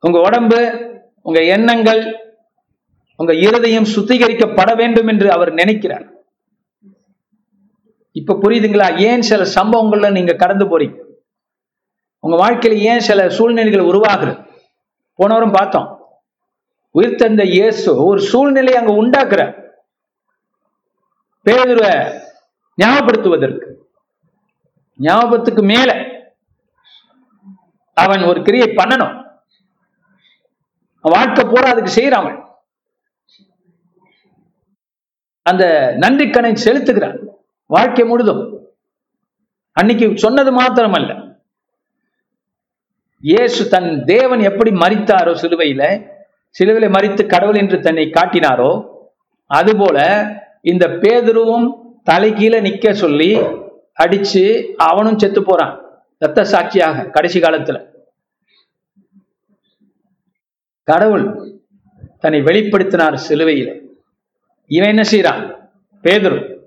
உங்க 0.00 0.20
உடம்பு 0.20 0.60
உங்க 1.22 1.44
எண்ணங்கள் 1.44 2.02
உங்க 3.16 3.34
இருதயம் 3.34 3.84
சுத்திகரிக்கப்பட 3.84 4.76
வேண்டும் 4.76 5.06
என்று 5.06 5.32
அவர் 5.32 5.52
நினைக்கிறார். 5.52 6.06
இப்ப 8.12 8.34
புரியுதுங்களா? 8.34 8.98
ஏன் 8.98 9.22
சில 9.22 9.42
சம்பவங்கள்ல 9.54 10.10
நீங்க 10.10 10.32
கடந்து 10.32 10.64
போறீங்க? 10.64 10.98
உங்க 12.20 12.36
வாழ்க்கையில 12.36 12.76
ஏன் 12.76 13.00
சில 13.00 13.30
சூழ்நிலைகள் 13.30 13.80
உருவாகுது? 13.80 14.46
போனவரும் 15.14 15.52
பார்த்தோம். 15.52 15.88
உயிர்த்தந்த 16.90 17.44
இயேசு 17.44 18.04
ஒரு 18.04 18.20
சூழ்நிலையை 18.20 18.82
அங்க 18.82 18.92
உண்டாக்குற 19.02 19.59
பேதுருவ 21.50 21.86
ஞாபகப்படுத்துவதற்கு. 22.78 23.68
ஞாபகத்துக்கு 24.98 25.62
மேல 25.62 25.90
அவன் 27.96 28.22
ஒரு 28.22 28.42
கிரியை 28.42 28.68
பண்ணணும். 28.68 29.14
வாழ்க்கை 31.04 31.42
பூரா 31.44 31.70
அதுக்கு 31.70 31.92
செய்யறான் 31.94 32.22
அவன். 32.22 32.38
அந்த 35.42 35.64
நன்றிக்கனை 35.98 36.52
செலுத்துகிறான். 36.64 37.18
வாழ்க்கை 37.66 38.04
முழுதும். 38.04 38.42
அன்னைக்கு 39.72 40.06
சொன்னது 40.16 40.50
மாத்திரமல்ல. 40.60 41.12
இயேசு 43.22 43.68
தன் 43.68 44.04
தேவன் 44.04 44.40
எப்படி 44.40 44.70
மறித்தாரோ 44.70 45.32
சிலுவையில 45.42 45.82
சிலுவையில 46.58 46.86
மறித்து 46.96 47.26
கடவுள் 47.26 47.54
என்று 47.54 47.80
தன்னை 47.80 48.04
காட்டினாரோ 48.06 48.70
அதுபோல 49.46 49.98
இந்த 50.60 50.88
பேதுருவும் 50.88 51.70
தலை 52.04 52.32
நிக்க 52.32 52.92
சொல்லி 52.92 53.38
அடிச்சு 53.98 54.72
அவனும் 54.76 55.18
செத்து 55.18 55.42
போறான். 55.42 55.80
ரத்த 56.18 56.44
சாட்சியாக 56.44 57.04
கடைசி 57.04 57.40
காலத்துல. 57.40 57.88
கடவுள் 60.82 61.54
தன்னை 62.18 62.40
வெளிப்படுத்தினார் 62.40 63.18
சிலுவையில. 63.28 63.80
இவன் 64.66 64.88
என்ன 64.88 65.02
செய்யறான் 65.02 65.70
பேதுரு 66.02 66.58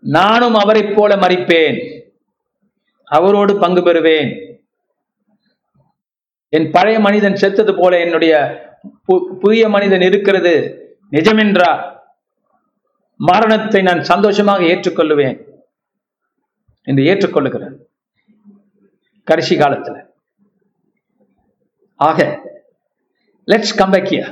நானும் 0.00 0.54
அவரைப் 0.54 0.96
போல 0.96 1.14
மறிப்பேன் 1.14 2.00
அவரோடு 3.04 3.58
பங்கு 3.58 3.80
பெறுவேன். 3.80 4.56
என் 6.48 6.70
பழைய 6.70 7.00
மனிதன் 7.00 7.36
செத்தது 7.36 7.74
போல 7.74 8.00
என்னுடைய 8.00 8.60
பு- 9.08 9.32
புதிய 9.40 9.68
மனிதன் 9.68 10.00
இருக்கிறது 10.00 10.76
நிஜமென்றா? 11.10 11.98
மரணத்தை 13.28 13.80
நான் 13.88 14.02
சந்தோஷமாக 14.10 14.68
ஏற்றுக்கொள்ளுவேன் 14.72 15.38
என்று 16.86 17.02
ஏற்றுக்கொள்ளுகிறேன் 17.10 17.74
கடைசி 19.28 19.54
காலத்துல. 19.58 19.96
ஆக 22.00 22.20
லெட்ஸ் 23.48 23.78
கம்பக்கியா 23.80 24.26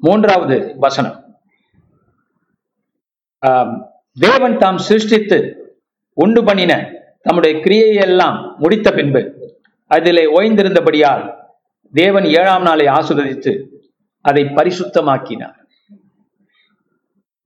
மூன்றாவது 0.00 0.56
வசனம். 0.84 1.18
தேவன் 4.16 4.56
தாம் 4.62 4.80
சிருஷ்டித்து 4.88 5.38
உண்டு 6.24 6.40
பண்ணின 6.44 6.72
தம்முடைய 7.26 7.54
கிரியையெல்லாம் 7.64 8.38
முடித்த 8.62 8.88
பின்பு 8.98 9.22
அதிலே 9.90 10.24
ஓய்ந்திருந்தபடியால் 10.38 11.24
தேவன் 11.94 12.26
ஏழாம் 12.38 12.66
நாளை 12.68 12.86
ஆசுரதித்து 12.96 13.52
அதை 14.24 14.42
பரிசுத்தமாக்கினார். 14.56 15.57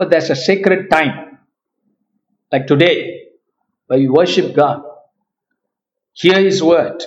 But 0.02 0.10
there's 0.10 0.30
a 0.30 0.36
sacred 0.38 0.90
time 0.90 1.12
like 2.52 2.66
today 2.66 2.94
where 3.90 3.98
we 3.98 4.08
worship 4.10 4.54
God 4.54 4.78
hear 6.16 6.40
his 6.40 6.62
word 6.64 6.98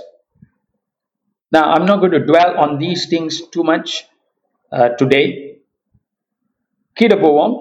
now 1.51 1.63
i'm 1.71 1.86
not 1.86 1.99
going 1.99 2.13
to 2.13 2.25
dwell 2.25 2.51
on 2.58 2.79
these 2.79 3.01
things 3.08 3.41
too 3.47 3.65
much 3.65 3.89
uh, 4.71 4.89
today 5.01 5.25
கீழே 6.97 7.17
போவோம் 7.17 7.53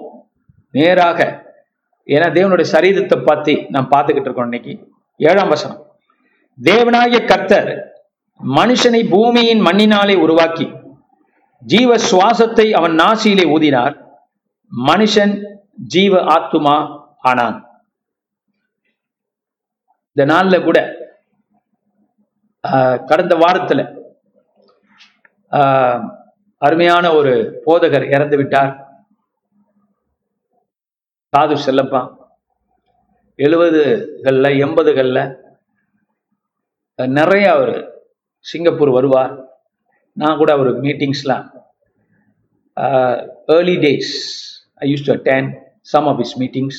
நேராக 0.73 1.19
ஏன்னா 2.07 2.29
தேவனுடைய 2.37 2.69
சரீரத்தை 2.73 3.17
பத்தி 3.23 3.55
நாம் 3.69 3.91
பார்த்துக்கிட்டு 3.93 4.29
இருக்கோம் 4.29 4.49
இன்னைக்கு 4.49 4.73
ஏழாம் 5.19 5.53
வசனம் 5.55 5.81
தேவனாகிய 6.59 7.21
கர்த்தர் 7.25 7.71
மனுஷனை 8.39 9.03
பூமியின் 9.09 9.65
மண்ணினாலே 9.67 10.17
உருவாக்கி 10.25 10.67
ஜீவ 11.63 11.99
சுவாசத்தை 12.09 12.69
அவன் 12.79 12.97
நாசியிலே 13.01 13.47
ஊதினார் 13.57 13.95
மனுஷன் 14.71 15.33
ஜீவ 15.93 16.13
ஆத்துமா 16.35 16.75
ஆனான். 17.21 17.57
இந்த 20.15 20.23
நாள்ல 20.33 20.55
கூட 20.63 20.79
ஆஹ், 22.63 22.99
கடந்த 23.09 23.33
வாரத்துல 23.35 23.81
ஆஹ், 25.51 26.01
அருமையான 26.61 27.05
ஒரு 27.13 27.33
போதகர் 27.65 28.05
இறந்து 28.15 28.37
விட்டார். 28.37 28.71
சாது 31.33 31.55
செல்லப்பா 31.65 32.01
எழுபதுகளில் 33.39 34.59
எண்பதுகளில் 34.65 35.23
நிறைய 36.99 37.45
அவர் 37.55 37.73
சிங்கப்பூர் 38.45 38.89
வருவார். 38.89 39.33
நான் 40.17 40.37
கூட 40.37 40.51
அவர் 40.53 40.69
மீட்டிங்ஸ்லாம் 40.83 41.45
early 43.47 43.75
days 43.83 44.13
I 44.81 44.87
used 44.93 45.05
to 45.09 45.13
attend 45.17 45.49
some 45.91 46.07
of 46.11 46.19
his 46.23 46.35
meetings. 46.41 46.77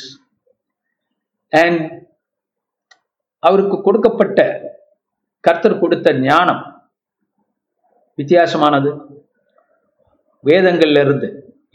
And 1.62 1.82
அவருக்கு 3.42 3.76
கொடுக்கப்பட்ட 3.86 4.40
கர்த்தர் 5.44 5.80
கொடுத்த 5.82 6.12
ஞானம் 6.28 6.62
வித்தியாசமானது. 8.18 8.90
வேதங்கள்ல 10.44 11.02
இருந்து 11.06 11.28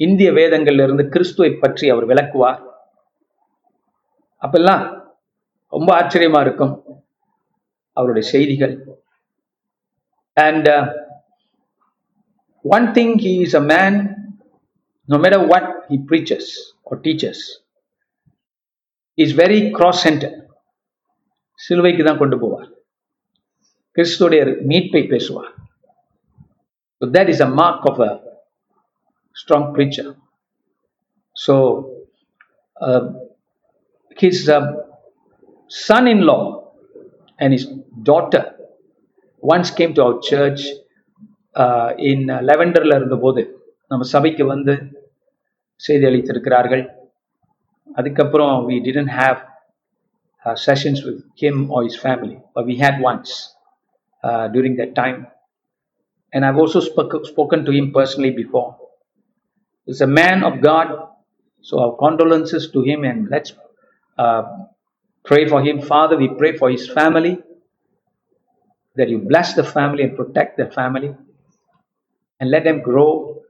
இந்திய 0.06 0.30
வேதங்கள்ல 0.40 0.86
இருந்து 0.88 1.06
கிறிஸ்துவை 1.14 1.52
பற்றி 1.64 1.90
அவர் 1.94 2.10
விளக்குவார். 2.12 2.62
அப்பெல்லாம் 4.46 4.84
ரொம்ப 5.76 5.90
ஆச்சரியமா 6.00 6.40
இருக்கும் 6.46 6.74
அவருடைய 7.98 8.26
செய்திகள். 8.34 8.76
And 10.34 10.70
one 12.76 12.88
thing 12.98 13.16
he 13.26 13.34
is 13.46 13.60
a 13.62 13.66
man 13.74 14.00
no 15.10 15.18
matter 15.24 15.42
what 15.54 15.71
he 15.92 15.98
preaches 16.10 16.46
or 16.88 16.96
teaches 17.08 17.40
is 19.18 19.32
very 19.44 19.60
cross 19.78 20.00
centered 20.08 20.38
சிலுவைக்கு 21.60 22.04
தான் 22.06 22.20
கொண்டு 22.22 22.38
போவார் 22.44 22.70
கிறிஸ்துடைய 23.98 24.44
மீட்பை 24.70 25.04
பேசுவார் 25.14 25.52
so 27.02 27.08
that 27.16 27.28
is 27.34 27.40
a 27.42 27.50
mark 27.60 27.80
of 27.92 27.98
a 28.08 28.12
strong 29.36 29.64
preacher 29.76 30.08
so 31.36 31.54
uh, 32.78 33.04
his 34.18 34.38
uh, 34.50 34.60
son-in-law 35.72 36.42
and 37.40 37.52
his 37.56 37.66
daughter 38.10 38.44
once 39.44 39.70
came 39.78 39.94
to 39.98 40.04
our 40.06 40.18
church 40.30 40.62
uh, 41.56 41.90
in 42.10 42.20
uh, 42.30 42.42
லெவெண்டர்ல 42.50 42.98
இருந்தபோது 43.00 43.44
நம்ம 43.92 44.06
சபைக்கு 44.16 44.46
வந்து 44.54 44.76
செய்தி 45.86 46.06
அளித்திருக்கிறார்கள் 46.10 46.84
அதுக்கப்புறம் 48.00 48.56
we 48.70 48.76
didn't 48.88 49.12
have 49.24 49.38
uh, 50.46 50.56
sessions 50.66 51.00
with 51.08 51.20
him 51.42 51.56
or 51.74 51.80
his 51.88 51.98
family 52.06 52.38
but 52.54 52.66
we 52.70 52.76
had 52.84 52.96
once 53.12 53.32
uh, 54.28 54.46
during 54.56 54.76
that 54.82 54.92
time 55.02 55.20
and 56.34 56.42
I've 56.46 56.60
also 56.64 56.80
spoke, 56.90 57.14
spoken 57.34 57.66
to 57.66 57.72
him 57.78 57.88
personally 57.98 58.34
before 58.44 58.70
he's 59.86 60.02
a 60.10 60.12
man 60.22 60.40
of 60.50 60.54
God 60.70 60.88
so 61.68 61.74
our 61.84 61.94
condolences 62.04 62.64
to 62.76 62.82
him 62.90 63.04
and 63.04 63.20
let's 63.34 63.52
uh, 64.24 64.44
pray 65.30 65.44
for 65.52 65.62
him 65.68 65.78
father 65.94 66.18
we 66.24 66.30
pray 66.42 66.54
for 66.62 66.70
his 66.76 66.86
family 67.00 67.34
that 68.98 69.10
you 69.10 69.20
bless 69.32 69.54
the 69.60 69.64
family 69.78 70.04
and 70.04 70.16
protect 70.22 70.58
the 70.62 70.68
family 70.80 71.12
and 72.40 72.50
let 72.56 72.64
them 72.64 72.82
grow 72.82 73.41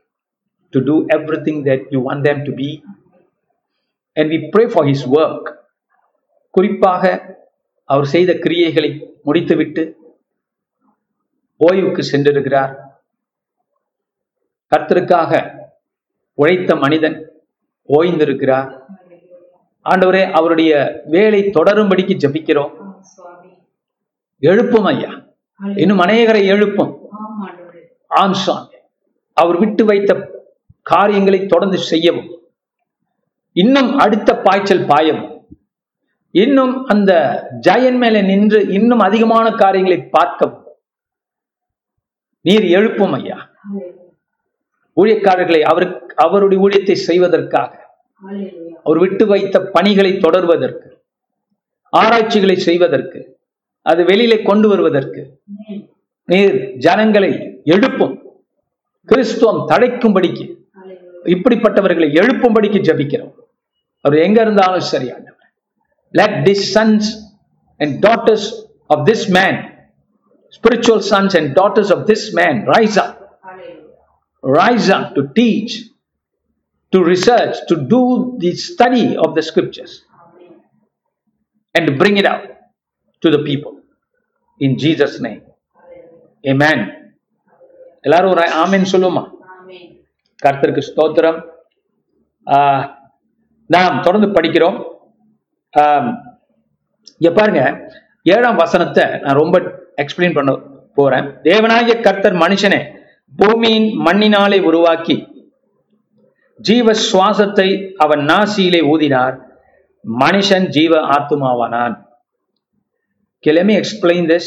to 0.71 0.79
do 0.79 1.05
everything 1.07 1.63
that 1.63 1.81
you 1.89 2.01
want 2.05 2.23
them 2.23 2.43
to 2.43 2.51
be. 2.51 2.81
And 4.13 4.31
we 4.31 4.49
pray 4.57 4.67
for 4.67 4.85
his 4.85 5.19
work. 5.19 5.53
குறிப்பாக 6.49 7.35
அவர் 7.85 8.05
செய்த 8.05 8.33
கிரியைகளை 8.33 9.07
முடித்துவிட்டு 9.23 9.95
ஓய்வுக்கு 11.57 12.01
சென்றிருக்கிறார். 12.11 12.75
கர்த்தருக்காக 14.75 15.57
உழைத்த 16.33 16.75
மனிதன் 16.75 17.31
ஓய்ந்திருக்கிறார். 17.87 18.79
ஆண்டவரே 19.89 20.31
அவருடைய 20.31 21.01
வேலை 21.05 21.43
தொடரும்படிக்கு 21.43 22.17
ஜெபிக்கிறோம். 22.17 22.93
எழுப்பும் 24.39 24.85
ஐயா. 24.85 25.09
இன்னும் 25.75 25.99
அநேகரை 25.99 26.45
எழுப்பும். 26.45 26.97
ஆம் 27.11 27.47
ஆண்டவரே. 27.47 27.79
ஆன்சான் 28.07 28.69
அவர் 29.33 29.57
விட்டு 29.57 29.85
வைத்த 29.85 30.30
காரியங்களை 30.81 31.45
தொடர்ந்து 31.45 31.77
செய்யவும். 31.77 32.41
இன்னும் 33.53 33.97
அடுத்த 33.97 34.37
பாய்ச்சல் 34.37 34.85
பாயவும். 34.85 35.45
இன்னும் 36.31 36.85
அந்த 36.85 37.43
ஜெயன் 37.67 37.97
மேல 37.97 38.21
நின்று 38.21 38.67
இன்னும் 38.67 38.99
அதிகமான 38.99 39.51
காரியங்களை 39.51 40.03
பார்க்கவும். 40.03 40.63
நீர் 42.41 42.63
எழுப்பும் 42.63 43.13
ஐயா. 43.13 43.49
ஊழியக்காரர்களை 44.95 45.61
அவருக்கு 45.61 46.15
அவருடைய 46.15 46.67
ஊழியத்தை 46.67 46.93
செய்வதற்காக. 46.93 47.95
அவர் 48.83 48.97
விட்டு 48.97 49.27
வைத்த 49.27 49.61
பணிகளை 49.61 50.13
தொடர்வதற்கு. 50.13 50.87
ஆராய்ச்சிகளை 51.89 52.55
செய்வதற்கு. 52.55 53.39
அது 53.81 54.03
வெளியில 54.03 54.43
கொண்டு 54.43 54.67
வருவதற்கு. 54.67 55.41
நீர் 56.25 56.73
ஜனங்களை 56.77 57.61
எழுப்பும். 57.63 58.19
கிறிஸ்துவம் 59.05 59.67
தடைக்கும்படிக்கு 59.67 60.59
இப்படிப்பட்டவர்களை 61.35 62.07
எழுப்பும்படிக்கு 62.21 62.79
ஜபிக்கிறோம் 62.87 63.33
அவர் 64.05 64.25
எங்க 64.27 64.39
இருந்தாலும் 64.45 64.87
சரி 64.93 65.09
ஆண்டவர் 65.15 65.37
let 66.13 66.31
these 66.47 66.63
sons 66.77 67.03
and 67.79 67.91
daughters 68.05 68.43
of 68.93 68.99
this 69.09 69.21
man 69.37 69.53
spiritual 70.53 70.99
sons 71.11 71.31
and 71.39 71.55
daughters 71.59 71.89
of 71.95 71.99
this 72.09 72.23
man 72.39 72.55
rise 72.75 72.97
up 73.03 73.13
hallelujah 73.45 74.57
rise 74.59 74.89
up 74.97 75.05
to 75.17 75.21
teach 75.39 75.71
to 76.93 76.99
research 77.13 77.55
to 77.69 77.75
do 77.93 78.01
the 78.43 78.51
study 78.67 79.05
of 79.25 79.29
the 79.37 79.43
scriptures 79.49 79.93
amen 80.23 80.57
and 81.75 81.83
to 81.89 81.93
bring 82.01 82.17
it 82.23 82.27
out 82.33 82.43
to 83.23 83.29
the 83.35 83.41
people 83.49 83.75
in 84.61 84.71
jesus 84.85 85.13
name 85.27 85.41
hallelujah 85.77 86.51
amen 86.53 86.81
எல்லாரும் 88.07 88.33
ஒரு 88.35 88.45
ஆமென் 88.63 88.91
சொல்லுமா 88.95 89.23
ஆமென் 89.25 89.30
கர்த்தருக்கு 90.45 90.81
ஸ்தோத்திரம். 90.91 91.39
ஆஹ், 92.47 92.85
நாம் 93.69 94.01
தொடர்ந்து 94.01 94.29
படிக்கிறோம். 94.29 94.77
இங்க 97.21 97.29
பாருங்க 97.33 97.61
ஏழாம் 98.23 98.55
வசனத்தை 98.55 99.05
நான் 99.19 99.39
ரொம்ப 99.41 99.57
எக்ஸ்பிளைன் 99.97 100.33
பண்ண 100.33 100.51
போறேன். 100.93 101.27
தேவனாகிய 101.43 102.01
கர்த்தர் 102.01 102.35
மனுஷனை 102.35 102.79
பூமியின் 103.35 103.87
மண்ணினாலே 104.05 104.59
உருவாக்கி 104.61 105.15
ஜீவ 106.59 106.91
சுவாசத்தை 107.05 107.67
அவன் 107.95 108.19
நாசியிலே 108.19 108.81
ஊதினார். 108.93 109.35
மனுஷன் 110.05 110.67
ஜீவ 110.67 110.93
ஆத்துமாவானான். 111.07 111.95
Okay, 113.35 113.53
let 113.57 113.65
me 113.65 113.75
explain 113.75 114.27
this 114.27 114.45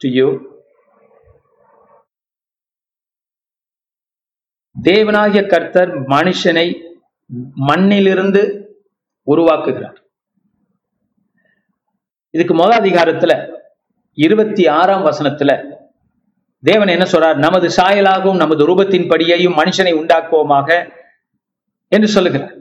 to 0.00 0.08
you. 0.08 0.26
தேவனாகிய 4.88 5.46
கர்த்தர் 5.46 6.02
மனுஷனை 6.02 6.66
மண்ணிலிருந்து 7.68 8.42
உருவாக்குகிறார். 9.26 9.96
இதுக்கு 12.30 12.54
முதல் 12.54 12.80
அதிகாரத்துல 12.80 13.54
இருபத்தி 14.14 14.66
ஆறாம் 14.66 15.06
வசனத்துல 15.06 15.74
தேவன் 16.62 16.88
என்ன 16.88 17.04
சொல்றார்? 17.04 17.36
நமது 17.36 17.68
சாயலாகவும் 17.68 18.36
நமது 18.36 18.68
ரூபத்தின் 18.68 19.08
படியையும் 19.08 19.56
மனுஷனை 19.56 19.92
உண்டாக்குவோமாக 19.92 20.92
என்று 21.88 22.08
சொல்லுகிறார். 22.08 22.54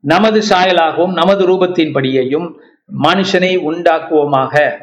நமது 0.00 0.40
சாயலாகவும் 0.48 1.12
நமது 1.12 1.48
ரூபத்தின் 1.48 1.94
படியையும் 1.94 2.48
மனுஷனை 3.02 3.52
உண்டாக்குவோமாக. 3.68 4.78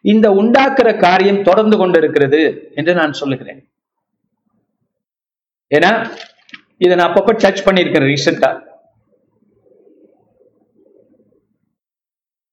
இந்த 0.00 0.30
உண்டாக்குற 0.30 0.98
காரியம் 0.98 1.42
தொடர்ந்து 1.42 1.76
கொண்டிருக்கிறது 1.76 2.72
என்று 2.74 2.94
நான் 2.94 3.12
சொல்லுகிறேன். 3.12 3.68
ஏன்னா 5.76 6.16
இதை 6.78 6.96
நான் 6.96 7.12
அப்பப்ப 7.12 7.32
டச் 7.32 7.64
பண்ணியிருக்கேன் 7.64 8.06
ரீசெண்டா 8.06 8.64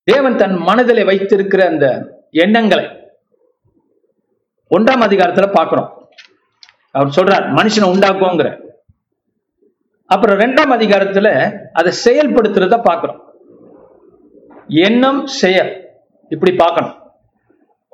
தேவன் 0.02 0.36
தன் 0.36 0.56
மனதில் 0.56 1.04
வைத்திருக்கிற 1.04 1.66
அந்த 1.66 1.86
எண்ணங்களை 2.30 2.84
ஒன்றாம் 4.70 5.02
அதிகாரத்துல 5.02 5.52
பார்க்கிறோம். 5.52 6.08
அவர் 6.90 7.14
சொல்றார் 7.16 7.46
மனுஷனை 7.46 7.88
உண்டாக்குவோங்கிற. 7.94 8.60
அப்புறம் 10.06 10.38
ரெண்டாம் 10.38 10.74
அதிகாரத்துல 10.78 11.28
அதை 11.72 11.92
செயல்படுத்துறத 12.04 12.82
பார்க்கிறோம். 12.82 13.34
எண்ணம் 14.68 15.26
செயல். 15.26 15.88
இப்படி 16.28 16.56
பார்க்கணும். 16.56 17.12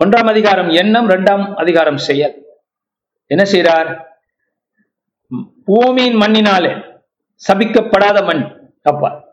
ஒன்றாம் 0.05 0.29
அதிகாரம் 0.29 0.69
எண்ணம் 0.69 1.09
ரெண்டாம் 1.09 1.55
அதிகாரம் 1.55 1.97
செயல். 1.97 2.45
என்ன 3.27 3.51
செய்யறார் 3.51 4.10
பூமியின் 5.65 6.15
மண்ணினாலே 6.15 7.03
சபிக்கப்படாத 7.49 8.25
மண். 8.25 8.73
அப்பா. 8.83 9.25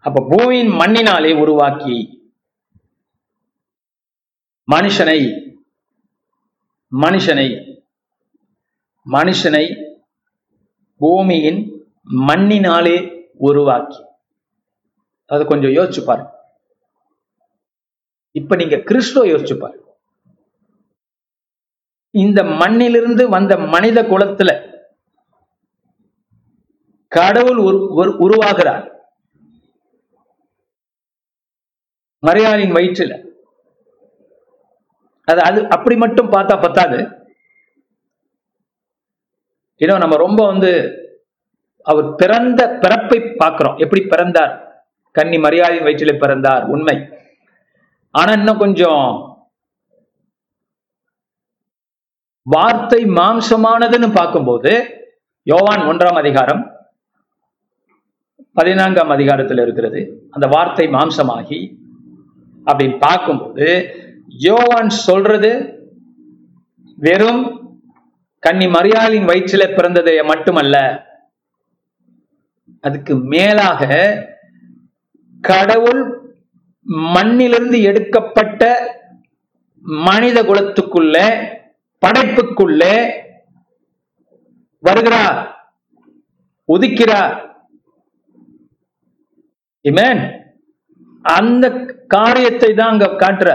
அப்ப 0.00 0.26
பூமியின் 0.28 0.68
மண்ணினாலே 0.68 1.40
உருவாக்கி 1.40 2.20
மனுஷனை 4.70 5.20
மனுஷனை 7.00 7.76
மனுஷனை 9.10 9.94
பூமியின் 10.96 11.86
மண்ணினாலே 12.04 13.26
உருவாக்கி. 13.38 14.04
அது 15.26 15.46
கொஞ்சம் 15.46 15.70
யோசிச்சு 15.70 16.04
பாருங்க. 16.04 16.30
இப்ப 18.30 18.56
நீங்க 18.56 18.76
கிறிஸ்துவ 18.76 19.26
யோசிச்சு 19.26 19.58
பாருங்க. 19.58 19.96
இந்த 22.10 22.44
மண்ணிலிருந்து 22.44 23.28
வந்த 23.28 23.56
மனித 23.56 24.02
குலத்துல 24.02 24.61
கடவுள் 27.16 27.60
உருவாகிறார். 28.24 28.84
மரியாளின் 32.22 32.74
வயிற்றுல. 32.76 33.12
அது 35.28 35.40
அது 35.48 35.60
அப்படி 35.76 35.96
மட்டும் 35.96 36.32
பார்த்தா 36.32 36.54
பத்தாது. 36.62 36.98
இன்னும் 39.80 40.02
நம்ம 40.02 40.16
ரொம்ப 40.16 40.40
வந்து 40.46 40.72
அவர் 41.86 42.08
பிறந்த 42.14 42.60
பிறப்பை 42.82 43.18
பார்க்கிறோம். 43.36 43.78
எப்படி 43.84 44.02
பிறந்தார்? 44.06 44.52
கன்னி 45.16 45.38
மரியாதையின் 45.38 45.86
வயிற்றில் 45.86 46.20
பிறந்தார். 46.20 46.64
உண்மை. 46.74 46.96
ஆனா 48.14 48.32
இன்னும் 48.32 48.62
கொஞ்சம் 48.64 49.04
வார்த்தை 52.42 53.00
மாம்சமானதுன்னு 53.18 54.10
பார்க்கும்போது 54.14 54.72
யோவான் 55.42 55.84
ஒன்றாம் 55.90 56.20
அதிகாரம் 56.22 56.62
பதினான்காம் 58.52 59.08
அதிகாரத்தில் 59.08 59.58
இருக்கிறது. 59.58 60.00
அந்த 60.30 60.46
வார்த்தை 60.46 60.86
மாம்சமாகி 60.88 61.60
அப்படின்னு 62.64 62.98
பார்க்கும்போது 62.98 63.68
யோவான் 64.26 64.88
சொல்றது 64.88 65.50
வெறும் 66.96 67.42
கன்னி 68.38 68.66
மரியாளின் 68.66 69.28
வயிற்றில 69.30 69.64
பிறந்ததை 69.76 70.14
மட்டுமல்ல 70.26 70.76
அதுக்கு 72.80 73.16
மேலாக 73.32 73.90
கடவுள் 75.40 76.02
மண்ணிலிருந்து 77.14 77.80
எடுக்கப்பட்ட 77.82 78.62
மனித 79.80 80.42
குலத்துக்குள்ள 80.42 81.16
படைப்புக்குள்ளே 82.06 82.96
வருகிறார் 84.78 85.38
உதிக்கிறார். 86.68 87.34
இமேன் 89.88 90.20
அந்த 91.38 91.64
காரியத்தை 92.14 92.70
தான் 92.74 92.92
அங்க 92.92 93.06
காட்டுற 93.22 93.50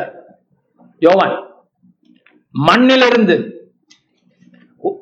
யோவான். 1.05 1.35
மண்ணிலிருந்து 2.55 3.35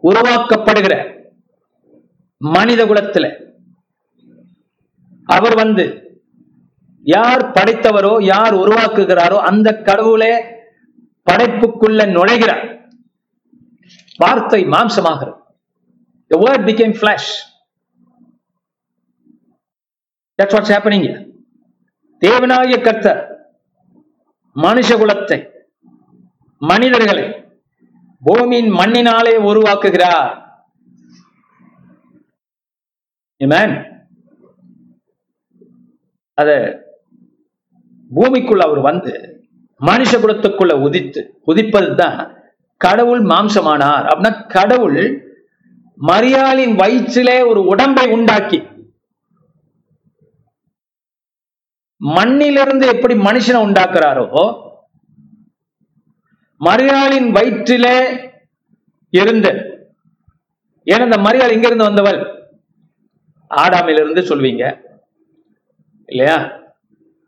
உருவாக்கப்படுகிற 0.10 0.94
மனித 2.42 2.82
குலத்துல 2.86 3.26
அவர் 5.36 5.56
வந்து 5.64 5.86
யார் 7.04 7.44
படைத்தவரோ 7.58 8.14
யார் 8.34 8.54
உருவாக்குகிறாரோ 8.64 9.38
அந்த 9.50 9.70
கடவுளே 9.88 10.34
படைப்புக்குள்ள 11.28 12.02
நுழைகிறார். 12.18 12.66
வார்த்தை 14.22 14.62
மாம்சமாகிறது. 14.74 15.40
The 16.32 16.38
word 16.44 16.62
became 16.70 16.94
flesh. 17.02 17.28
That's 20.40 20.56
what's 20.56 20.74
happening 20.76 21.10
தேவனாகிய 22.22 22.78
கர்த்தர் 22.88 23.22
மனுஷ 24.56 24.90
குலத்தை 25.02 25.38
மனிதர்களை 26.62 27.26
பூமியின் 28.22 28.70
மண்ணினாலே 28.80 29.34
உருவாக்குகிறார். 29.50 30.32
அத 36.42 36.50
பூமிக்குள்ள 38.12 38.64
அவர் 38.68 38.82
வந்து 38.90 39.14
மனுஷ 39.82 40.12
குலத்துக்குள்ள 40.24 40.74
உதித்து 40.86 41.22
உதிப்பது 41.52 41.90
தான் 42.02 42.20
கடவுள் 42.82 43.24
மாம்சமானார். 43.32 44.06
அப்படின்னா 44.12 44.32
கடவுள் 44.56 45.00
மரியாளின் 46.10 46.76
வயிற்றிலே 46.82 47.38
ஒரு 47.50 47.62
உடம்பை 47.74 48.06
உண்டாக்கி 48.16 48.60
மண்ணிலிருந்து 52.14 52.86
எப்படி 52.94 53.16
மனுஷனை 53.28 53.60
உண்டாக்குறாரோ 53.66 54.26
மரியாளின் 56.62 57.30
வயிற்றிலே 57.38 57.98
இருந்து 59.14 59.52
ஏன்னா 60.88 61.06
இந்த 61.10 61.18
மரியாள் 61.26 61.54
இங்கிருந்து 61.54 61.88
வந்தவள்? 61.88 62.20
ஆடாமிலிருந்து 63.52 64.22
சொல்வீங்க. 64.30 64.64
இல்லையா? 66.10 66.36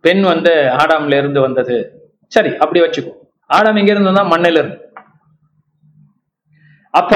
பெண் 0.03 0.23
வந்து 0.23 0.51
ஆடாம்ல 0.81 1.17
இருந்து 1.21 1.39
வந்தது. 1.41 1.77
சரி 2.31 2.51
அப்படி 2.63 2.79
வச்சுக்கோ. 2.83 3.13
ஆடாம் 3.49 3.79
எங்க 3.81 3.91
இருந்து 3.91 4.11
வந்தா 4.11 4.25
மண்ணில 4.33 4.61
இருந்து 4.61 4.77
அப்ப 6.93 7.13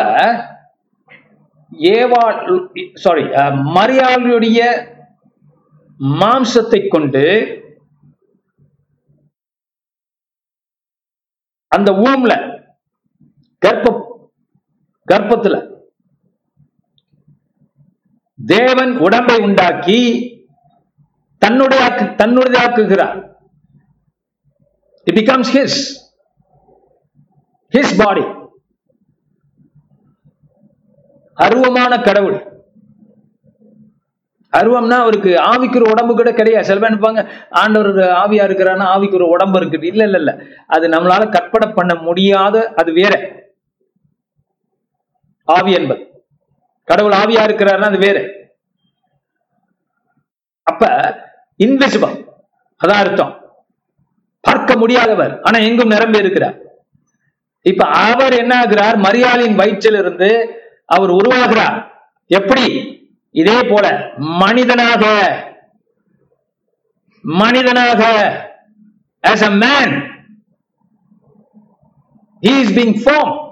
ஏவா 1.91 2.23
சாரி 3.03 3.23
மரியாளுடைய 3.77 4.61
மாம்சத்தை 6.01 6.87
கொண்டு 6.87 7.23
அந்த 11.67 11.91
ஊம்ல 11.91 12.33
கர்ப்ப 13.65 13.89
கர்ப்பத்துல 15.11 15.69
தேவன் 18.45 18.97
உடம்பை 18.97 19.39
உண்டாக்கி 19.41 19.99
தன்னுடைய 21.37 21.83
தன்னுடையாக்குகிறார் 22.21 23.19
it 25.03 25.17
becomes 25.19 25.51
his 25.57 25.79
his 27.73 27.97
body 28.03 28.25
அருவமான 31.37 32.01
கடவுள். 32.01 32.50
அருவம்னா 34.57 34.89
அவருக்கு 34.89 35.29
ஆவிக்கு 35.29 35.81
ஒரு 35.81 35.89
உடம்பு 35.91 36.15
கூட 36.15 36.33
கிடையாது. 36.33 36.65
சில 36.65 36.79
பேர் 36.79 36.97
நினைப்பாங்க 36.97 37.29
ஆண்டவர் 37.49 37.95
ஆவியா 37.95 38.51
இருக்கிறான்னா 38.51 38.85
ஆவிக்கு 38.95 39.13
ஒரு 39.13 39.27
உடம்பு 39.27 39.59
இருக்குது. 39.59 39.83
இல்ல 39.83 40.03
இல்ல 40.03 40.17
இல்ல. 40.17 40.43
அது 40.67 40.87
நம்மளால 40.87 41.29
கற்பனை 41.29 41.73
பண்ண 41.73 41.95
முடியாத 41.95 42.73
அது 42.75 42.93
வேற. 42.93 43.31
ஆவி 45.43 45.71
என்பது. 45.71 46.23
கடவுள் 46.83 47.11
ஆவியா 47.11 47.47
இருக்கிறாருன்னா 47.47 47.83
அது 47.83 47.97
வேற. 47.97 48.29
அப்ப 50.63 50.87
இன்விசிபிள் 51.63 52.27
அதான் 52.85 52.99
அர்த்தம். 52.99 53.39
பார்க்க 54.39 54.75
முடியாதவர். 54.75 55.41
ஆனா 55.41 55.59
எங்கும் 55.59 55.87
நிரம்பி 55.87 56.17
இருக்கிறார். 56.17 56.55
இப்ப 57.61 57.85
அவர் 57.85 58.33
என்ன 58.33 58.59
ஆகிறார்? 58.59 58.95
மரியாதையின் 58.95 59.57
வயிற்றிலிருந்து 59.57 60.47
அவர் 60.85 61.09
உருவாகிறார். 61.09 61.85
எப்படி? 62.27 62.99
இதே 63.31 63.63
போல 63.63 64.09
மனிதனாக 64.17 65.03
மனிதனாக 67.21 68.01
as 69.21 69.43
a 69.43 69.49
man 69.49 70.09
he 72.41 72.49
is 72.49 72.77
being 72.77 72.93
formed. 72.93 73.49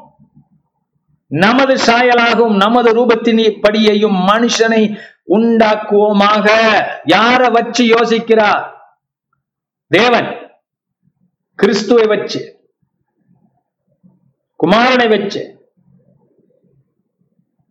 நமது 1.27 1.75
சாயலாகவும் 1.75 2.55
நமது 2.55 2.95
ரூபத்தின் 2.95 3.59
படியையும் 3.63 4.17
மனுஷனை 4.27 4.99
உண்டாக்குவோமாக. 5.27 6.47
யார 7.05 7.51
வச்சு 7.51 7.85
யோசிக்கிறார்? 7.85 8.71
தேவன். 9.87 10.51
கிறிஸ்துவை 11.55 12.05
வச்சு. 12.05 12.71
குமாரனை 14.63 15.09
வச்சு. 15.09 15.71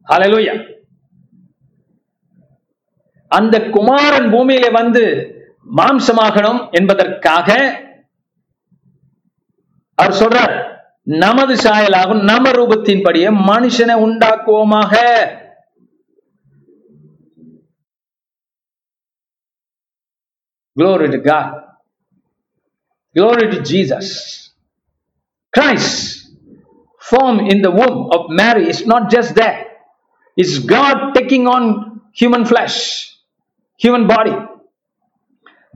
அலலுயா 0.09 0.78
அந்த 3.29 3.57
குமாரன் 3.76 4.29
பூமியில 4.35 4.66
வந்து 4.72 5.05
மாம்சமாகணும் 5.79 6.61
என்பதற்காக 6.79 7.49
அவர் 9.99 10.18
சொல்றார் 10.22 10.55
நமது 11.22 11.55
சாயலாகும் 11.64 12.22
நம 12.31 12.51
ரூபத்தின்படியே 12.59 13.29
மனுஷனை 13.51 13.97
உண்டாக்குவோமாக 14.07 14.95
Glory 20.76 21.11
to 21.11 21.18
God. 21.18 21.64
Glory 23.16 23.51
to 23.51 23.62
Jesus. 23.62 24.53
Christ 25.53 26.31
form 27.01 27.41
in 27.41 27.62
the 27.62 27.70
womb 27.70 28.11
of 28.12 28.31
Mary 28.31 28.68
is 28.68 28.87
not 28.87 29.11
just 29.11 29.35
that. 29.35 29.66
It's 30.37 30.59
God 30.61 31.14
taking 31.14 31.49
on 31.49 32.01
human 32.12 32.45
flesh, 32.45 33.07
human 33.87 34.07
body. 34.07 34.49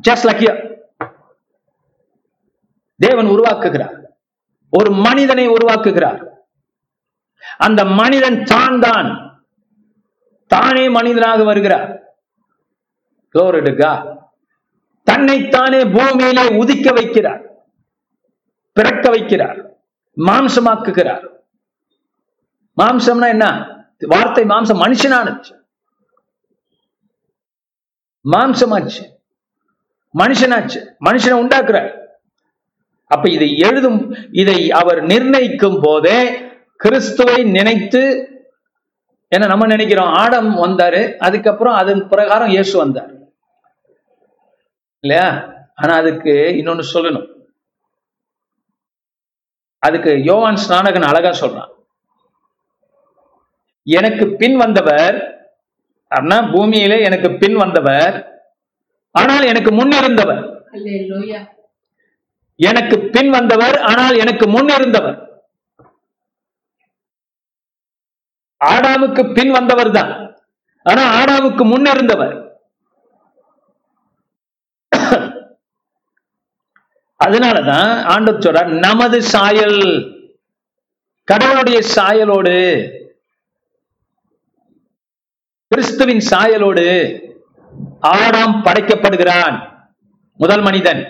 Just 0.09 0.25
like 0.25 0.81
தேவன் 2.97 3.27
உருவாக்குகிறார். 3.27 4.01
ஒரு 4.71 4.91
மனிதனை 4.91 5.49
உருவாக்குகிறார். 5.49 6.27
அந்த 7.59 7.85
மனிதன் 7.85 8.43
தான் 8.43 8.81
தான் 8.81 9.41
தானே 10.47 10.89
மனிதனாக 10.89 11.45
வருகிறார். 11.45 12.17
Glory 13.35 14.09
தன்னைத்தானே 15.05 15.85
பூமியிலே 15.85 16.57
உதிக்க 16.57 16.91
வைக்கிறார். 16.91 17.47
பிறக்க 18.73 19.11
வைக்கிறார். 19.11 19.71
மாம்சமாக்குகிறார். 20.17 21.27
மாம்சம்னா 22.77 23.29
என்ன? 23.29 23.67
வார்த்தை 23.99 24.45
மாம்சம் 24.45 24.81
மனுஷனானுச்சு 24.81 25.62
மாம்சமாச்சு. 28.31 29.03
மனுஷனாச்சு. 30.18 30.95
மனுஷனை 31.05 31.35
உண்டாக்குறார். 31.45 32.01
அப்ப 33.07 33.31
இதை 33.31 33.57
எழுதும் 33.59 34.16
இதை 34.33 34.70
அவர் 34.70 35.03
நிர்ணயிக்கும் 35.03 35.79
போதே 35.83 36.43
கிறிஸ்துவை 36.77 37.43
நினைத்து 37.43 38.27
என்ன 39.29 39.47
நம்ம 39.47 39.66
நினைக்கிறோம் 39.66 40.12
ஆடம் 40.12 40.57
வந்தாரு 40.57 41.16
அதுக்கப்புறம் 41.16 41.75
அதன் 41.75 42.09
பிரகாரம் 42.09 42.49
இயேசு 42.49 42.79
வந்தார். 42.79 43.11
இல்லையா? 45.01 45.55
ஆனா 45.75 45.95
அதுக்கு 45.95 46.31
இன்னொன்னு 46.31 46.83
சொல்லணும். 46.95 47.31
அதுக்கு 49.79 50.23
யோவான் 50.23 50.59
ஸ்நானகன் 50.68 51.03
அழகா 51.03 51.47
சொல்றான். 51.47 51.70
எனக்கு 53.83 54.29
பின் 54.29 54.57
வந்தவர் 54.57 55.41
அப்படின்னா 56.13 56.39
பூமியிலே 56.53 56.97
எனக்கு 57.09 57.29
பின் 57.43 57.57
வந்தவர் 57.63 58.15
ஆனால் 59.15 59.45
எனக்கு 59.53 59.71
முன் 59.79 59.95
இருந்தவர். 60.01 60.43
எனக்கு 62.61 62.97
பின் 63.15 63.31
வந்தவர் 63.37 63.77
ஆனால் 63.91 64.17
எனக்கு 64.25 64.45
முன் 64.55 64.71
இருந்தவர். 64.77 65.19
ஆடாமுக்கு 68.61 69.23
பின் 69.37 69.53
வந்தவர் 69.59 69.91
தான் 69.99 70.13
ஆனா 70.87 71.03
ஆடாமுக்கு 71.19 71.65
முன் 71.73 71.89
இருந்தவர். 71.95 72.35
அதனாலதான் 77.21 77.91
ஆண்டவர் 78.13 78.45
சொல்றார் 78.45 78.71
நமது 78.87 79.19
சாயல் 79.35 79.81
கடவுளுடைய 81.29 81.79
சாயலோடு 81.97 82.55
கிறிஸ்துவின் 85.73 86.23
சாயலோடு 86.31 86.87
ஆடாம் 88.12 88.55
படைக்கப்படுகிறான் 88.64 89.57
முதல் 90.41 90.61
மனிதன். 90.61 91.03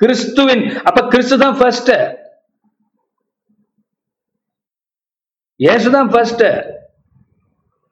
கிறிஸ்துவின் 0.00 0.62
அப்ப 0.88 1.00
கிறிஸ்து 1.08 1.36
தான் 1.38 1.56
ஃபர்ஸ்ட் 1.58 1.92
இயேசு 5.60 5.90
தான் 5.90 6.10
ஃபர்ஸ்ட் 6.12 6.44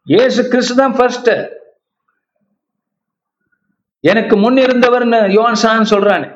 இயேசு 0.07 0.49
கிறிஸ்து 0.49 0.75
தான் 0.75 0.97
ஃபர்ஸ்ட் 0.99 1.31
எனக்கு 4.05 4.37
முன் 4.37 4.57
இருந்தவர்னு 4.57 5.21
யோன் 5.33 5.55
சான் 5.55 5.91
சொல்றானு. 5.93 6.27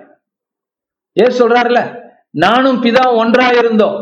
ஏசு 1.17 1.35
சொல்றாருல? 1.43 1.81
நானும் 2.45 2.83
பிதா 2.85 3.05
ஒன்றா 3.23 3.47
இருந்தோம் 3.53 3.99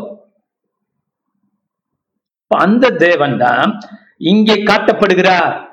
அந்த 2.57 2.89
தேவன் 2.89 3.37
தான் 3.37 3.79
இங்கே 4.17 4.53
காட்டப்படுகிறார். 4.53 5.67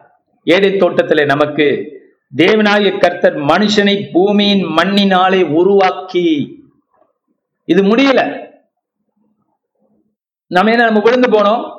ஏடை 0.45 0.77
தோட்டத்திலே 0.77 1.25
நமக்கு 1.25 1.97
தேவனாய 2.37 2.99
கர்த்தர் 2.99 3.37
மனுஷனை 3.37 4.11
பூமியின் 4.13 4.65
மண்ணினாலே 4.65 5.43
உருவாக்கி. 5.43 6.57
இது 7.65 7.83
முடியல. 7.83 8.47
நம்ம 10.47 10.71
என்ன 10.71 10.85
நம்ம 10.85 11.01
விழுந்து 11.01 11.29
போனோம்? 11.31 11.77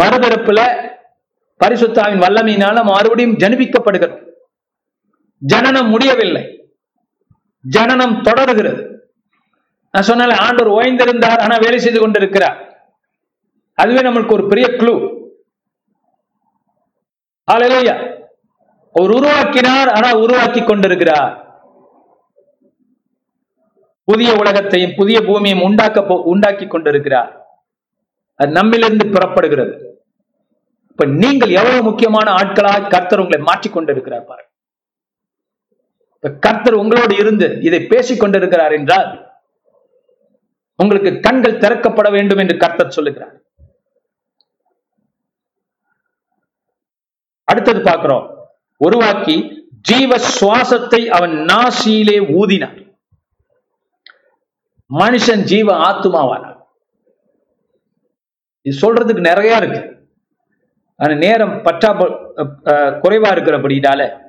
மறுபிறப்புல 0.00 0.90
பரிசுத்தாவின் 1.64 2.20
வல்லமையினால 2.20 2.84
மறுபடியும் 2.84 3.36
ஜனிப்பிக்கப்படுகிறோம். 3.36 4.22
ஜனனம் 5.38 5.88
முடியவில்லை. 5.88 6.70
ஜனனம் 7.60 8.22
தொடர்கிறது. 8.22 8.90
நான் 9.90 10.06
சொன்னால 10.06 10.34
ஆண்டவர் 10.34 10.72
ஓய்ந்திருந்தார் 10.72 11.38
ஆனா 11.38 11.56
வேலை 11.56 11.78
செய்து 11.78 12.00
கொண்டிருக்கிறார். 12.00 12.71
அதுவே 13.74 14.00
நம்மளுக்கு 14.08 14.32
ஒரு 14.32 14.46
பெரிய 14.46 14.68
க்ளூ 14.68 15.20
ஆலையா 17.48 18.10
அவர் 18.94 19.10
உருவாக்கினார் 19.10 19.88
ஆனா 19.88 20.18
உருவாக்கி 20.18 20.64
கொண்டிருக்கிறார். 20.64 21.40
புதிய 24.04 24.34
உலகத்தையும் 24.34 24.94
புதிய 24.96 25.20
பூமியையும் 25.20 25.64
உண்டாக்க 25.66 26.16
உண்டாக்கி 26.16 26.66
கொண்டிருக்கிறார். 26.66 27.56
அது 28.34 28.52
நம்மிலிருந்து 28.52 29.12
புறப்படுகிறது. 29.12 30.00
இப்ப 30.90 31.04
நீங்கள் 31.04 31.50
எவ்வளவு 31.50 31.82
முக்கியமான 31.82 32.30
ஆட்களாக 32.30 32.88
கர்த்தர் 32.88 33.18
உங்களை 33.18 33.44
மாற்றிக் 33.44 33.72
கொண்டிருக்கிறார் 33.72 34.24
பாருங்க. 34.24 34.50
இப்ப 36.14 36.30
கர்த்தர் 36.30 36.74
உங்களோடு 36.74 37.16
இருந்து 37.16 37.58
இதை 37.62 37.80
பேசிக் 37.86 38.20
கொண்டிருக்கிறார் 38.20 38.72
என்றால் 38.72 39.36
உங்களுக்கு 40.76 41.20
கண்கள் 41.20 41.58
திறக்கப்பட 41.58 42.10
வேண்டும் 42.10 42.38
என்று 42.38 42.56
கர்த்தர் 42.56 42.90
சொல்லுகிறார். 42.90 43.41
அடுத்தது 47.44 47.80
பார்க்கிறோம். 47.80 48.48
உருவாக்கி 48.76 49.66
ஜீவ 49.80 50.16
சுவாசத்தை 50.40 51.06
அவன் 51.06 51.30
நாசியிலே 51.30 52.20
ஊதினார் 52.20 52.90
மனுஷன் 54.94 55.42
ஜீவ 55.42 55.76
ஆத்துமாவானார் 55.76 56.56
இது 58.62 58.78
சொல்றதுக்கு 58.86 59.20
நிறைய 59.20 59.56
இருக்கு. 59.56 60.06
ஆனா 60.96 61.14
நேரம் 61.14 61.50
பற்றா 61.50 62.10
குறைவா 63.02 63.32
இருக்கிறபடினால 63.32 64.20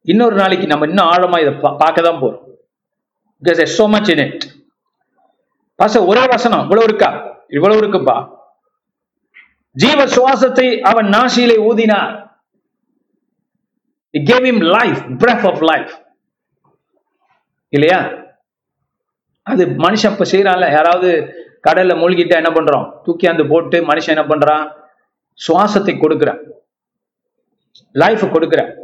இன்னொரு 0.00 0.34
நாளைக்கு 0.34 0.66
நம்ம 0.66 0.86
இன்னும் 0.86 1.06
ஆழமா 1.06 1.40
இதை 1.40 1.54
பா- 1.54 1.76
பார்க்க 1.76 2.02
தான் 2.02 2.20
போறோம். 2.22 2.50
Because 3.42 3.56
there's 3.56 3.76
so 3.76 3.88
much 3.88 4.08
in 4.08 4.40
ஒரே 6.06 6.26
வசனம். 6.26 6.62
இவ்வளவு 6.62 6.84
இருக்கா? 6.84 7.34
இவ்வளவு 7.48 7.82
இருக்குப்பா. 7.82 8.28
ஜீவ 9.70 10.04
சுவாசத்தை 10.06 10.80
அவன் 10.80 11.06
நாசியிலே 11.06 11.58
ஊதினார் 11.58 12.21
It 14.18 14.32
gave 14.32 14.44
him 14.44 14.58
life, 14.60 15.00
breath 15.00 15.44
of 15.52 15.58
life. 15.58 15.92
இல்லையா? 17.68 18.10
அது 19.42 19.66
மனுஷன் 19.66 20.10
இப்போ 20.10 20.24
செய்யறான்ல 20.24 20.72
யாராவது 20.72 21.34
கடல்ல 21.68 21.94
மூழ்கிட்டா 22.02 22.34
என்ன 22.34 22.50
பண்றோம்? 22.50 23.00
தூக்கியாந்து 23.04 23.48
போட்டு 23.48 23.86
மனுஷன் 23.86 24.14
என்ன 24.16 24.22
பண்றான்? 24.22 24.72
சுவாசத்தை 25.48 25.94
கொடுக்குறான். 25.96 26.40
லைஃப் 27.92 28.32
கொடுக்கிறான். 28.32 28.74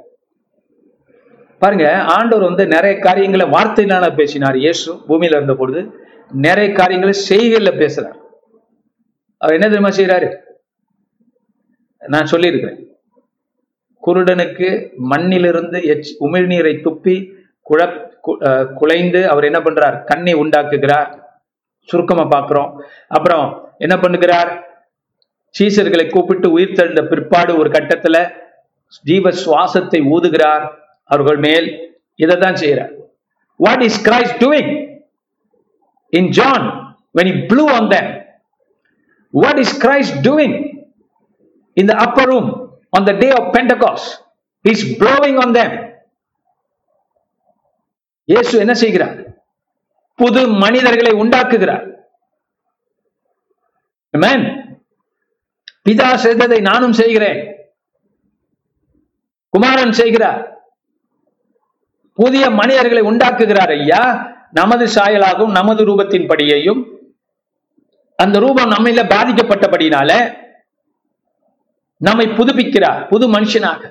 பாருங்க 1.58 2.02
ஆண்டவர் 2.02 2.44
வந்து 2.44 2.66
நிறைய 2.66 2.98
காரியங்களை 2.98 3.46
வார்த்தையினால 3.46 4.16
பேசினார். 4.16 4.56
இயேசு 4.56 4.94
பூமியில 4.94 5.36
இருந்த 5.36 5.54
பொழுது 5.54 6.06
நிறைய 6.32 6.72
காரியங்களை 6.72 7.20
செய்கையில 7.28 7.70
பேசுறார். 7.78 8.18
அவர் 9.36 9.56
என்ன 9.60 9.68
தெரியுமா 9.68 9.88
செய்யறாரு 9.88 10.28
நான் 11.98 12.26
சொல்லியிருக்கிறேன். 12.26 12.97
குருடனுக்கு 14.09 14.68
மண்ணிலிருந்து 14.96 15.84
எச் 15.84 16.11
உமிழ்நீரை 16.20 16.74
துப்பி 16.86 17.16
குழப் 17.62 17.96
குலைந்து 18.74 19.28
அவர் 19.28 19.44
என்ன 19.44 19.59
பண்றார்? 19.59 20.04
கண்ணை 20.04 20.34
உண்டாக்குகிறார். 20.34 21.09
சுருக்கமா 21.82 22.24
பார்க்கிறோம். 22.24 22.82
அப்புறம் 23.09 23.72
என்ன 23.78 23.96
பண்ணுகிறார்? 23.96 24.50
சீசர்களை 25.59 26.11
கூப்பிட்டு 26.11 26.50
உயிர் 26.50 26.76
தெழுந்த 26.78 27.02
பிற்பாடு 27.09 27.59
ஒரு 27.59 27.70
கட்டத்துல 27.70 28.16
ஜீவ 29.04 29.30
சுவாசத்தை 29.30 30.00
ஊதுகிறார் 30.14 30.64
அவர்கள் 31.04 31.36
மேல். 31.36 31.68
இதை 32.14 32.36
தான் 32.36 32.54
செய்யறார் 32.54 32.92
what 33.56 33.82
is 33.82 33.98
Christ 34.09 34.38
doing 34.44 34.72
in 36.11 36.28
John 36.28 36.66
when 37.18 37.30
he 37.30 37.48
blew 37.50 37.68
on 37.76 37.84
them. 37.90 38.06
What 39.34 39.56
is 39.59 39.70
christ 39.84 40.14
doing? 40.28 40.54
In 41.76 41.88
upper 42.04 42.28
room 42.28 42.67
on 42.97 43.07
the 43.07 43.14
day 43.18 43.30
of 43.39 43.45
pentecost 43.55 44.07
he's 44.68 44.82
blowing 45.01 45.36
on 45.45 45.55
them. 45.55 45.72
இயேசு 48.24 48.59
என்ன 48.59 48.74
செய்கிறார்? 48.74 49.16
புது 50.14 50.49
மனிதர்களை 50.49 51.12
உண்டாக்குகிறார். 51.12 51.84
பிதா 55.89 56.14
செய்ததை 56.14 56.61
நானும் 56.61 56.93
செய்கிறேன். 56.93 57.41
குமாரன் 59.49 59.93
செய்கிறார். 59.93 60.41
புதிய 62.12 62.51
மனிதர்களை 62.51 63.03
உண்டாக்குகிறார் 63.03 63.80
ஐயா. 63.80 64.03
நமது 64.51 64.84
சாயலாகவும் 64.84 65.51
நமது 65.51 65.84
ரூபத்தின் 65.84 66.28
படியையும் 66.28 66.82
அந்த 68.16 68.39
ரூபம் 68.39 68.70
நம்மள 68.70 69.01
பாதிக்கப்பட்டபடினால 69.14 70.11
நம்மை 72.01 72.26
புதுப்பிக்கிறார் 72.38 73.01
புது 73.12 73.26
மனுஷனாக 73.28 73.82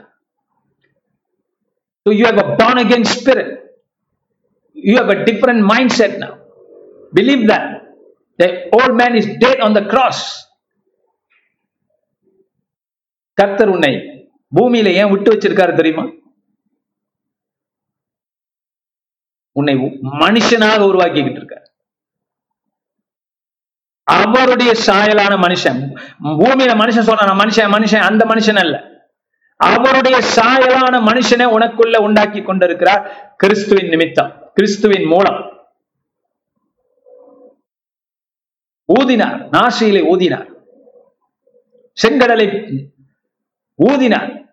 So 2.05 2.11
you 2.11 2.25
have 2.25 2.37
a 2.37 2.55
born 2.55 2.77
again 2.77 3.03
spirit. 3.05 3.47
You 4.77 4.95
have 4.95 5.09
a 5.09 5.25
different 5.25 5.61
mindset 5.71 6.17
now. 6.17 6.29
Believe 7.13 7.41
that. 7.47 7.65
The 8.39 8.47
old 8.71 8.95
man 8.95 9.13
is 9.17 9.25
dead 9.37 9.59
on 9.59 9.73
the 9.73 9.83
cross. 9.93 10.19
கர்த்தர் 13.37 13.73
உன்னை 13.73 13.91
பூமியில 14.51 14.93
ஏன் 14.99 15.11
விட்டு 15.13 15.31
வச்சிருக்காரு 15.33 15.73
தெரியுமா 15.79 16.05
உன்னை 19.55 19.75
மனுஷனாக 20.23 20.87
உருவாக்கிக்கிட்டு 20.89 21.41
இருக்கார் 21.41 21.65
அவருடைய 24.07 24.73
சாயலான 24.85 25.33
மனுஷன். 25.45 25.79
பூமியில 26.23 26.73
மனுஷன் 26.81 27.07
சொன்ன 27.09 27.33
மனுஷன் 27.43 27.73
மனுஷன் 27.75 28.07
அந்த 28.09 28.25
மனுஷன் 28.25 28.59
அல்ல. 28.59 28.95
அவருடைய 29.55 30.17
சாயலான 30.35 30.95
மனுஷனை 31.09 31.45
உனக்குள்ள 31.55 31.97
உண்டாக்கி 31.97 32.41
கொண்டிருக்கிறார் 32.41 33.35
கிறிஸ்துவின் 33.37 33.87
நிமித்தம் 33.87 34.51
கிறிஸ்துவின் 34.53 35.05
மூலம். 35.05 35.39
ஊதினார் 38.99 39.39
நாசியிலே 39.55 40.01
ஊதினார். 40.13 40.47
செங்கடலை 42.03 42.47
ஊதினார். 43.87 44.45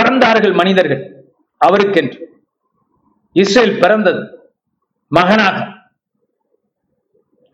பிறந்தார்கள் 0.00 0.54
மனிதர்கள் 0.54 1.02
அவருக்கென்று. 1.58 2.20
இஸ்ரேல் 3.32 3.80
பிறந்தது 3.80 4.22
மகனாக. 5.08 5.73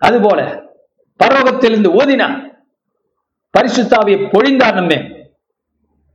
அதுபோல 0.01 0.42
பரலோகத்திலிருந்து 1.24 1.90
ஓதினார் 1.92 2.48
பரிசுத்தாவிய 3.59 4.28
பொழிந்தார் 4.32 4.74
நம்மே. 4.74 5.18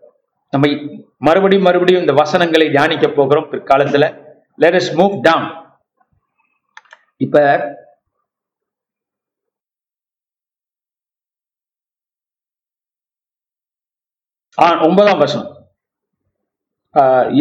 நம்ம 0.50 0.92
மறுபடியும் 1.26 1.66
மறுபடியும் 1.68 2.04
இந்த 2.04 2.14
வசனங்களை 2.22 2.66
தியானிக்க 2.76 3.08
போகிறோம் 3.18 3.50
பிற்காலத்துல. 3.52 4.06
லெட் 4.62 4.78
அஸ் 4.80 4.94
மூவ் 5.00 5.16
டவுன் 5.28 5.48
இப்ப 7.26 7.38
ஒன்பதாம் 14.88 15.22
வசனம். 15.22 15.52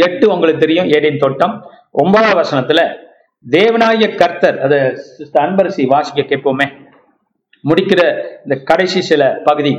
எட்டு 0.05 0.25
உங்களுக்கு 0.35 0.61
தெரியும் 0.65 0.91
ஏடின் 0.97 1.23
தோட்டம். 1.23 1.55
ஒன்பதாம் 2.03 2.39
வசனத்துல 2.41 2.81
தேவனாய 3.57 4.09
கர்த்தர் 4.21 4.59
அத 4.67 4.75
அன்பரசி 5.45 5.85
வாசிக்க 5.93 6.23
கேட்போமே 6.23 6.67
முடிக்கிற 7.71 8.01
இந்த 8.43 8.57
கடைசி 8.71 9.01
சில 9.11 9.23
பகுதி. 9.49 9.75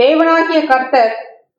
தேவனாகிய 0.00 0.60
கர்த்தர் 0.70 1.12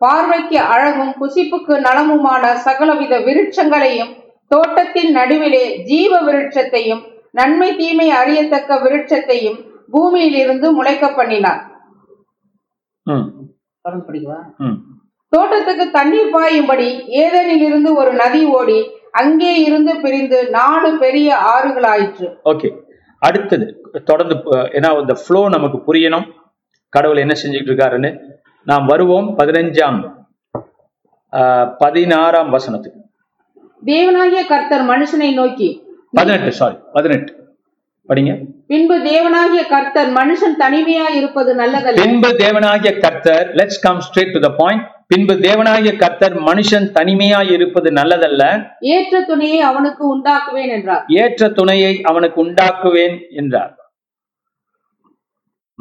பார்வைக்கு 0.04 0.58
அழகும் 0.74 1.14
புசிப்புக்கு 1.20 1.74
நலமுமான 1.88 2.44
சகலவித 2.66 3.14
விருட்சங்களையும் 3.28 4.12
தோட்டத்தின் 4.52 5.12
நடுவிலே 5.18 5.66
ஜீவ 5.90 6.14
விருட்சத்தையும் 6.28 7.04
நன்மை 7.40 7.70
தீமை 7.80 8.08
அறியத்தக்க 8.22 8.80
விருட்சத்தையும் 8.86 9.60
பூமியிலிருந்து 9.94 10.68
முளைக்க 10.78 11.06
பண்ணினார். 11.20 11.62
தோட்டத்துக்கு 15.34 15.86
தண்ணீர் 15.98 16.34
பாயும்படி 16.36 16.90
ஏதேனிலிருந்து 17.24 17.90
ஒரு 18.02 18.12
நதி 18.22 18.42
ஓடி 18.58 18.80
அங்கே 19.22 19.54
இருந்து 19.68 19.94
பிரிந்து 20.04 20.40
நாலு 20.58 20.90
பெரிய 21.04 21.30
ஆறுகளாயிற்று. 21.54 22.28
ஓகே. 22.52 22.70
அடுத்தது 23.22 23.66
தொடர்ந்து 24.10 24.36
ஏன்னா 24.78 24.90
இந்த 25.02 25.16
ஃப்ளோ 25.24 25.42
நமக்கு 25.56 25.80
புரியணும். 25.88 26.28
கடவுள் 26.96 27.22
என்ன 27.24 27.34
செஞ்சுட்டு 27.44 27.72
இருக்காருன்னு 27.72 28.10
நாம் 28.72 28.86
வருவோம் 28.86 29.28
பதினஞ்சாம் 29.38 30.00
பதினாறாம் 31.78 32.50
வசனத்துக்கு. 32.56 33.00
தேவனாகிய 33.86 34.42
கர்த்தர் 34.52 34.84
மனுஷனை 34.92 35.30
நோக்கி 35.34 35.70
பதினெட்டு 36.12 36.52
சாரி 36.60 36.76
பதினெட்டு. 36.94 37.32
படிங்க. 38.10 38.32
பின்பு 38.72 38.96
தேவனாகிய 39.12 39.62
கர்த்தர் 39.70 40.10
மனுஷன் 40.20 40.56
தனிமையாய் 40.60 41.16
இருப்பது 41.20 41.52
நல்லதல்ல. 41.56 42.02
பின்பு 42.04 42.30
தேவனாகிய 42.44 42.92
கர்த்தர் 43.00 43.48
let's 43.60 43.82
come 43.82 44.02
straight 44.06 44.34
to 44.34 44.40
the 44.40 44.50
point 44.58 44.84
பின்பு 45.08 45.34
தேவனாகிய 45.34 45.92
கர்த்தர் 46.04 46.36
மனுஷன் 46.50 46.88
தனிமையாய் 46.98 47.52
இருப்பது 47.52 47.92
நல்லதல்ல. 47.92 48.44
ஏற்ற 48.80 49.22
துணையை 49.22 49.62
அவனுக்கு 49.70 50.04
உண்டாக்குவேன் 50.18 50.72
என்றார். 50.78 51.06
ஏற்ற 51.08 51.50
துணையை 51.60 51.94
அவனுக்கு 52.12 52.40
உண்டாக்குவேன் 52.46 53.18
என்றார். 53.42 53.74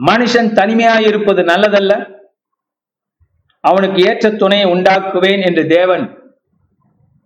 மனுஷன் 0.01 0.53
தனிமையாய் 0.53 1.07
இருப்பது 1.07 1.43
நல்லதல்ல. 1.43 2.21
அவனுக்கு 3.61 4.03
ஏற்ற 4.03 4.31
துணையை 4.31 4.73
உண்டாக்குவேன் 4.73 5.45
என்று 5.45 5.67
தேவன் 5.67 6.35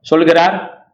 சொல்கிறார். 0.00 0.86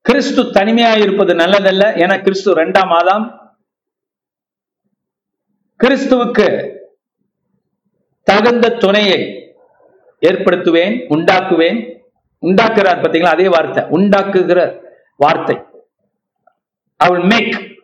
கிறிஸ்து 0.00 0.42
தனிமையாய் 0.42 1.00
இருப்பது 1.00 1.34
நல்லதல்ல. 1.34 2.00
என 2.00 2.20
கிறிஸ்து 2.20 2.50
இரண்டாம் 2.50 2.90
ஆதாம். 2.90 3.52
கிறிஸ்துவுக்கு 5.84 6.76
தகுந்த 8.22 8.68
துணையை 8.68 9.20
ஏற்படுத்துவேன் 10.20 11.06
உண்டாக்குவேன். 11.08 11.98
உண்டாக்குறார் 12.42 13.00
பார்த்தீங்களா? 13.00 13.24
அதே 13.24 13.48
வார்த்தை. 13.48 13.84
உண்டாக்குகிற 13.84 14.80
வார்த்தை. 15.16 15.60
ஐ 16.96 17.08
வில் 17.08 17.26
மேக் 17.26 17.82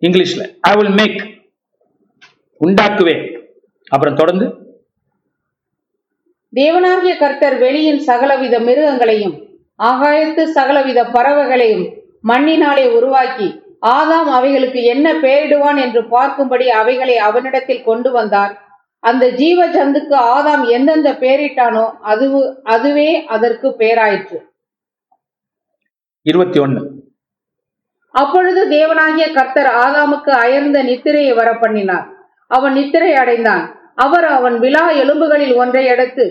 இங்கிலீஷ்ல 0.00 0.56
ஐ 0.60 0.74
வில் 0.74 0.90
மேக் 0.90 1.38
உண்டாக்குவேன். 2.60 3.22
அப்புறம் 3.86 4.14
தொடர்ந்து. 4.14 4.46
தேவனாகிய 6.52 7.16
கர்த்தர் 7.18 7.56
வெளியின் 7.62 8.00
சகலவித 8.06 8.58
மிருகங்களையும் 8.58 9.34
ஆகாயத்து 9.78 10.42
சகலவித 10.56 11.00
பறவைகளையும் 11.04 11.84
மண்ணினாலே 12.28 12.86
உருவாக்கி 12.96 13.48
ஆதாம் 13.86 14.30
அவைகளுக்கு 14.38 14.82
என்ன 14.84 15.12
பெயரிடுவான் 15.12 15.78
என்று 15.84 16.00
பார்க்கும்படி 16.02 16.66
அவைகளை 16.66 17.16
அவனிடத்தில் 17.18 17.82
கொண்டு 17.82 18.10
வந்தார். 18.10 18.52
அந்த 18.98 19.30
ஜீவ 19.30 19.68
ஜந்துக்கு 19.68 20.16
ஆதாம் 20.36 20.64
எந்தெந்த 20.68 21.10
பெயரிட்டானோ 21.12 21.84
அது 22.00 22.26
அதுவே 22.62 23.24
அதற்கு 23.24 23.68
பெயராயிற்று. 23.78 24.38
இருபத்தி 26.22 26.60
ஒண்ணு 26.60 26.82
அப்பொழுது 28.10 28.62
தேவனாகிய 28.68 29.26
கர்த்தர் 29.32 29.70
ஆதாமுக்கு 29.84 30.30
அயர்ந்த 30.44 30.78
நித்திரையை 30.84 31.34
வரப்பண்ணினார். 31.34 32.08
அவன் 32.50 32.72
நித்திரை 32.72 33.12
அடைந்தான் 33.22 33.64
அவர் 33.94 34.26
அவன் 34.36 34.56
விலா 34.58 34.84
எலும்புகளில் 35.02 35.54
ஒன்றை 35.62 35.84
எடுத்து 35.94 36.24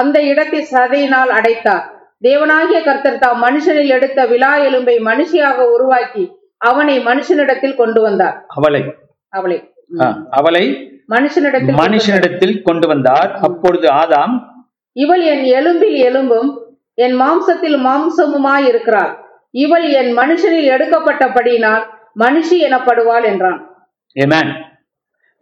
அந்த 0.00 0.16
இடத்தை 0.22 0.60
சதையினால் 0.72 1.30
அடைத்தார். 1.38 1.84
தேவனாகிய 2.22 2.78
கர்த்தர் 2.84 3.18
தாம் 3.18 3.40
மனுஷனில் 3.44 3.92
எடுத்த 3.96 4.20
விலா 4.26 4.52
எலும்பை 4.68 4.96
மனுஷியாக 5.08 5.66
உருவாக்கி 5.74 6.24
அவனை 6.60 6.96
மனுஷனிடத்தில் 7.06 7.76
கொண்டு 7.76 8.00
வந்தார். 8.00 8.36
அவளை. 8.56 8.82
அவளை. 9.32 9.58
அவளை 10.30 10.64
மனுஷனிடத்தில் 11.08 11.80
மனுஷனிடத்தில் 11.82 12.54
கொண்டு 12.62 12.86
வந்தார். 12.92 13.30
அப்பொழுது 13.48 13.88
ஆதாம் 13.92 14.34
இவள் 14.96 15.24
என் 15.32 15.44
எலும்பில் 15.58 15.96
எலும்பும் 16.08 16.50
என் 17.04 17.16
மாம்சத்தில் 17.20 17.76
மாம்சமுமாய் 17.88 18.66
இருக்கிறாள். 18.70 19.12
இவள் 19.64 19.86
என் 20.00 20.12
மனுஷனில் 20.18 20.68
எடுக்கப்பட்டபடியினால் 20.74 21.84
மனுஷி 22.18 22.56
எனப்படுவாள் 22.68 23.26
என்றான். 23.32 23.60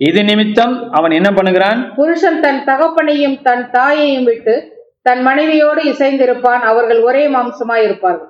இது 0.00 0.24
நிமித்தம் 0.24 0.92
அவன் 0.92 1.10
என்ன 1.10 1.30
பண்ணுகிறான்? 1.30 1.94
புருஷன் 1.94 2.40
தன் 2.40 2.64
தகப்பனையும் 2.64 3.42
தன் 3.42 3.70
தாயையும் 3.70 4.24
விட்டு 4.24 4.54
தன் 5.02 5.22
மனைவியோடு 5.22 5.82
இசைந்திருப்பான். 5.92 6.62
அவர்கள் 6.70 7.00
ஒரே 7.00 7.28
மாம்சமாய் 7.28 7.84
இருப்பார்கள். 7.84 8.28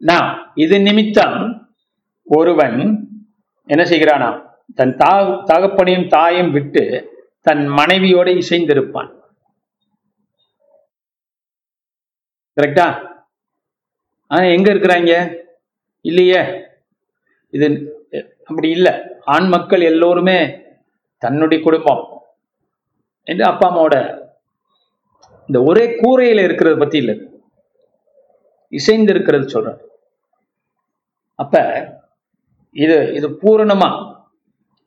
Now, 0.00 0.22
இது 0.54 0.80
நிமித்தம் 0.80 1.68
ஒருவன் 2.24 2.78
என்ன 3.66 3.84
செய்கிறானா? 3.84 4.42
தன் 4.74 4.96
தா 4.96 5.12
தகப்பனையும் 5.44 6.08
தாயும் 6.08 6.50
விட்டு 6.50 7.12
தன் 7.40 7.68
மனைவியோட 7.68 8.28
இசைந்திருப்பான். 8.42 9.10
கரெக்டா 12.56 12.86
ஆனா 14.26 14.42
எங்க 14.42 14.74
இருக்கிறாங்க? 14.74 15.12
இல்லையே. 16.00 16.40
இது 17.50 17.66
அப்படி 18.48 18.68
இல்லை. 18.76 18.92
ஆண் 19.34 19.48
மக்கள் 19.54 19.82
எல்லோருமே 19.92 20.38
தன்னுடைய 21.22 21.58
குடும்பம் 21.64 22.02
என்று 23.30 23.44
அப்பா 23.44 23.66
அம்மாவோட 23.70 23.96
இந்த 25.48 25.58
ஒரே 25.70 25.84
கூரையில 26.00 26.44
இருக்கிறத 26.46 26.76
பத்தி 26.78 26.96
இல்லை. 27.02 27.14
இசைந்து 28.72 29.12
இருக்கிறது 29.14 29.46
சொல்றார். 29.54 29.80
அப்ப 31.42 31.54
இது 32.84 32.96
இது 33.14 33.28
பூரணமா 33.42 33.88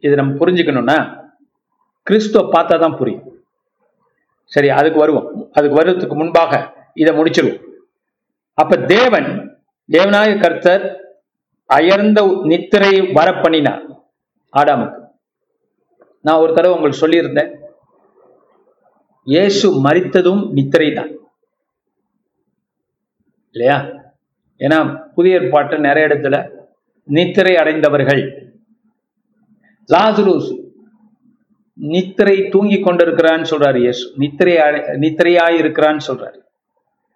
இது 0.05 0.13
நம்ம 0.15 0.33
புரிஞ்சுக்கணும்னா 0.41 0.97
கிறிஸ்துவ 2.07 2.43
பார்த்தா 2.51 2.75
தான் 2.79 2.97
புரியும். 2.99 3.25
சரி 4.51 4.69
அதுக்கு 4.69 4.99
வருவோம். 4.99 5.27
அதுக்கு 5.57 5.79
வருவதற்கு 5.79 6.15
முன்பாக 6.15 6.53
இதை 6.93 7.11
முடிச்சிருவோம். 7.17 7.63
அப்ப 8.61 8.77
தேவன் 8.95 9.29
தேவனாய 9.89 10.31
கர்த்தர் 10.43 10.85
அயர்ந்த 11.73 12.41
நித்திரை 12.43 12.99
வரப்பண்ணினார் 12.99 13.95
ஆடாமுக்கு. 14.57 15.07
நான் 16.21 16.39
ஒரு 16.39 16.53
தடவை 16.53 16.77
உங்களுக்கு 16.77 17.07
சொல்லியிருந்தேன் 17.07 17.57
இயேசு 19.23 19.83
மறித்ததும் 19.83 20.51
நித்திரை 20.51 20.93
தான் 20.93 21.09
இல்லையா? 23.51 23.85
ஏன்னா 24.59 25.07
புதிய 25.15 25.41
ஏற்பாட்டு 25.41 25.79
நிறைய 25.79 26.07
இடத்துல 26.07 26.51
நித்திரை 27.03 27.55
அடைந்தவர்கள். 27.55 28.53
லாசுருஸ் 29.93 30.69
நித்திரை 31.73 32.49
தூங்கி 32.49 32.83
கொண்டிருக்கிறான்னு 32.83 33.45
சொல்றாரு 33.49 33.79
இயேசு. 33.79 34.13
நித்திரை 34.15 34.55
அடை- 34.55 34.97
நித்திரையாய் 34.97 35.61
இருக்கிறான்னு 35.61 35.99
சொல்றாரு. 36.07 36.39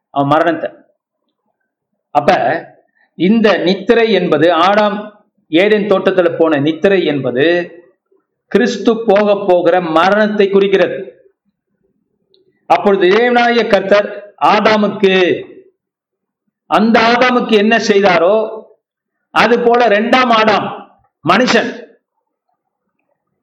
அவன் 0.09 0.27
மரணத்தை. 0.27 0.73
அப்ப 2.11 2.71
இந்த 3.15 3.57
நித்திரை 3.57 4.11
என்பது 4.11 4.51
ஆடாம் 4.51 5.11
ஏதேன் 5.49 5.89
தோட்டத்துல 5.91 6.37
போன 6.37 6.57
நித்திரை 6.57 7.05
என்பது 7.05 7.45
கிறிஸ்து 8.47 9.03
போக 9.05 9.45
போகிற 9.47 9.81
மரணத்தை 9.81 10.49
குறிக்கிறது. 10.49 10.97
அப்பொழுது 12.65 13.07
தேவனாய 13.07 13.67
கர்த்தர் 13.67 14.35
ஆதாமுக்கு 14.41 15.43
அந்த 16.65 16.99
ஆதாமுக்கு 17.01 17.51
என்ன 17.51 17.77
செய்தாரோ 17.77 18.61
அது 19.29 19.59
போல 19.59 19.85
இரண்டாம் 19.85 20.29
ஆடாம் 20.29 20.67
மனுஷன் 21.29 21.99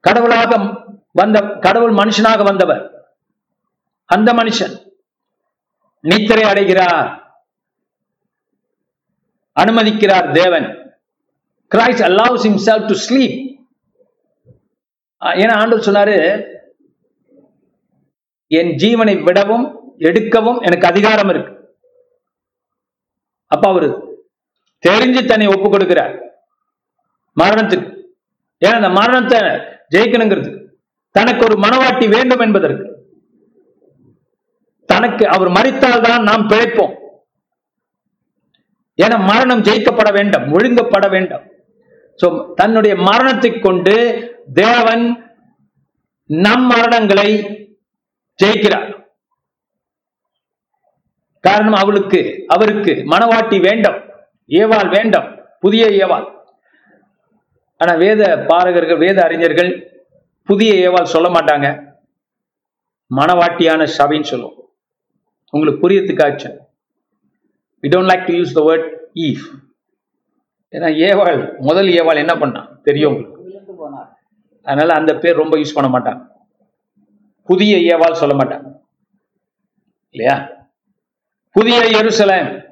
கடவுளாக 0.01 0.79
வந்த 1.13 1.41
கடவுள் 1.41 1.93
மனுஷனாக 1.93 2.45
வந்தவர். 2.45 3.13
அந்த 4.05 4.33
மனுஷன் 4.33 4.75
நித்திரை 6.01 6.43
அடைகிறார். 6.43 7.20
அனுமதிக்கிறார் 9.61 10.33
தேவன். 10.33 10.67
Christ 11.75 12.05
allows 12.09 12.45
himself 12.47 12.87
to 12.87 12.95
sleep 13.09 13.39
ஏன்னா 15.21 15.53
ஆண்டவர் 15.53 15.85
சொன்னாரு 15.85 16.45
என் 18.47 18.69
ஜீவனை 18.69 19.23
விடவும் 19.23 19.67
எடுக்கவும் 19.99 20.61
எனக்கு 20.61 20.87
அதிகாரம் 20.87 21.29
இருக்கு. 21.29 21.79
அப்ப 23.47 23.69
அவரு 23.69 23.89
தெரிஞ்சு 24.89 25.25
தன்னை 25.25 25.47
ஒப்பு 25.47 25.71
கொடுக்கிறார். 25.71 26.15
மரணத்துக்கு. 27.41 27.89
ஏன்னா 28.65 28.75
அந்த 28.75 28.89
மரணத்தை 28.89 29.41
ஜெயிக்கணுங்கிறது 29.91 30.69
தனக்கு 31.11 31.45
ஒரு 31.45 31.61
மனவாட்டி 31.61 32.09
வேண்டும் 32.09 32.41
என்பதற்கு. 32.41 32.87
தனக்கு 34.87 35.29
அவர் 35.29 35.49
மறித்தால்தான் 35.49 36.23
நாம் 36.23 36.49
பிழைப்போம். 36.49 37.00
ஏன்னா 39.05 39.17
மரணம் 39.31 39.65
ஜெயிக்கப்பட 39.69 40.09
வேண்டும் 40.19 40.47
ஒழுங்கப்பட 40.57 41.07
வேண்டும். 41.15 41.45
ஸோ 42.21 42.29
தன்னுடைய 42.61 42.95
மரணத்தை 43.09 43.51
கொண்டு 43.67 43.95
தேவன் 44.63 45.05
நம் 46.31 46.67
மரணங்களை 46.73 47.29
ஜெயிக்கிறார். 48.43 48.89
காரணம் 51.45 51.79
அவளுக்கு 51.83 52.21
அவருக்கு 52.55 52.93
மனவாட்டி 53.13 53.59
வேண்டும் 53.69 53.99
ஏவாள் 54.61 54.91
வேண்டும் 54.97 55.29
புதிய 55.65 55.85
ஏவாள். 56.03 56.27
ஆனா 57.81 57.93
வேத 58.05 58.23
பாரகர்கள் 58.51 59.03
வேத 59.05 59.19
அறிஞர்கள் 59.27 59.71
புதிய 60.49 60.73
ஏவாள் 60.87 61.13
சொல்ல 61.15 61.29
மாட்டாங்க. 61.37 61.69
மனவாட்டியான 63.11 63.87
சபைன்னு 63.99 64.31
சொல்லுவோம். 64.33 64.59
உங்களுக்கு 65.53 65.83
புரியத்துக்காச்சும் 65.85 66.59
we 67.83 67.89
don't 67.89 68.11
like 68.11 68.27
to 68.27 68.33
use 68.33 68.53
the 68.53 68.63
word 68.71 68.97
eve 69.15 69.59
ஏன்னா 70.71 70.89
ஏவாள் 71.07 71.59
முதல் 71.59 71.87
ஏவாள் 71.87 72.17
என்ன 72.17 72.35
பண்ணான் 72.35 72.81
தெரியும். 72.81 73.39
அதனால 74.63 74.95
அந்த 74.95 75.19
பேர் 75.19 75.37
ரொம்ப 75.37 75.57
யூஸ் 75.57 75.75
பண்ண 75.75 75.91
மாட்டான் 75.91 76.33
புதிய 77.45 77.97
ஏவாள் 77.97 78.13
சொல்ல 78.13 78.35
மாட்டான் 78.35 78.83
இல்லையா? 80.11 80.49
புதிய 81.51 81.81
எருசலேம். 81.83 82.69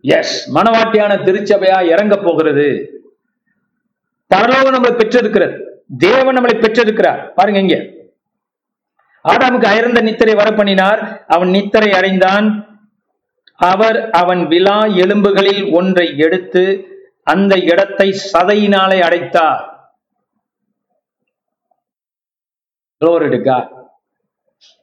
எஸ் 0.00 0.54
மனவாட்டியான 0.54 1.12
திருச்சபையா 1.24 1.86
இறங்க 1.86 2.16
போகிறது. 2.16 2.92
பரலோகம் 4.26 4.74
நம்மளை 4.74 4.96
பெற்றிருக்கிறது. 4.96 5.84
தேவன் 5.98 6.36
நம்மளை 6.36 6.60
பெற்றிருக்கிறார். 6.60 7.32
பாருங்க 7.32 7.58
இங்க. 7.58 7.74
ஆடாமுக்கு 9.28 9.64
அயர்ந்த 9.64 10.00
நித்திரை 10.00 10.34
வரப்பண்ணினார். 10.34 11.24
அவன் 11.26 11.48
நித்திரை 11.48 11.92
அடைந்தான். 11.92 12.67
அவர் 13.58 13.98
அவன் 14.20 14.42
விழா 14.52 14.76
எலும்புகளில் 15.02 15.62
ஒன்றை 15.78 16.06
எடுத்து 16.24 16.62
அந்த 17.32 17.54
இடத்தை 17.72 18.08
சதையினாலே 18.32 18.98
அடைத்தார். 19.06 19.64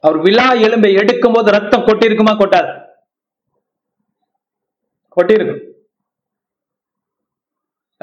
அவர் 0.06 0.18
விழா 0.26 0.48
எலும்பை 0.66 0.90
எடுக்கும் 1.00 1.34
போது 1.36 1.48
ரத்தம் 1.56 1.86
கொட்டிருக்குமா 1.86 2.34
கொட்டாது. 2.38 2.72
கொட்டிருக்கும் 5.16 5.62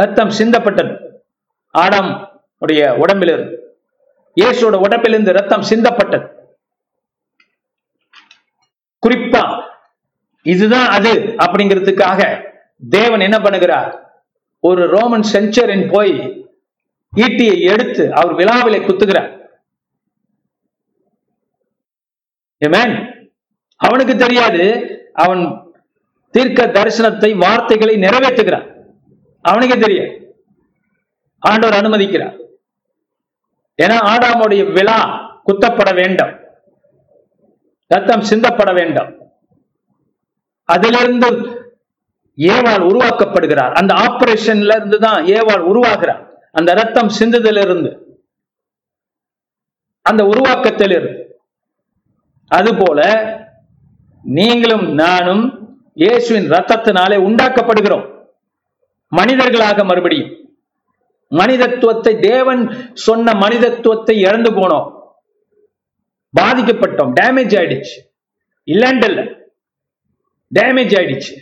ரத்தம் 0.01 0.33
சிந்தப்பட்டது. 0.39 0.93
ஆடம் 1.83 2.11
உடைய 2.63 2.83
உடம்பிலிருந்து 3.03 3.57
இயேசுவோட 4.39 4.75
உடம்பிலிருந்து 4.85 5.37
ரத்தம் 5.37 5.67
சிந்தப்பட்டது. 5.71 6.27
குறிப்பா 9.03 9.43
இதுதான் 10.43 10.87
அது 10.87 11.13
அப்படிங்கிறதுக்காக 11.13 12.43
தேவன் 12.89 13.19
என்ன 13.19 13.37
பண்ணுகிறார்? 13.37 13.99
ஒரு 14.59 14.87
ரோமன் 14.87 15.23
செஞ்சரின் 15.33 15.91
போய் 15.91 16.47
ஈட்டியை 17.17 17.59
எடுத்து 17.59 18.13
அவர் 18.13 18.33
விழாவிலே 18.33 18.77
குத்துகிறார். 18.77 19.41
அவனுக்கு 23.75 24.15
தெரியாது. 24.15 24.87
அவன் 25.13 25.71
தீர்க்க 26.31 26.67
தரிசனத்தை 26.67 27.37
வார்த்தைகளை 27.37 27.95
நிறைவேற்றுகிறான். 27.95 28.73
அவனுக்கு 29.41 29.77
தெரியாது. 29.79 30.37
ஆண்டவர் 31.39 31.83
அனுமதிக்கிறார். 31.83 32.37
ஏன்னா 33.83 33.95
ஆடாமுடைய 34.01 34.71
விழா 34.71 35.19
குத்தப்பட 35.47 35.93
வேண்டும். 35.93 36.39
ரத்தம் 37.87 38.21
சிந்தப்பட 38.21 38.73
வேண்டும். 38.73 39.22
அதிலிருந்து 40.73 41.29
ஏவாள் 42.37 42.83
உருவாக்கப்படுகிறார். 42.89 43.73
அந்த 43.73 43.93
ஆபரேஷன்ல 43.93 44.75
இருந்து 44.75 44.99
தான் 44.99 45.25
ஏவாள் 45.25 45.65
உருவாகிறார். 45.71 46.27
அந்த 46.51 46.73
ரத்தம் 46.73 47.11
சிந்துதலிருந்து. 47.19 47.97
அந்த 50.01 50.23
உருவாக்கத்திலிருந்து. 50.23 51.21
அதுபோல 52.47 53.01
நீங்களும் 54.23 54.93
நானும் 54.93 55.43
இயேசுவின் 55.93 56.49
ரத்தத்தினாலே 56.49 57.17
உண்டாக்கப்படுகிறோம். 57.29 58.05
மனிதர்களாக 59.07 59.83
மறுபடியும். 59.83 60.31
மனிதத்துவத்தை 61.27 62.19
தேவன் 62.19 62.91
சொன்ன 62.93 63.33
மனிதத்துவத்தை 63.33 64.19
இழந்து 64.19 64.51
போனோம். 64.51 64.91
பாதிக்கப்பட்டோம். 66.41 67.13
டேமேஜ் 67.21 67.55
ஆயிடுச்சு. 67.59 67.99
இல்லண்டல்ல 68.65 69.42
டேமேஜ் 70.59 70.93
ஆயிடுச்சு. 70.99 71.35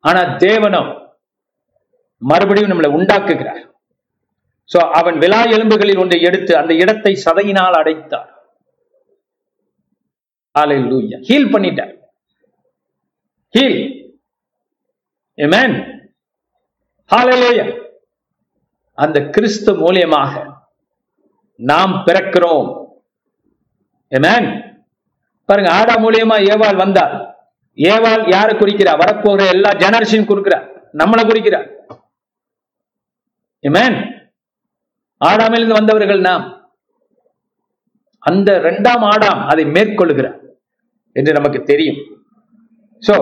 ஆனா 0.00 0.20
தேவனும் 0.20 1.10
மறுபடியும் 2.18 2.70
நம்மளை 2.70 2.88
உண்டாக்குகிறார். 2.98 3.62
சோ 4.72 4.78
அவன் 4.90 5.18
விழா 5.18 5.44
எலும்புகளில் 5.44 5.98
ஒன்றை 5.98 6.20
எடுத்து 6.22 6.56
அந்த 6.56 6.74
இடத்தை 6.74 7.12
சதையினால் 7.24 7.78
அடைத்தார். 7.80 8.30
ஹீல் 11.28 11.52
பண்ணிட்டார். 11.54 11.94
ஹீல் 13.58 13.80
அந்த 18.94 19.20
கிறிஸ்து 19.30 19.72
மூலியமாக 19.74 20.32
நாம் 21.56 22.02
பிறக்கிறோம். 22.06 22.68
பாருங்க 25.44 25.70
ஆடா 25.72 25.94
மூலியமா 25.94 26.36
ஏவாள் 26.52 26.76
வந்தார் 26.76 27.37
ஏவால் 27.78 28.30
யாரை 28.30 28.58
குறிக்கிறா? 28.58 28.92
வரப்போகிற 29.02 29.48
எல்லா 29.48 29.70
ஜெனரேஷன் 29.70 30.30
குறிக்கிறார் 30.30 30.64
நம்மளை 30.98 31.26
குறிக்கிறார் 31.26 31.66
amen? 33.68 33.94
ஆடாமிலிருந்து 35.24 35.78
வந்தவர்கள் 35.80 36.20
நாம். 36.20 36.44
அந்த 38.18 38.58
இரண்டாம் 38.58 39.02
ஆடாம் 39.02 39.40
அதை 39.46 39.64
மேற்கொள்ளுகிறார் 39.64 40.38
என்று 41.12 41.32
நமக்கு 41.32 41.62
தெரியும். 41.62 41.96
சோ 43.06 43.14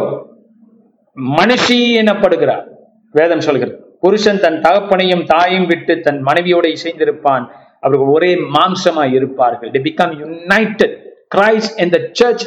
மனுஷி 1.16 1.78
எனப்படுகிறார் 2.02 2.64
வேதம் 3.10 3.40
சொல்கிறது 3.40 3.96
புருஷன் 4.00 4.40
தன் 4.40 4.60
தகப்பனையும் 4.60 5.24
தாயும் 5.24 5.66
விட்டு 5.66 6.00
தன் 6.00 6.22
மனைவியோட 6.22 6.76
இசைந்திருப்பான். 6.76 7.44
அவர்கள் 7.80 8.08
ஒரே 8.08 8.34
மாம்சமாய் 8.34 9.12
இருப்பார்கள். 9.12 9.70
They 9.70 9.82
become 9.90 10.12
united. 10.28 10.90
Christ 11.34 11.70
and 11.78 11.92
the 11.94 12.02
church 12.20 12.42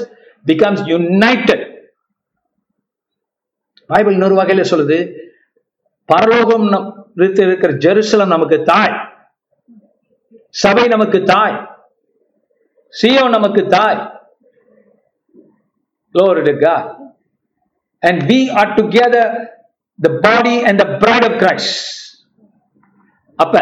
becomes 0.45 0.80
united. 0.88 1.78
Bible 3.89 4.15
இன்னொரு 4.17 4.35
வகையில 4.39 4.63
சொல்லுது 4.71 4.97
பரலோகம் 6.09 6.67
இருக்கிற 7.47 7.71
ஜெருசலம் 7.85 8.33
நமக்கு 8.35 8.57
தாய் 8.63 8.95
சபை 10.55 10.85
நமக்கு 10.87 11.19
தாய் 11.33 11.57
சியோ 12.93 13.25
நமக்கு 13.29 13.63
தாய் 13.75 13.99
Glory 16.15 16.43
to 16.43 16.53
God. 16.55 16.85
And 18.03 18.27
we 18.27 18.49
are 18.51 18.75
together 18.75 19.25
the 19.99 20.09
body 20.19 20.63
and 20.63 20.79
the 20.79 20.97
bride 20.97 21.25
of 21.25 21.33
Christ. 21.41 21.73
அப்ப 23.39 23.57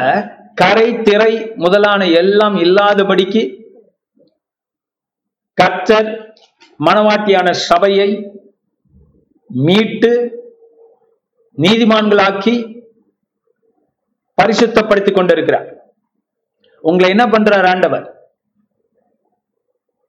கரை 0.62 0.86
திரை 1.02 1.32
முதலான 1.56 2.06
எல்லாம் 2.20 2.56
இல்லாதபடிக்கு 2.58 3.42
கர்த்தர் 5.58 6.10
மனவாட்டியான 6.80 7.52
சபையை 7.68 8.08
மீட்டு 9.48 10.32
நீதிமான்களாக்கி 11.58 12.86
பரிசுத்தப்படுத்திக் 14.42 15.14
கொண்டிருக்கிறார். 15.14 15.76
உங்களை 16.82 17.10
என்ன 17.10 17.26
பண்றார் 17.26 17.68
ஆண்டவர்? 17.68 18.16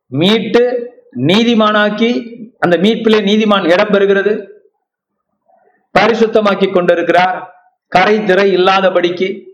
மீட்டு 0.07 0.93
நீதிமானாக்கி 1.17 2.37
அந்த 2.59 2.77
மீட்பிலே 2.77 3.21
நீதிமான் 3.21 3.73
இடம் 3.73 3.89
பெறுகிறது. 3.89 4.47
பரிசுத்தமாக்கி 5.99 6.73
கொண்டிருக்கிறார். 6.73 7.53
கரை 7.89 8.25
திரை 8.25 8.53
இல்லாதபடிக்கு. 8.53 9.47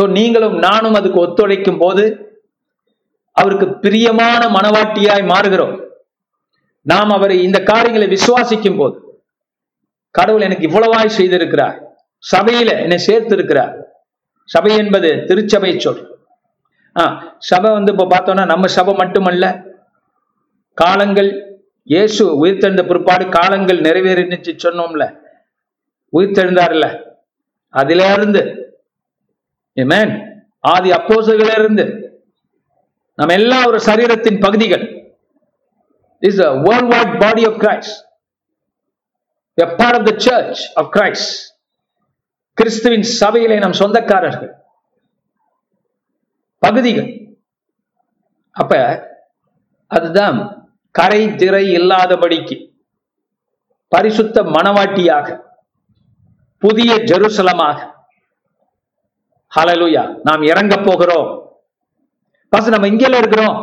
சோ 0.00 0.08
நீங்களும் 0.08 0.58
நானும் 0.58 0.94
அதுக்கு 0.94 1.26
ஒத்துழைக்கும் 1.26 1.78
போது 1.78 2.28
அவருக்கு 3.32 3.78
பிரியமான 3.78 4.46
மனவாட்டியாய் 4.46 5.28
மாறுகிறோம். 5.28 5.83
நாம் 6.90 7.10
அவரை 7.16 7.36
இந்த 7.42 7.58
காரியங்களை 7.70 8.06
விசுவாசிக்கும் 8.14 8.78
போது 8.78 8.96
கடவுள் 10.14 10.46
எனக்கு 10.46 10.66
இவ்வளவாய் 10.68 11.16
செய்திருக்கிறார். 11.18 11.76
சபையில 12.32 12.70
என்னை 12.82 12.98
சேர்த்திருக்கிறார். 13.06 13.72
சபை 14.48 14.72
என்பது 14.82 15.08
திருச்சபை 15.28 15.72
சொல். 15.84 16.02
ஆ 17.00 17.02
சபை 17.50 17.70
வந்து 17.76 17.92
இப்ப 17.92 18.06
பார்த்தோம்னா 18.12 18.44
நம்ம 18.52 18.66
சபை 18.76 18.94
மட்டுமல்ல. 18.94 19.44
காலங்கள் 20.74 21.30
இயேசு 21.82 22.22
உயிர்த்தெழுந்த 22.44 22.82
பிற்பாடு 22.90 23.24
காலங்கள் 23.28 23.80
நிறைவேறினுச்சு 23.86 24.52
சொன்னோம்ல. 24.64 25.04
உயிர்த்தெழுந்தார்ல. 26.12 26.86
அதுல 27.74 28.12
இருந்து 28.16 28.42
ஆதி 30.72 30.90
அப்போஸ்தலர்களில 30.90 31.58
இருந்து 31.62 31.84
நம்ம 33.18 33.34
எல்லா 33.40 33.58
ஒரு 33.68 33.78
சரீரத்தின் 33.86 34.42
பகுதிகள் 34.44 34.84
is 36.24 36.38
a 36.38 36.50
worldwide 36.58 37.20
body 37.20 37.44
of 37.44 37.58
Christ. 37.58 37.92
We 39.58 39.64
are 39.64 39.76
part 39.76 39.96
of 39.96 40.04
the 40.06 40.16
church 40.18 40.58
of 40.76 40.86
Christ. 40.90 41.26
கிறிஸ்துவின் 42.58 43.06
சபையிலே 43.20 43.56
நம் 43.58 43.78
சொந்தக்காரர்கள் 43.78 44.50
பகுதிகள் 46.62 47.08
அப்ப 48.56 48.72
அதுதான் 49.90 50.38
கரை 50.94 51.22
திரை 51.36 51.64
இல்லாதபடிக்கு 51.70 52.56
பரிசுத்த 53.92 54.44
மனவாட்டியாக 54.56 55.26
புதிய 56.62 56.94
ஜெருசலமாக 57.10 57.80
ஹலலுயா 59.52 60.04
நாம் 60.22 60.48
இறங்க 60.52 60.76
போகிறோம் 60.80 61.28
பசு 62.52 62.70
நம்ம 62.70 62.88
இங்கேல 62.88 63.18
இருக்கிறோம் 63.18 63.58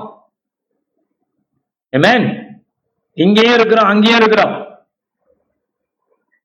Amen. 1.93 2.41
இங்கேயும் 3.14 3.53
இருக்கிறோம் 3.53 3.86
அங்கேயும் 3.86 4.18
இருக்கிறோம். 4.18 4.86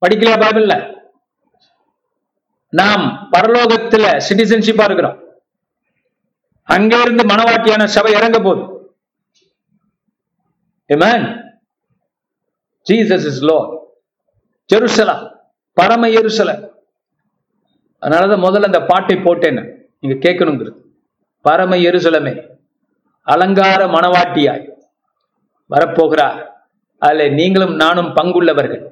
படிக்கலையா 0.05 0.41
பைபிள்ல? 0.43 0.95
நாம் 2.69 3.29
பரலோகத்துல 3.31 4.21
சிட்டிசன்ஷிப்பா 4.29 4.83
இருக்கிறோம். 4.83 5.23
அங்க 6.63 7.01
இருந்து 7.01 7.23
மனவாட்டியான 7.23 7.85
சபை 7.85 8.13
இறங்க 8.13 8.39
போகுது. 8.39 8.75
Amen. 10.93 11.43
Jesus 12.89 13.31
is 13.41 13.71
ஜெருசலம் 14.73 15.35
பரம 15.73 16.07
எருசலம் 16.07 16.69
அதனாலதான் 18.01 18.43
முதல்ல 18.43 18.63
அந்த 18.63 18.85
பாட்டை 18.85 19.15
போட்டேன்னு. 19.15 19.85
நீங்க 19.99 20.29
கேட்கணுங்கிறது. 20.29 20.81
பரம 21.41 21.75
எருசலமே 21.75 22.47
அலங்கார 23.21 23.85
மனவாட்டியாய் 23.85 24.69
வரப்போகிறார். 25.69 26.55
அதுல 26.97 27.27
நீங்களும் 27.39 27.75
நானும் 27.75 28.09
பங்குள்ளவர்கள். 28.15 28.83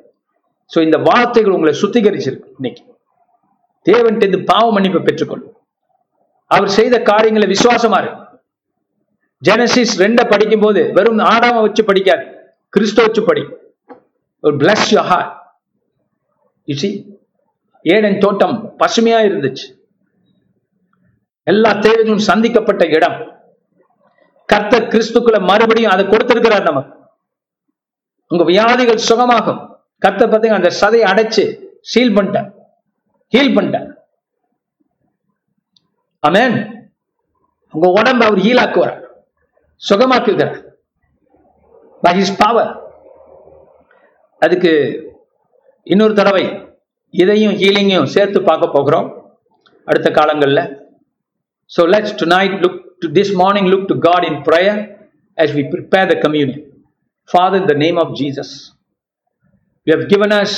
சோ 0.72 0.82
இந்த 0.82 0.98
வார்த்தைகள் 0.98 1.54
உங்களை 1.54 1.74
சுத்திகரிச்சிருக்கு 1.82 2.52
இன்னைக்கு. 2.58 2.84
தேவன்கிட்ட 3.86 4.38
பாவ 4.52 4.68
மன்னிப்பை 4.76 5.02
பெற்றுக்கொள்ளும் 5.04 5.54
அவர் 6.52 6.76
செய்த 6.78 6.96
காரியங்களை 7.02 7.48
விசுவாசமா 7.56 7.98
இருக்கு 8.04 8.24
ஜெனசிஸ் 9.42 9.94
ரெண்ட 10.02 10.22
படிக்கும் 10.30 10.64
போது 10.66 10.82
வெறும் 10.94 11.20
ஆடாம 11.20 11.62
வச்சு 11.62 11.84
படிக்காது 11.84 12.26
கிறிஸ்துவ 12.70 13.08
வச்சு 13.08 13.24
படி. 13.24 13.44
ஒரு 14.44 14.56
பிளஸ் 14.62 14.86
யோர் 14.92 15.10
ஹார்ட் 15.12 15.32
ஏடன் 17.86 18.18
தோட்டம் 18.18 18.56
பசுமையா 18.80 19.20
இருந்துச்சு. 19.28 19.66
எல்லா 21.44 21.72
தேவைகளும் 21.86 22.26
சந்திக்கப்பட்ட 22.28 22.84
இடம். 22.98 23.18
கர்த்தர் 24.50 24.92
கிறிஸ்துக்குள்ள 24.94 25.40
மறுபடியும் 25.50 25.92
அதை 25.92 26.06
கொடுத்திருக்கிறார் 26.08 26.70
நமக்கு. 26.70 26.95
உங்க 28.32 28.44
வியாதிகள் 28.52 29.06
சுகமாகும். 29.10 29.62
கத்த 30.04 30.22
பார்த்தீங்க 30.32 30.58
அந்த 30.60 30.72
சதையை 30.82 31.06
அடைச்சு 31.12 31.44
சீல் 31.92 32.16
பண்ணிட்டேன் 32.18 32.48
ஹீல் 33.34 33.54
பண்ணிட்டேன் 33.58 33.88
அமேன் 36.28 36.56
உங்க 37.74 37.88
உடம்ப 37.98 38.24
அவர் 38.28 38.42
ஹீலாக்குவார் 38.46 38.96
சுகமாக்குகிறார். 39.90 40.58
பை 42.04 42.14
ஹிஸ் 42.20 42.40
பவர் 42.42 42.72
அதுக்கு 44.46 44.72
இன்னொரு 45.84 46.14
தடவை 46.20 46.46
இதையும் 47.10 47.56
ஹீலிங்கையும் 47.62 48.12
சேர்த்து 48.16 48.40
பார்க்க 48.50 48.76
போகிறோம். 48.76 49.08
அடுத்த 49.90 50.10
காலங்கள்ல. 50.10 50.62
Let's 51.94 52.18
tonight 52.36 52.56
look 52.64 52.80
to 53.04 53.08
this 53.18 53.34
morning 53.42 53.70
look 53.74 53.90
to 53.92 53.98
God 54.10 54.28
in 54.32 54.42
prayer 54.50 54.82
as 55.38 55.50
we 55.56 55.64
prepare 55.72 56.08
the 56.12 56.18
communion. 56.24 56.75
Father 57.34 57.60
in 57.62 57.68
the 57.68 57.80
name 57.86 57.98
of 57.98 58.16
jesus 58.22 58.50
you 59.88 59.98
have 59.98 60.08
given 60.14 60.32
us 60.32 60.52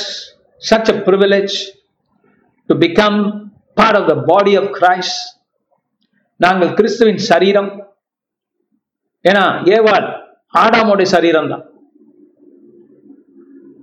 such 0.58 0.90
a 0.90 1.02
privilege 1.08 1.56
to 2.70 2.76
become 2.76 3.18
part 3.78 3.96
of 4.00 4.06
the 4.12 4.16
body 4.34 4.54
of 4.60 4.66
christ. 4.78 5.18
நாங்கள் 6.36 6.74
கிறிஸ்துவின் 6.74 7.18
சரீரம். 7.18 7.70
ஏன்னா 9.24 9.44
ஏவாள் 9.76 10.08
ஆடாமோடைய 10.62 11.02
சரீரம் 11.02 11.50
தான் 11.50 11.64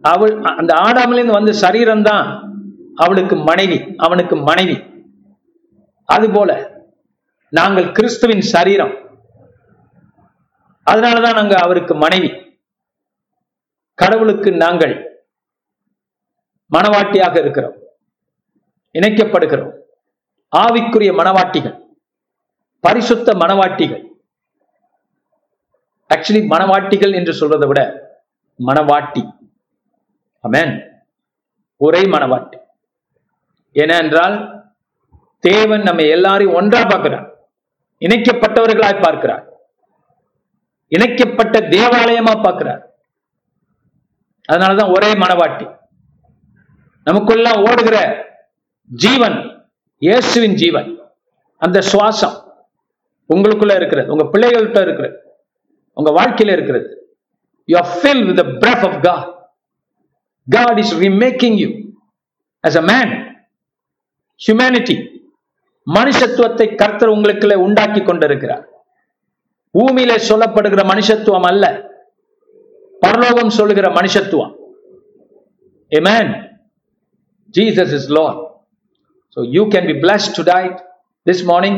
அவள் 0.02 0.34
அந்த 0.60 0.74
ஆடாமிலிருந்து 0.86 1.38
வந்த 1.38 1.52
சரீரம் 1.52 2.02
தான் 2.02 2.26
அவளுக்கு 2.94 3.36
மனைவி 3.36 3.78
அவனுக்கு 3.96 4.36
மனைவி. 4.36 4.76
அதுபோல 6.04 6.50
நாங்கள் 7.48 7.92
கிறிஸ்துவின் 7.92 8.44
சரீரம். 8.54 8.94
அதனாலதான் 10.90 11.38
நாங்க 11.40 11.56
அவருக்கு 11.58 11.94
மனைவி. 11.94 12.30
கடவுளுக்கு 13.94 14.52
நாங்கள் 14.52 15.22
மனவாட்டியாக 16.72 17.38
இருக்கிறோம் 17.38 17.76
இணைக்கப்படுகிறோம். 18.92 19.72
ஆவிக்குரிய 20.56 21.12
மனவாட்டிகள் 21.20 21.82
பரிசுத்த 22.80 23.32
மனவாட்டிகள். 23.32 24.02
ஆக்சுவலி 26.14 26.46
மனவாட்டிகள் 26.46 27.14
என்று 27.14 27.32
சொல்றதை 27.32 27.66
விட 27.66 27.80
மனவாட்டி. 28.66 29.32
அமேன் 30.48 30.88
ஒரே 31.76 32.00
மனவாட்டி. 32.00 32.58
ஏனென்றால் 33.72 34.64
தேவன் 35.40 35.82
நம்ம 35.82 36.02
எல்லாரையும் 36.02 36.54
ஒன்றா 36.54 36.84
பார்க்கிறார். 36.84 37.48
இணைக்கப்பட்டவர்களாய் 38.00 39.02
பார்க்கிறார். 39.02 39.52
இணைக்கப்பட்ட 40.88 41.60
தேவாலயமா 41.60 42.42
பார்க்கிறார். 42.42 42.93
அதனாலதான் 44.52 44.94
ஒரே 44.94 45.12
மனவாட்டி. 45.12 45.66
நமக்குள்ள 47.04 47.50
ஓடுகிற 47.70 47.96
ஜீவன் 48.86 49.66
இயேசுவின் 49.98 50.54
ஜீவன். 50.54 50.98
அந்த 51.58 51.80
சுவாசம் 51.92 52.36
உங்களுக்குள்ள 53.34 53.76
இருக்கிறது 53.76 54.12
உங்க 54.12 54.24
பிள்ளைகள்கிட்ட 54.32 54.82
இருக்கிறது 54.82 55.18
உங்க 55.92 56.10
வாழ்க்கையில 56.10 56.52
இருக்கிறது. 56.52 57.16
You 57.64 57.78
are 57.78 57.98
fill 58.02 58.26
with 58.26 58.64
breath 58.64 58.84
of 58.88 59.02
God 59.02 59.48
God 60.50 60.78
is 60.78 60.94
remaking 60.94 61.56
you 61.56 61.68
as 62.68 62.76
a 62.76 62.80
man 62.80 63.12
humanity 64.46 65.12
மனுஷத்துவத்தை 65.94 66.74
கர்த்தர் 66.74 67.10
உங்களுக்குள்ள 67.10 67.54
உண்டாக்கி 67.54 68.02
கொண்டிருக்கிறார். 68.02 68.68
பூமியில 69.74 70.20
சொல்லப்படுகிற 70.28 70.82
மனுஷத்துவம் 70.92 71.46
அல்ல. 71.46 71.92
பரலோகம் 73.04 73.56
சொல்லுகிற 73.58 73.88
மனுஷத்துவம் 73.92 74.52
Amen. 75.92 76.26
Jesus 77.54 77.92
is 77.92 78.04
Lord. 78.10 78.36
So 79.36 79.42
you 79.46 79.64
can 79.68 79.86
be 79.86 79.94
blessed 80.00 80.30
tonight, 80.38 80.76
this 81.26 81.40
morning. 81.44 81.76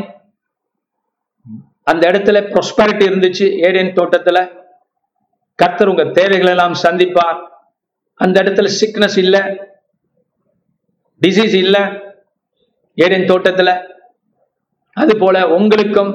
அந்த 1.87 2.03
இடத்துல 2.09 2.37
ப்ரொஸ்பரிட்டி 2.53 3.03
இருந்துச்சு 3.05 3.45
ஏடேன் 3.67 3.91
தோட்டத்துல 3.97 4.37
கர்த்தர் 5.59 5.91
உங்க 5.91 6.03
தேவைகள் 6.17 6.51
எல்லாம் 6.53 6.75
சந்திப்பார் 6.83 7.37
அந்த 8.19 8.35
இடத்துல 8.43 8.69
சிக்னஸ் 8.79 9.17
இல்லை 9.17 9.41
டிசீஸ் 11.21 11.55
இல்லை 11.55 11.83
ஏடேன் 12.97 13.29
தோட்டத்துல 13.31 13.71
அது 14.97 15.15
போல 15.17 15.45
உங்களுக்கும் 15.57 16.11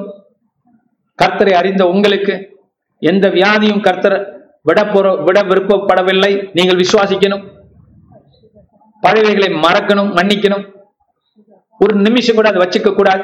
கர்த்தரை 1.19 1.55
அறிந்த 1.61 1.83
உங்களுக்கு 1.87 2.35
எந்த 3.01 3.27
வியாதியும் 3.29 3.85
கர்த்தர் 3.87 4.19
விட 4.63 4.83
விட 5.15 5.41
விருப்பப்படவில்லை 5.41 6.49
நீங்கள் 6.53 6.75
விசுவாசிக்கணும். 6.75 7.51
பழவைகளை 9.01 9.51
மறக்கணும் 9.51 10.15
மன்னிக்கணும். 10.15 10.71
ஒரு 11.79 11.95
நிமிஷம் 11.95 12.35
கூட 12.35 12.49
அதை 12.49 12.67
வச்சுக்க 12.67 12.95
கூடாது. 12.95 13.23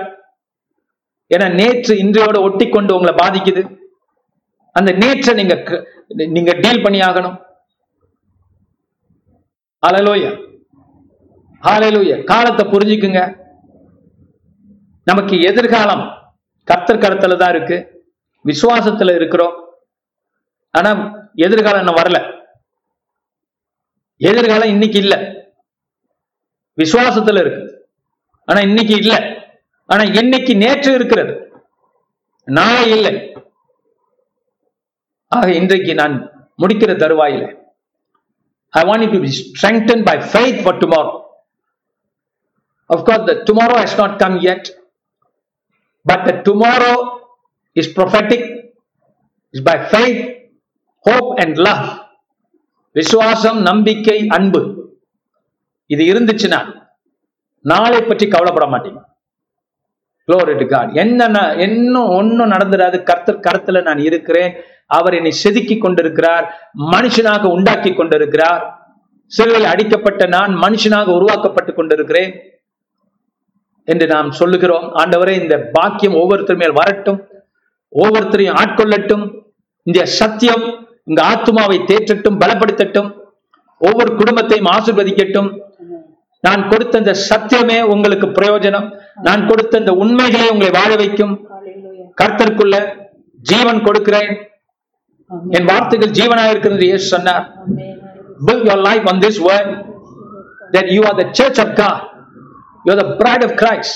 ஏன்னா 1.35 1.53
நேற்று 1.53 1.95
இன்றையோட 1.95 2.41
ஒட்டி 2.41 2.69
கொண்டு 2.69 2.95
உங்களை 2.95 3.15
பாதிக்குது. 3.15 3.77
அந்த 4.71 4.91
நேற்றை 4.91 5.35
நீங்க 5.35 5.55
க- 5.55 5.87
நீங்க 6.07 6.57
டீல் 6.61 6.81
பண்ணி 6.81 6.99
ஆகணும். 6.99 7.41
ஹalleluya. 11.61 12.23
காலத்தை 12.23 12.65
புரிஞ்சுக்குங்க. 12.65 13.37
நமக்கு 15.03 15.41
எதிர்காலம் 15.41 16.33
கர்த்தர் 16.63 16.97
கருத்துல 16.97 17.37
தான் 17.37 17.55
இருக்கு. 17.55 18.05
விசுவாசத்துல 18.45 19.15
இருக்கிறோம். 19.15 19.67
ஆனா 20.71 21.17
எதிர்காலம் 21.35 21.81
இன்னும் 21.81 21.99
வரல 21.99 22.19
எதிர்காலம் 24.21 24.73
இன்னைக்கு 24.73 24.97
இல்ல 24.97 25.15
விசுவாசத்துல 26.77 27.41
இருக்கு 27.41 27.63
ஆனா 28.47 28.59
இன்னைக்கு 28.61 28.93
இல்ல 28.95 29.13
ஆனா 29.89 30.03
என்னைக்கு 30.19 30.53
நேற்று 30.55 30.91
இருக்கிறது 30.93 31.33
நாளை 32.47 32.89
இல்லை 32.89 33.13
ஆக 35.31 35.47
இன்றைக்கு 35.53 35.93
நான் 35.93 36.15
முடிக்கிற 36.59 36.91
தருவாயில் 36.97 37.47
I 38.73 38.81
want 38.85 39.11
to 39.13 39.19
be 39.19 39.29
strengthen 39.37 40.03
by 40.03 40.15
faith 40.29 40.59
for 40.63 40.79
tomorrow 40.79 41.13
of course 42.89 43.27
the 43.29 43.35
tomorrow 43.49 43.75
has 43.81 43.99
not 43.99 44.15
come 44.17 44.37
yet 44.53 44.69
but 46.05 46.25
the 46.27 46.33
tomorrow 46.47 46.93
is 47.75 47.91
prophetic 47.97 48.47
is 49.53 49.63
by 49.63 49.77
faith 49.89 50.21
hope 50.99 51.39
and 51.39 51.57
love 51.57 51.85
விசுவாசம் 52.91 53.61
நம்பிக்கை 53.61 54.27
அன்பு. 54.27 54.87
இது 55.85 56.03
இருந்துச்சுன்னா 56.03 56.87
நாளை 57.61 58.01
பற்றி 58.01 58.27
கவலைப்பட 58.27 58.77
மாட்டீங்க. 58.77 59.07
Glory 60.27 60.95
என்ன 60.95 61.27
ந- 61.27 61.59
இன்னும் 61.59 62.07
ஒன்னும் 62.07 62.51
நடந்துடாது. 62.51 63.03
கர்த்தர் 63.03 63.39
கருத்துல 63.39 63.81
நான் 63.81 63.97
இருக்கிறேன். 63.97 64.53
அவர் 64.87 65.13
என்னை 65.13 65.31
செதுக்கி 65.31 65.77
கொண்டிருக்கிறார். 65.77 66.71
மனுஷனாக 66.91 67.43
உண்டாக்கி 67.43 67.93
கொண்டிருக்கிறார். 67.93 68.87
சிறையில் 69.27 69.63
அடிக்கப்பட்ட 69.63 70.25
நான் 70.25 70.55
மனுஷனாக 70.55 71.05
உருவாக்கப்பட்டு 71.05 71.73
கொண்டிருக்கிறேன் 71.73 72.39
என்று 73.85 74.07
நாம் 74.07 74.31
சொல்லுகிறோம். 74.31 74.93
ஆண்டவரே 74.95 75.41
இந்த 75.41 75.69
பாக்கியம் 75.71 76.13
ஒவ்வொருத்தர் 76.13 76.55
மேல் 76.55 76.73
வரட்டும். 76.73 77.27
ஒவ்வொருத்தரையும் 77.95 78.55
ஆட்கொள்ளட்டும். 78.55 79.41
இந்த 79.83 80.05
சத்தியம் 80.05 80.87
உங்க 81.09 81.21
ஆத்மாவை 81.31 81.77
தேற்றட்டும் 81.91 82.39
பலப்படுத்தட்டும் 82.43 83.09
ஒவ்வொரு 83.87 84.11
குடும்பத்தையும் 84.19 84.71
ஆசீர்வதிக்கட்டும். 84.75 85.49
நான் 86.45 86.61
கொடுத்த 86.71 87.01
இந்த 87.03 87.13
சத்தியமே 87.29 87.77
உங்களுக்கு 87.93 88.27
பிரயோஜனம். 88.37 88.87
நான் 89.27 89.47
கொடுத்த 89.49 89.81
இந்த 89.83 89.93
உண்மைகளே 90.03 90.47
உங்களை 90.53 90.71
வாழ 90.79 90.91
வைக்கும். 91.03 91.33
கர்த்தருக்குள்ள 92.21 92.75
ஜீவன் 93.51 93.81
கொடுக்கிறேன். 93.87 94.31
என் 95.57 95.69
வார்த்தைகள் 95.71 96.15
ஜீவனாக 96.19 96.53
இருக்கிறது 96.53 96.85
இயேசு 96.91 97.07
சொன்னார். 97.15 97.45
build 98.47 98.61
your 98.69 98.77
life 98.89 99.05
on 99.11 99.17
this 99.23 99.37
word 99.47 99.69
that 100.75 100.87
you 100.95 101.01
are 101.09 101.15
the 101.21 101.27
church 101.37 101.57
of 101.63 101.69
God. 101.79 101.97
You 102.85 102.91
are 102.93 102.99
the 103.01 103.09
bride 103.21 103.43
of 103.47 103.51
Christ. 103.61 103.95